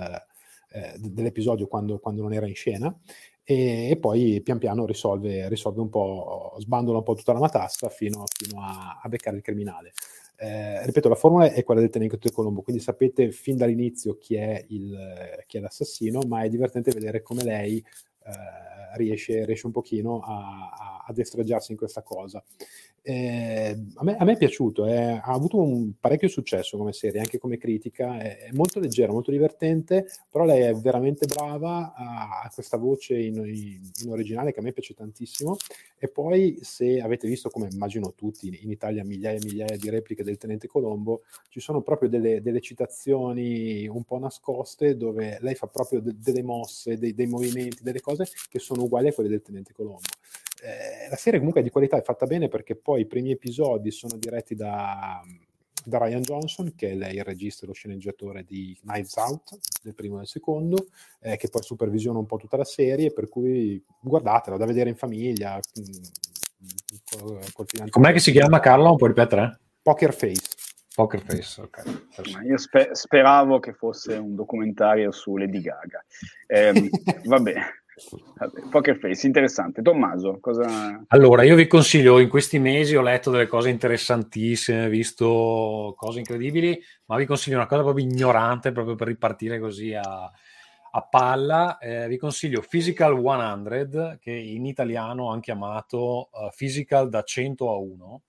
eh, 0.71 0.95
dell'episodio 0.99 1.67
quando, 1.67 1.99
quando, 1.99 2.23
non 2.23 2.33
era 2.33 2.49
in 2.49 2.55
scena 2.55 2.99
e, 3.45 3.91
e 3.91 3.99
poi 3.99 4.41
pian 4.43 4.57
piano 4.57 4.87
risolve, 4.87 5.51
risolve, 5.51 5.83
un 5.83 5.91
po', 5.91 6.57
sbandola 6.59 6.99
un 6.99 7.05
po' 7.05 7.15
tutta 7.15 7.35
la 7.35 7.41
matassa 7.41 7.91
fino, 7.91 8.25
fino 8.35 8.63
a, 8.63 8.99
a 9.03 9.09
beccare 9.11 9.37
il 9.37 9.43
criminale. 9.43 9.93
Eh, 10.43 10.85
ripeto, 10.87 11.09
la 11.09 11.15
formula 11.15 11.53
è 11.53 11.63
quella 11.63 11.81
del 11.81 11.91
tenente 11.91 12.33
Colombo, 12.33 12.63
quindi 12.63 12.83
sapete 12.83 13.31
fin 13.31 13.57
dall'inizio 13.57 14.19
chi 14.19 14.35
è, 14.35 14.65
il, 14.71 14.99
chi 15.47 15.59
è 15.59 15.61
l'assassino, 15.61 16.23
ma 16.27 16.43
è 16.43 16.49
divertente 16.49 16.91
vedere 16.91 17.23
come 17.23 17.45
lei 17.45 17.85
eh, 18.27 18.97
riesce, 18.97 19.45
riesce, 19.45 19.67
un 19.67 19.73
pochino 19.73 20.21
a, 20.21 20.71
a, 20.71 21.05
a 21.07 21.13
destreggiarsi 21.13 21.73
in 21.73 21.79
questa 21.79 22.03
cosa. 22.03 22.43
Eh, 23.05 23.77
a, 23.97 24.05
me, 24.05 24.17
a, 24.17 24.25
me, 24.25 24.35
è 24.35 24.37
piaciuto, 24.37 24.87
eh, 24.87 24.95
ha 24.95 25.33
avuto 25.33 25.61
un 25.61 25.95
parecchio 25.99 26.29
successo 26.29 26.77
come 26.77 26.93
serie, 26.93 27.19
anche 27.19 27.39
come 27.39 27.59
critica, 27.59 28.17
è, 28.21 28.45
è 28.45 28.51
molto 28.53 28.79
leggera, 28.79 29.11
molto 29.11 29.33
divertente, 29.33 30.07
però 30.31 30.45
lei 30.45 30.61
è 30.61 30.75
veramente 30.75 31.27
brava, 31.27 31.95
ha, 31.97 32.49
questa 32.55 32.77
voce 32.77 33.19
in, 33.19 33.45
in, 33.45 34.09
originale 34.09 34.53
che 34.53 34.61
a 34.61 34.63
me 34.63 34.73
piace 34.73 34.95
tantissimo 34.95 35.57
e 35.99 36.07
poi 36.07 36.59
se 36.61 37.01
avete 37.01 37.27
visto, 37.27 37.51
come 37.51 37.69
immagino 37.73 38.13
tutti, 38.15 38.47
in, 38.63 38.71
Italia 38.71 39.05
migliaia 39.05 39.39
e 39.39 39.45
migliaia 39.45 39.77
di 39.77 39.91
repliche 39.91 40.23
del 40.23 40.39
Tenente 40.39 40.69
Colombo, 40.69 41.23
ci 41.49 41.59
sono 41.59 41.83
proprio 41.83 42.09
delle, 42.09 42.41
delle 42.41 42.61
citazioni 42.61 43.89
un 43.89 44.05
po' 44.05 44.19
nascoste 44.19 44.97
dove 44.97 45.39
lei 45.41 45.57
fa 45.57 45.67
proprio 45.67 46.01
de, 46.01 46.15
delle 46.17 46.43
mosse, 46.43 46.99
dei, 46.99 47.15
dei 47.15 47.27
movimenti, 47.27 47.83
delle 47.83 48.01
cose 48.01 48.12
che 48.17 48.59
sono 48.59 48.83
uguali 48.83 49.09
a 49.09 49.13
quelle 49.13 49.29
del 49.29 49.43
Tenente 49.43 49.73
Colombo 49.73 50.01
eh, 50.63 51.09
la 51.11 51.17
serie 51.17 51.39
comunque 51.39 51.61
è 51.61 51.65
di 51.65 51.71
qualità, 51.71 51.97
è 51.97 52.03
fatta 52.03 52.27
bene 52.27 52.49
perché 52.49 52.77
poi 52.77 53.01
i 53.01 53.07
primi 53.07 53.33
episodi 53.33 53.91
sono 53.91 54.17
diretti 54.17 54.55
da, 54.55 55.21
da 55.85 55.99
Ryan 55.99 56.23
Johnson, 56.23 56.73
che 56.77 56.91
è 56.91 56.93
il 56.93 57.25
regista 57.25 57.65
e 57.65 57.67
lo 57.67 57.73
sceneggiatore 57.73 58.45
di 58.45 58.79
Knives 58.83 59.17
Out, 59.17 59.59
del 59.83 59.95
primo 59.95 60.17
e 60.17 60.19
del 60.19 60.29
secondo, 60.29 60.87
eh, 61.21 61.37
che 61.37 61.49
poi 61.49 61.63
supervisiona 61.63 62.21
un 62.21 62.27
po' 62.27 62.37
tutta 62.37 62.57
la 62.57 62.65
serie, 62.65 63.13
per 63.13 63.29
cui 63.29 63.83
guardatela, 64.01 64.57
da 64.57 64.67
vedere 64.67 64.91
in 64.91 64.97
famiglia. 64.97 65.59
Mm, 65.81 65.93
Com'è 67.91 68.13
che 68.13 68.21
si 68.21 68.31
chiama 68.31 68.61
Carlo? 68.61 68.93
Un 68.93 68.97
po' 68.97 69.07
ripetere? 69.07 69.59
Poker 69.83 70.15
Face. 70.15 70.43
Poker 70.95 71.23
Face, 71.23 71.61
ok. 71.61 71.83
io 72.45 72.59
spe- 72.59 72.91
speravo 72.93 73.59
che 73.59 73.73
fosse 73.73 74.15
un 74.15 74.35
documentario 74.37 75.11
su 75.11 75.37
Lady 75.37 75.61
Gaga. 75.61 76.05
Eh, 76.47 76.91
va 77.25 77.41
bene. 77.41 77.82
Poker 78.71 78.97
Face, 78.99 79.27
interessante. 79.27 79.83
Tommaso, 79.83 80.39
cosa... 80.41 81.05
Allora, 81.09 81.43
io 81.43 81.55
vi 81.55 81.67
consiglio, 81.67 82.19
in 82.19 82.29
questi 82.29 82.59
mesi 82.59 82.97
ho 82.97 83.03
letto 83.03 83.31
delle 83.31 83.47
cose 83.47 83.69
interessantissime, 83.69 84.89
visto 84.89 85.93
cose 85.97 86.21
incredibili, 86.21 86.81
ma 87.07 87.17
vi 87.17 87.27
consiglio 87.27 87.57
una 87.57 87.67
cosa 87.67 87.83
proprio 87.83 88.07
ignorante, 88.07 88.73
proprio 88.73 88.95
per 88.95 89.09
ripartire 89.09 89.61
così 89.61 89.93
a, 89.95 90.31
a 90.91 91.03
palla. 91.03 91.79
Eh, 91.79 92.09
vi 92.09 92.17
consiglio 92.17 92.65
Physical 92.67 93.15
100, 93.15 94.19
che 94.21 94.33
in 94.33 94.65
italiano 94.65 95.31
hanno 95.31 95.41
chiamato 95.41 96.31
uh, 96.33 96.51
Physical 96.57 97.11
da 97.11 97.23
100 97.23 97.71
a 97.71 97.77
1. 97.77 98.23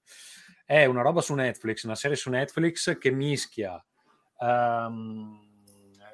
È 0.65 0.85
una 0.85 1.01
roba 1.01 1.21
su 1.21 1.33
Netflix, 1.33 1.83
una 1.83 1.95
serie 1.95 2.17
su 2.17 2.29
Netflix 2.29 2.97
che 2.97 3.11
mischia 3.11 3.83
um, 4.39 5.39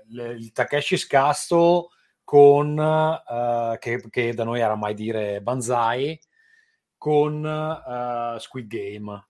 le, 0.09 0.33
il 0.33 0.51
Takeshi 0.51 0.97
Scasto 0.97 1.89
con, 2.29 2.77
uh, 2.77 3.75
che, 3.79 4.03
che, 4.07 4.35
da 4.35 4.43
noi 4.43 4.59
era 4.59 4.75
mai 4.75 4.93
dire 4.93 5.41
Banzai, 5.41 6.19
con 6.95 7.43
uh, 7.43 8.37
Squid 8.37 8.67
Game. 8.67 9.27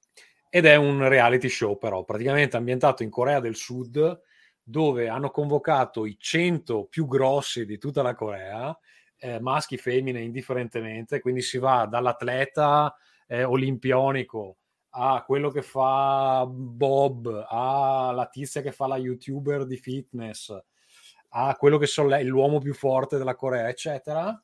Ed 0.50 0.66
è 0.66 0.76
un 0.76 1.08
reality 1.08 1.48
show 1.48 1.78
però, 1.78 2.04
praticamente 2.04 2.58
ambientato 2.58 3.04
in 3.04 3.10
Corea 3.10 3.40
del 3.40 3.56
Sud, 3.56 4.22
dove 4.62 5.08
hanno 5.08 5.32
convocato 5.32 6.06
i 6.06 6.18
100 6.20 6.88
più 6.88 7.08
grossi 7.08 7.66
di 7.66 7.78
tutta 7.78 8.02
la 8.02 8.16
Corea, 8.16 8.78
eh, 9.18 9.40
maschi, 9.40 9.78
femmine, 9.78 10.20
indifferentemente, 10.20 11.22
quindi 11.22 11.42
si 11.42 11.58
va 11.58 11.86
dall'atleta 11.86 12.94
eh, 13.28 13.46
olimpionico 13.46 14.58
a 14.90 15.24
quello 15.24 15.52
che 15.52 15.62
fa 15.62 16.46
Bob, 16.46 17.46
alla 17.48 18.28
tizia 18.28 18.60
che 18.60 18.74
fa 18.74 18.88
la 18.88 18.98
youtuber 18.98 19.66
di 19.66 19.78
fitness, 19.78 20.54
a 21.30 21.56
quello 21.56 21.78
che 21.78 21.88
so 21.88 22.06
lei, 22.06 22.26
l'uomo 22.26 22.60
più 22.60 22.74
forte 22.74 23.18
della 23.18 23.36
Corea, 23.36 23.70
eccetera. 23.70 24.42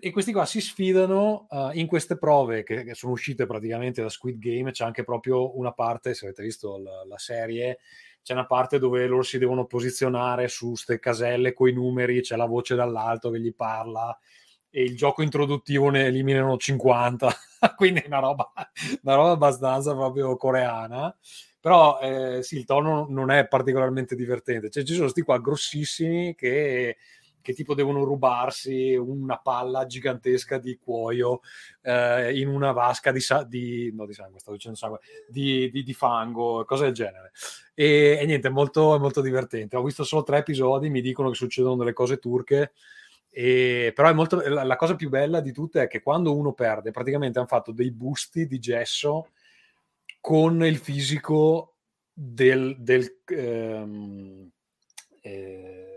E 0.00 0.10
questi 0.10 0.32
qua 0.32 0.44
si 0.44 0.60
sfidano 0.60 1.46
uh, 1.48 1.70
in 1.72 1.86
queste 1.86 2.16
prove 2.16 2.62
che, 2.62 2.84
che, 2.84 2.94
sono 2.94 3.12
uscite 3.12 3.46
praticamente 3.46 4.02
da 4.02 4.08
Squid 4.08 4.38
Game. 4.38 4.70
C'è 4.70 4.84
anche 4.84 5.02
proprio 5.02 5.58
una 5.58 5.72
parte, 5.72 6.14
se 6.14 6.26
avete 6.26 6.42
visto 6.42 6.78
la, 6.78 7.04
la 7.04 7.18
serie, 7.18 7.78
c'è 8.22 8.34
una 8.34 8.46
parte 8.46 8.78
dove 8.78 9.06
loro 9.06 9.22
si 9.22 9.38
devono 9.38 9.64
posizionare 9.64 10.46
su 10.48 10.68
queste 10.68 10.98
caselle 11.00 11.52
con 11.52 11.68
i 11.68 11.72
numeri, 11.72 12.20
c'è 12.20 12.36
la 12.36 12.46
voce 12.46 12.74
dall'alto 12.74 13.30
che 13.30 13.40
gli 13.40 13.54
parla 13.54 14.16
e 14.70 14.84
il 14.84 14.96
gioco 14.96 15.22
introduttivo 15.22 15.90
ne 15.90 16.06
eliminano 16.06 16.56
50, 16.56 17.34
quindi 17.76 18.00
è 18.00 18.06
una 18.06 18.20
roba, 18.20 18.52
una 19.02 19.14
roba 19.14 19.30
abbastanza 19.32 19.94
proprio 19.94 20.36
coreana 20.36 21.14
però 21.62 22.00
eh, 22.00 22.42
sì, 22.42 22.56
il 22.56 22.64
tono 22.64 23.06
non 23.08 23.30
è 23.30 23.46
particolarmente 23.46 24.16
divertente. 24.16 24.68
Cioè, 24.68 24.82
ci 24.82 24.94
sono 24.94 25.04
questi 25.04 25.22
qua 25.22 25.38
grossissimi 25.38 26.34
che 26.34 26.96
che 27.42 27.52
tipo 27.52 27.74
devono 27.74 28.04
rubarsi 28.04 28.94
una 28.94 29.36
palla 29.36 29.84
gigantesca 29.84 30.56
di 30.56 30.78
cuoio 30.82 31.40
eh, 31.82 32.38
in 32.38 32.48
una 32.48 32.72
vasca 32.72 33.12
di, 33.12 33.20
sa- 33.20 33.42
di, 33.42 33.92
no, 33.92 34.06
di 34.06 34.14
sangue, 34.14 34.38
sangue, 34.72 35.00
di, 35.28 35.92
fango, 35.92 36.64
cose 36.64 36.84
del 36.84 36.94
genere. 36.94 37.32
E, 37.74 38.16
e 38.18 38.24
niente, 38.24 38.48
è 38.48 38.50
molto, 38.50 38.98
molto 38.98 39.20
divertente. 39.20 39.76
Ho 39.76 39.82
visto 39.82 40.04
solo 40.04 40.22
tre 40.22 40.38
episodi, 40.38 40.88
mi 40.88 41.02
dicono 41.02 41.28
che 41.28 41.34
succedono 41.34 41.76
delle 41.76 41.92
cose 41.92 42.18
turche. 42.18 42.72
E, 43.28 43.92
però 43.94 44.08
è 44.08 44.12
molto, 44.12 44.40
la, 44.48 44.62
la, 44.62 44.76
cosa 44.76 44.94
più 44.94 45.08
bella 45.08 45.40
di 45.40 45.52
tutte 45.52 45.82
è 45.82 45.88
che 45.88 46.02
quando 46.02 46.36
uno 46.36 46.52
perde, 46.52 46.90
praticamente 46.90 47.38
hanno 47.38 47.48
fatto 47.48 47.72
dei 47.72 47.90
busti 47.90 48.46
di 48.46 48.58
gesso 48.58 49.28
con 50.22 50.64
il 50.64 50.78
fisico 50.78 51.74
del, 52.14 52.76
del 52.78 53.22
ehm, 53.26 54.50
eh, 55.20 55.92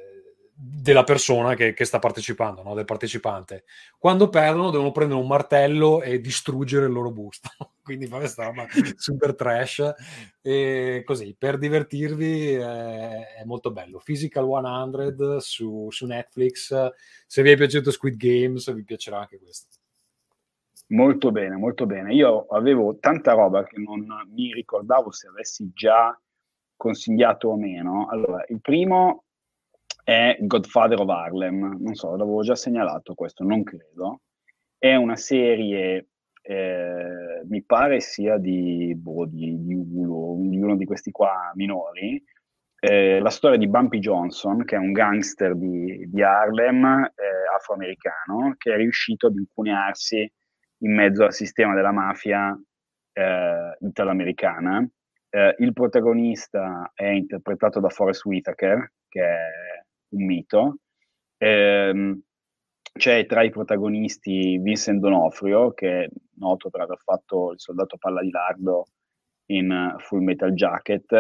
della 0.57 1.03
persona 1.03 1.53
che, 1.53 1.73
che 1.73 1.84
sta 1.84 1.99
partecipando, 1.99 2.63
no? 2.63 2.73
del 2.73 2.86
partecipante. 2.86 3.65
Quando 3.99 4.30
perdono 4.30 4.71
devono 4.71 4.91
prendere 4.91 5.19
un 5.19 5.28
martello 5.28 6.01
e 6.01 6.21
distruggere 6.21 6.86
il 6.86 6.93
loro 6.93 7.11
busto. 7.11 7.49
Quindi 7.84 8.07
fa 8.07 8.17
questa 8.17 8.45
roba 8.45 8.65
super 8.95 9.36
trash. 9.36 9.93
E 10.41 11.03
così, 11.05 11.36
per 11.38 11.57
divertirvi 11.57 12.53
è, 12.53 13.36
è 13.36 13.43
molto 13.43 13.71
bello. 13.71 14.01
Physical 14.03 14.47
100 14.47 15.39
su, 15.41 15.88
su, 15.91 16.05
Netflix. 16.05 16.91
Se 17.28 17.41
vi 17.41 17.51
è 17.51 17.57
piaciuto 17.57 17.91
Squid 17.91 18.15
Games 18.15 18.73
vi 18.73 18.84
piacerà 18.84 19.19
anche 19.19 19.38
questo. 19.38 19.67
Molto 20.88 21.32
bene, 21.32 21.56
molto 21.56 21.86
bene. 21.86 22.14
Io 22.14 22.46
avevo 22.48 22.98
tanta 23.00 23.34
roba 23.34 23.64
che 23.64 23.80
non 23.80 24.06
mi 24.30 24.54
ricordavo 24.54 25.12
se 25.12 25.28
avessi 25.28 25.72
già 25.74 26.18
consigliato 26.76 27.50
o 27.50 27.58
meno. 27.58 28.08
Allora, 28.08 28.44
il 28.50 28.62
primo 28.62 29.24
è 30.04 30.38
Godfather 30.40 31.00
of 31.00 31.10
Harlem, 31.10 31.78
non 31.80 31.96
so, 31.96 32.16
l'avevo 32.16 32.44
già 32.44 32.56
segnalato 32.56 33.16
questo, 33.16 33.44
non 33.44 33.64
credo. 33.64 34.22
È 34.78 34.94
una 34.94 35.16
serie, 35.16 36.10
eh, 36.44 37.42
mi 37.48 37.64
pare 37.64 38.00
sia 38.02 38.38
di, 38.38 38.94
boh, 38.96 39.26
di, 39.26 39.66
di, 39.66 39.74
uno, 39.74 40.36
di, 40.48 40.58
uno, 40.58 40.76
di 40.76 40.86
questi 40.86 41.10
qua 41.10 41.52
minori, 41.56 42.24
eh, 42.80 43.20
la 43.20 43.32
storia 43.32 43.58
di 43.58 43.68
Bumpy 43.68 43.98
Johnson, 43.98 44.64
che 44.64 44.76
è 44.76 44.80
un 44.80 44.92
gangster 44.92 45.56
di, 45.56 46.08
di 46.08 46.22
Harlem 46.22 46.86
eh, 47.16 47.56
afroamericano, 47.56 48.54
che 48.58 48.74
è 48.74 48.76
riuscito 48.76 49.26
ad 49.26 49.36
incunearsi 49.36 50.32
in 50.80 50.93
mezzo 50.93 51.23
al 51.23 51.34
sistema 51.34 51.73
della 51.73 51.91
mafia 51.91 52.57
eh, 53.13 53.78
italoamericana. 53.80 54.88
Eh, 55.30 55.55
il 55.59 55.73
protagonista 55.73 56.91
è 56.93 57.07
interpretato 57.07 57.80
da 57.80 57.89
Forrest 57.89 58.26
Whitaker, 58.26 58.91
che 59.07 59.21
è 59.21 59.84
un 60.09 60.26
mito. 60.26 60.78
Ehm, 61.38 62.21
c'è 62.97 63.26
tra 63.26 63.43
i 63.43 63.49
protagonisti 63.49 64.57
Vincent 64.57 65.01
Donofrio, 65.01 65.73
che 65.73 66.03
è 66.03 66.09
noto 66.38 66.69
per 66.69 66.82
aver 66.82 66.99
fatto 66.99 67.51
il 67.51 67.59
soldato 67.59 67.97
palla 67.97 68.21
di 68.21 68.30
lardo 68.30 68.86
in 69.47 69.95
Full 69.97 70.23
Metal 70.23 70.51
Jacket, 70.53 71.11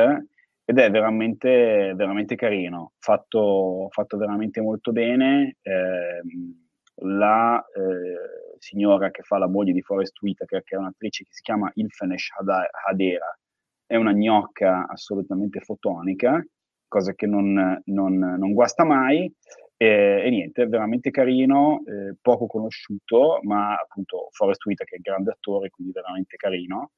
ed 0.67 0.79
è 0.79 0.89
veramente, 0.89 1.93
veramente 1.95 2.35
carino, 2.35 2.93
fatto, 2.97 3.87
fatto 3.91 4.17
veramente 4.17 4.61
molto 4.61 4.91
bene. 4.91 5.57
Eh, 5.61 6.21
la 7.01 7.63
eh, 7.75 8.24
signora 8.65 9.11
che 9.11 9.21
fa 9.21 9.37
la 9.37 9.47
moglie 9.47 9.73
di 9.73 9.81
Forrest 9.81 10.19
Whitaker, 10.21 10.63
che 10.63 10.75
è 10.75 10.79
un'attrice 10.79 11.23
che 11.23 11.29
si 11.31 11.41
chiama 11.41 11.69
Ilfenesh 11.73 12.29
Hadera, 12.87 13.37
è 13.85 13.95
una 13.95 14.13
gnocca 14.13 14.87
assolutamente 14.87 15.59
fotonica 15.59 16.43
cosa 16.87 17.13
che 17.13 17.27
non, 17.27 17.81
non, 17.85 18.17
non 18.17 18.53
guasta 18.53 18.85
mai. 18.85 19.31
E, 19.77 20.21
e, 20.25 20.29
niente, 20.29 20.65
veramente 20.67 21.11
carino, 21.11 21.83
eh, 21.85 22.15
poco 22.21 22.47
conosciuto, 22.47 23.39
ma 23.43 23.73
appunto 23.73 24.29
Forrest 24.31 24.65
Whitaker 24.65 24.93
è 24.93 24.95
un 24.95 25.01
grande 25.01 25.31
attore, 25.31 25.69
quindi 25.69 25.91
veramente 25.91 26.37
carino. 26.37 26.91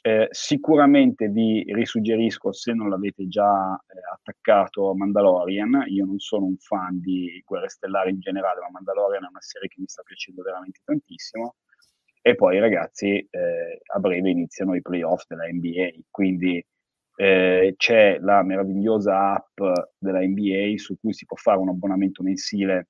Eh, 0.00 0.28
sicuramente 0.30 1.28
vi 1.28 1.64
risuggerisco, 1.66 2.52
se 2.52 2.72
non 2.72 2.88
l'avete 2.88 3.26
già 3.26 3.74
eh, 3.74 3.98
attaccato 4.14 4.94
Mandalorian, 4.94 5.84
io 5.88 6.04
non 6.04 6.18
sono 6.18 6.44
un 6.44 6.56
fan 6.56 7.00
di 7.00 7.42
Guerre 7.44 7.68
Stellari 7.68 8.10
in 8.10 8.20
generale, 8.20 8.60
ma 8.60 8.70
Mandalorian 8.70 9.24
è 9.24 9.28
una 9.28 9.40
serie 9.40 9.68
che 9.68 9.80
mi 9.80 9.88
sta 9.88 10.02
piacendo 10.02 10.42
veramente 10.42 10.80
tantissimo. 10.84 11.56
E 12.22 12.34
poi 12.34 12.58
ragazzi, 12.60 13.26
eh, 13.30 13.80
a 13.94 13.98
breve 13.98 14.30
iniziano 14.30 14.74
i 14.74 14.82
playoff 14.82 15.24
della 15.26 15.46
NBA, 15.50 15.90
quindi 16.10 16.64
eh, 17.16 17.74
c'è 17.76 18.18
la 18.20 18.42
meravigliosa 18.44 19.34
app 19.34 19.60
della 19.98 20.20
NBA 20.20 20.74
su 20.76 20.96
cui 21.00 21.12
si 21.12 21.24
può 21.26 21.36
fare 21.36 21.58
un 21.58 21.70
abbonamento 21.70 22.22
mensile 22.22 22.88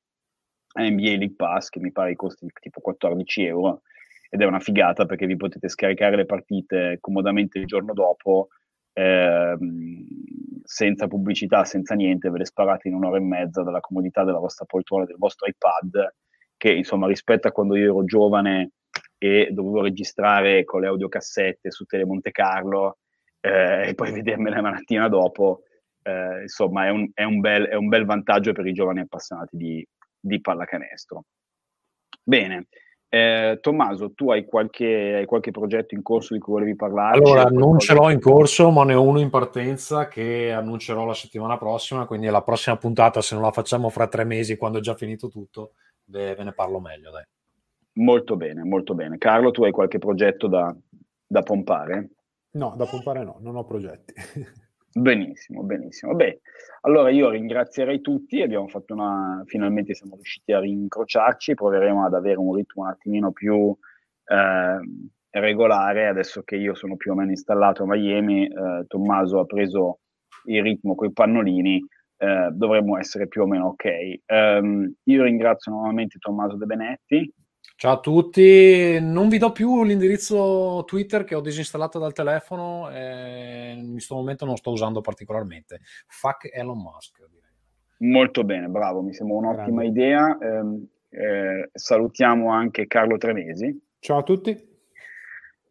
a 0.74 0.82
NBA 0.82 1.16
League 1.16 1.34
Pass 1.36 1.70
che 1.70 1.80
mi 1.80 1.92
pare 1.92 2.14
costi 2.16 2.46
tipo 2.60 2.80
14 2.80 3.44
euro 3.44 3.82
ed 4.28 4.40
è 4.40 4.44
una 4.44 4.60
figata 4.60 5.06
perché 5.06 5.26
vi 5.26 5.36
potete 5.36 5.68
scaricare 5.68 6.16
le 6.16 6.26
partite 6.26 6.98
comodamente 7.00 7.58
il 7.58 7.66
giorno 7.66 7.92
dopo 7.92 8.48
ehm, 8.92 10.06
senza 10.64 11.06
pubblicità, 11.06 11.64
senza 11.64 11.94
niente, 11.94 12.30
ve 12.30 12.38
le 12.38 12.44
sparate 12.44 12.88
in 12.88 12.94
un'ora 12.94 13.16
e 13.16 13.20
mezza 13.20 13.62
dalla 13.62 13.80
comodità 13.80 14.24
della 14.24 14.38
vostra 14.38 14.66
poltrona, 14.66 15.04
del 15.04 15.16
vostro 15.18 15.46
iPad 15.46 16.14
che 16.56 16.72
insomma 16.72 17.06
rispetto 17.06 17.48
a 17.48 17.52
quando 17.52 17.76
io 17.76 17.92
ero 17.92 18.04
giovane 18.04 18.72
e 19.16 19.48
dovevo 19.52 19.82
registrare 19.82 20.64
con 20.64 20.80
le 20.80 20.88
audiocassette 20.88 21.70
su 21.70 21.84
Telemonte 21.84 22.30
Carlo 22.30 22.98
eh, 23.40 23.88
e 23.88 23.94
poi 23.94 24.12
vedermela 24.12 24.60
la 24.60 24.70
mattina 24.70 25.08
dopo, 25.08 25.62
eh, 26.02 26.42
insomma 26.42 26.86
è 26.86 26.90
un, 26.90 27.08
è, 27.14 27.22
un 27.22 27.40
bel, 27.40 27.66
è 27.66 27.74
un, 27.74 27.88
bel, 27.88 28.04
vantaggio 28.04 28.52
per 28.52 28.66
i 28.66 28.72
giovani 28.72 29.00
appassionati 29.00 29.56
di, 29.56 29.86
di 30.18 30.40
pallacanestro. 30.40 31.24
Bene, 32.22 32.66
eh, 33.10 33.58
Tommaso, 33.60 34.12
tu 34.12 34.30
hai 34.30 34.44
qualche, 34.44 35.14
hai 35.16 35.24
qualche, 35.24 35.50
progetto 35.50 35.94
in 35.94 36.02
corso 36.02 36.34
di 36.34 36.40
cui 36.40 36.52
volevi 36.52 36.76
parlare? 36.76 37.16
Allora, 37.16 37.44
non 37.44 37.78
ce 37.78 37.94
l'ho 37.94 38.10
in 38.10 38.20
corso, 38.20 38.70
ma 38.70 38.84
ne 38.84 38.94
ho 38.94 39.02
uno 39.02 39.20
in 39.20 39.30
partenza 39.30 40.08
che 40.08 40.52
annuncerò 40.52 41.06
la 41.06 41.14
settimana 41.14 41.56
prossima, 41.56 42.06
quindi 42.06 42.26
la 42.26 42.42
prossima 42.42 42.76
puntata, 42.76 43.22
se 43.22 43.34
non 43.34 43.44
la 43.44 43.52
facciamo 43.52 43.88
fra 43.88 44.08
tre 44.08 44.24
mesi, 44.24 44.56
quando 44.56 44.78
è 44.78 44.82
già 44.82 44.94
finito 44.94 45.28
tutto, 45.28 45.72
ve, 46.04 46.34
ve 46.34 46.44
ne 46.44 46.52
parlo 46.52 46.80
meglio. 46.80 47.10
Dai. 47.10 47.24
Molto 47.94 48.36
bene, 48.36 48.62
molto 48.62 48.94
bene. 48.94 49.16
Carlo, 49.16 49.50
tu 49.50 49.64
hai 49.64 49.72
qualche 49.72 49.98
progetto 49.98 50.46
da, 50.46 50.74
da 51.26 51.42
pompare? 51.42 52.10
No, 52.52 52.74
da 52.76 52.84
pompare 52.84 53.24
no, 53.24 53.38
non 53.40 53.56
ho 53.56 53.64
progetti. 53.64 54.12
benissimo, 55.00 55.62
benissimo. 55.62 56.14
Beh, 56.14 56.40
allora 56.82 57.10
io 57.10 57.30
ringrazierei 57.30 58.00
tutti, 58.00 58.42
abbiamo 58.42 58.68
fatto 58.68 58.94
una, 58.94 59.42
finalmente 59.46 59.94
siamo 59.94 60.14
riusciti 60.14 60.52
a 60.52 60.60
rincrociarci, 60.60 61.54
proveremo 61.54 62.04
ad 62.04 62.14
avere 62.14 62.38
un 62.38 62.54
ritmo 62.54 62.82
un 62.82 62.88
attimino 62.88 63.32
più 63.32 63.76
eh, 64.24 64.78
regolare, 65.30 66.06
adesso 66.06 66.42
che 66.42 66.56
io 66.56 66.74
sono 66.74 66.96
più 66.96 67.12
o 67.12 67.14
meno 67.14 67.30
installato 67.30 67.82
a 67.82 67.86
Miami, 67.86 68.46
eh, 68.46 68.84
Tommaso 68.86 69.40
ha 69.40 69.44
preso 69.44 70.00
il 70.44 70.62
ritmo 70.62 70.94
con 70.94 71.08
i 71.08 71.12
pannolini, 71.12 71.84
eh, 72.16 72.48
dovremmo 72.52 72.98
essere 72.98 73.28
più 73.28 73.42
o 73.42 73.46
meno 73.46 73.66
ok. 73.68 73.84
Um, 74.26 74.92
io 75.04 75.22
ringrazio 75.22 75.72
nuovamente 75.72 76.18
Tommaso 76.18 76.56
De 76.56 76.66
Benetti, 76.66 77.32
Ciao 77.80 77.92
a 77.92 78.00
tutti, 78.00 78.98
non 79.00 79.28
vi 79.28 79.38
do 79.38 79.52
più 79.52 79.84
l'indirizzo 79.84 80.82
Twitter 80.84 81.22
che 81.22 81.36
ho 81.36 81.40
disinstallato 81.40 82.00
dal 82.00 82.12
telefono 82.12 82.90
e 82.90 83.72
in 83.78 83.92
questo 83.92 84.16
momento 84.16 84.44
non 84.44 84.56
sto 84.56 84.72
usando 84.72 85.00
particolarmente. 85.00 85.78
Fuck 86.08 86.50
Elon 86.52 86.76
Musk. 86.76 87.20
Molto 87.98 88.42
bene, 88.42 88.66
bravo, 88.66 89.00
mi 89.00 89.14
sembra 89.14 89.36
un'ottima 89.36 89.82
Grande. 89.82 89.86
idea. 89.86 90.38
Eh, 90.40 90.88
eh, 91.10 91.70
salutiamo 91.72 92.50
anche 92.50 92.88
Carlo 92.88 93.16
Tremesi. 93.16 93.80
Ciao 94.00 94.18
a 94.18 94.22
tutti. 94.24 94.60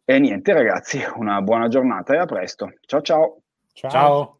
E 0.06 0.18
niente 0.18 0.54
ragazzi, 0.54 1.00
una 1.16 1.42
buona 1.42 1.68
giornata 1.68 2.14
e 2.14 2.16
a 2.16 2.24
presto. 2.24 2.72
Ciao 2.86 3.02
ciao. 3.02 3.42
Ciao. 3.74 3.90
ciao. 3.90 4.37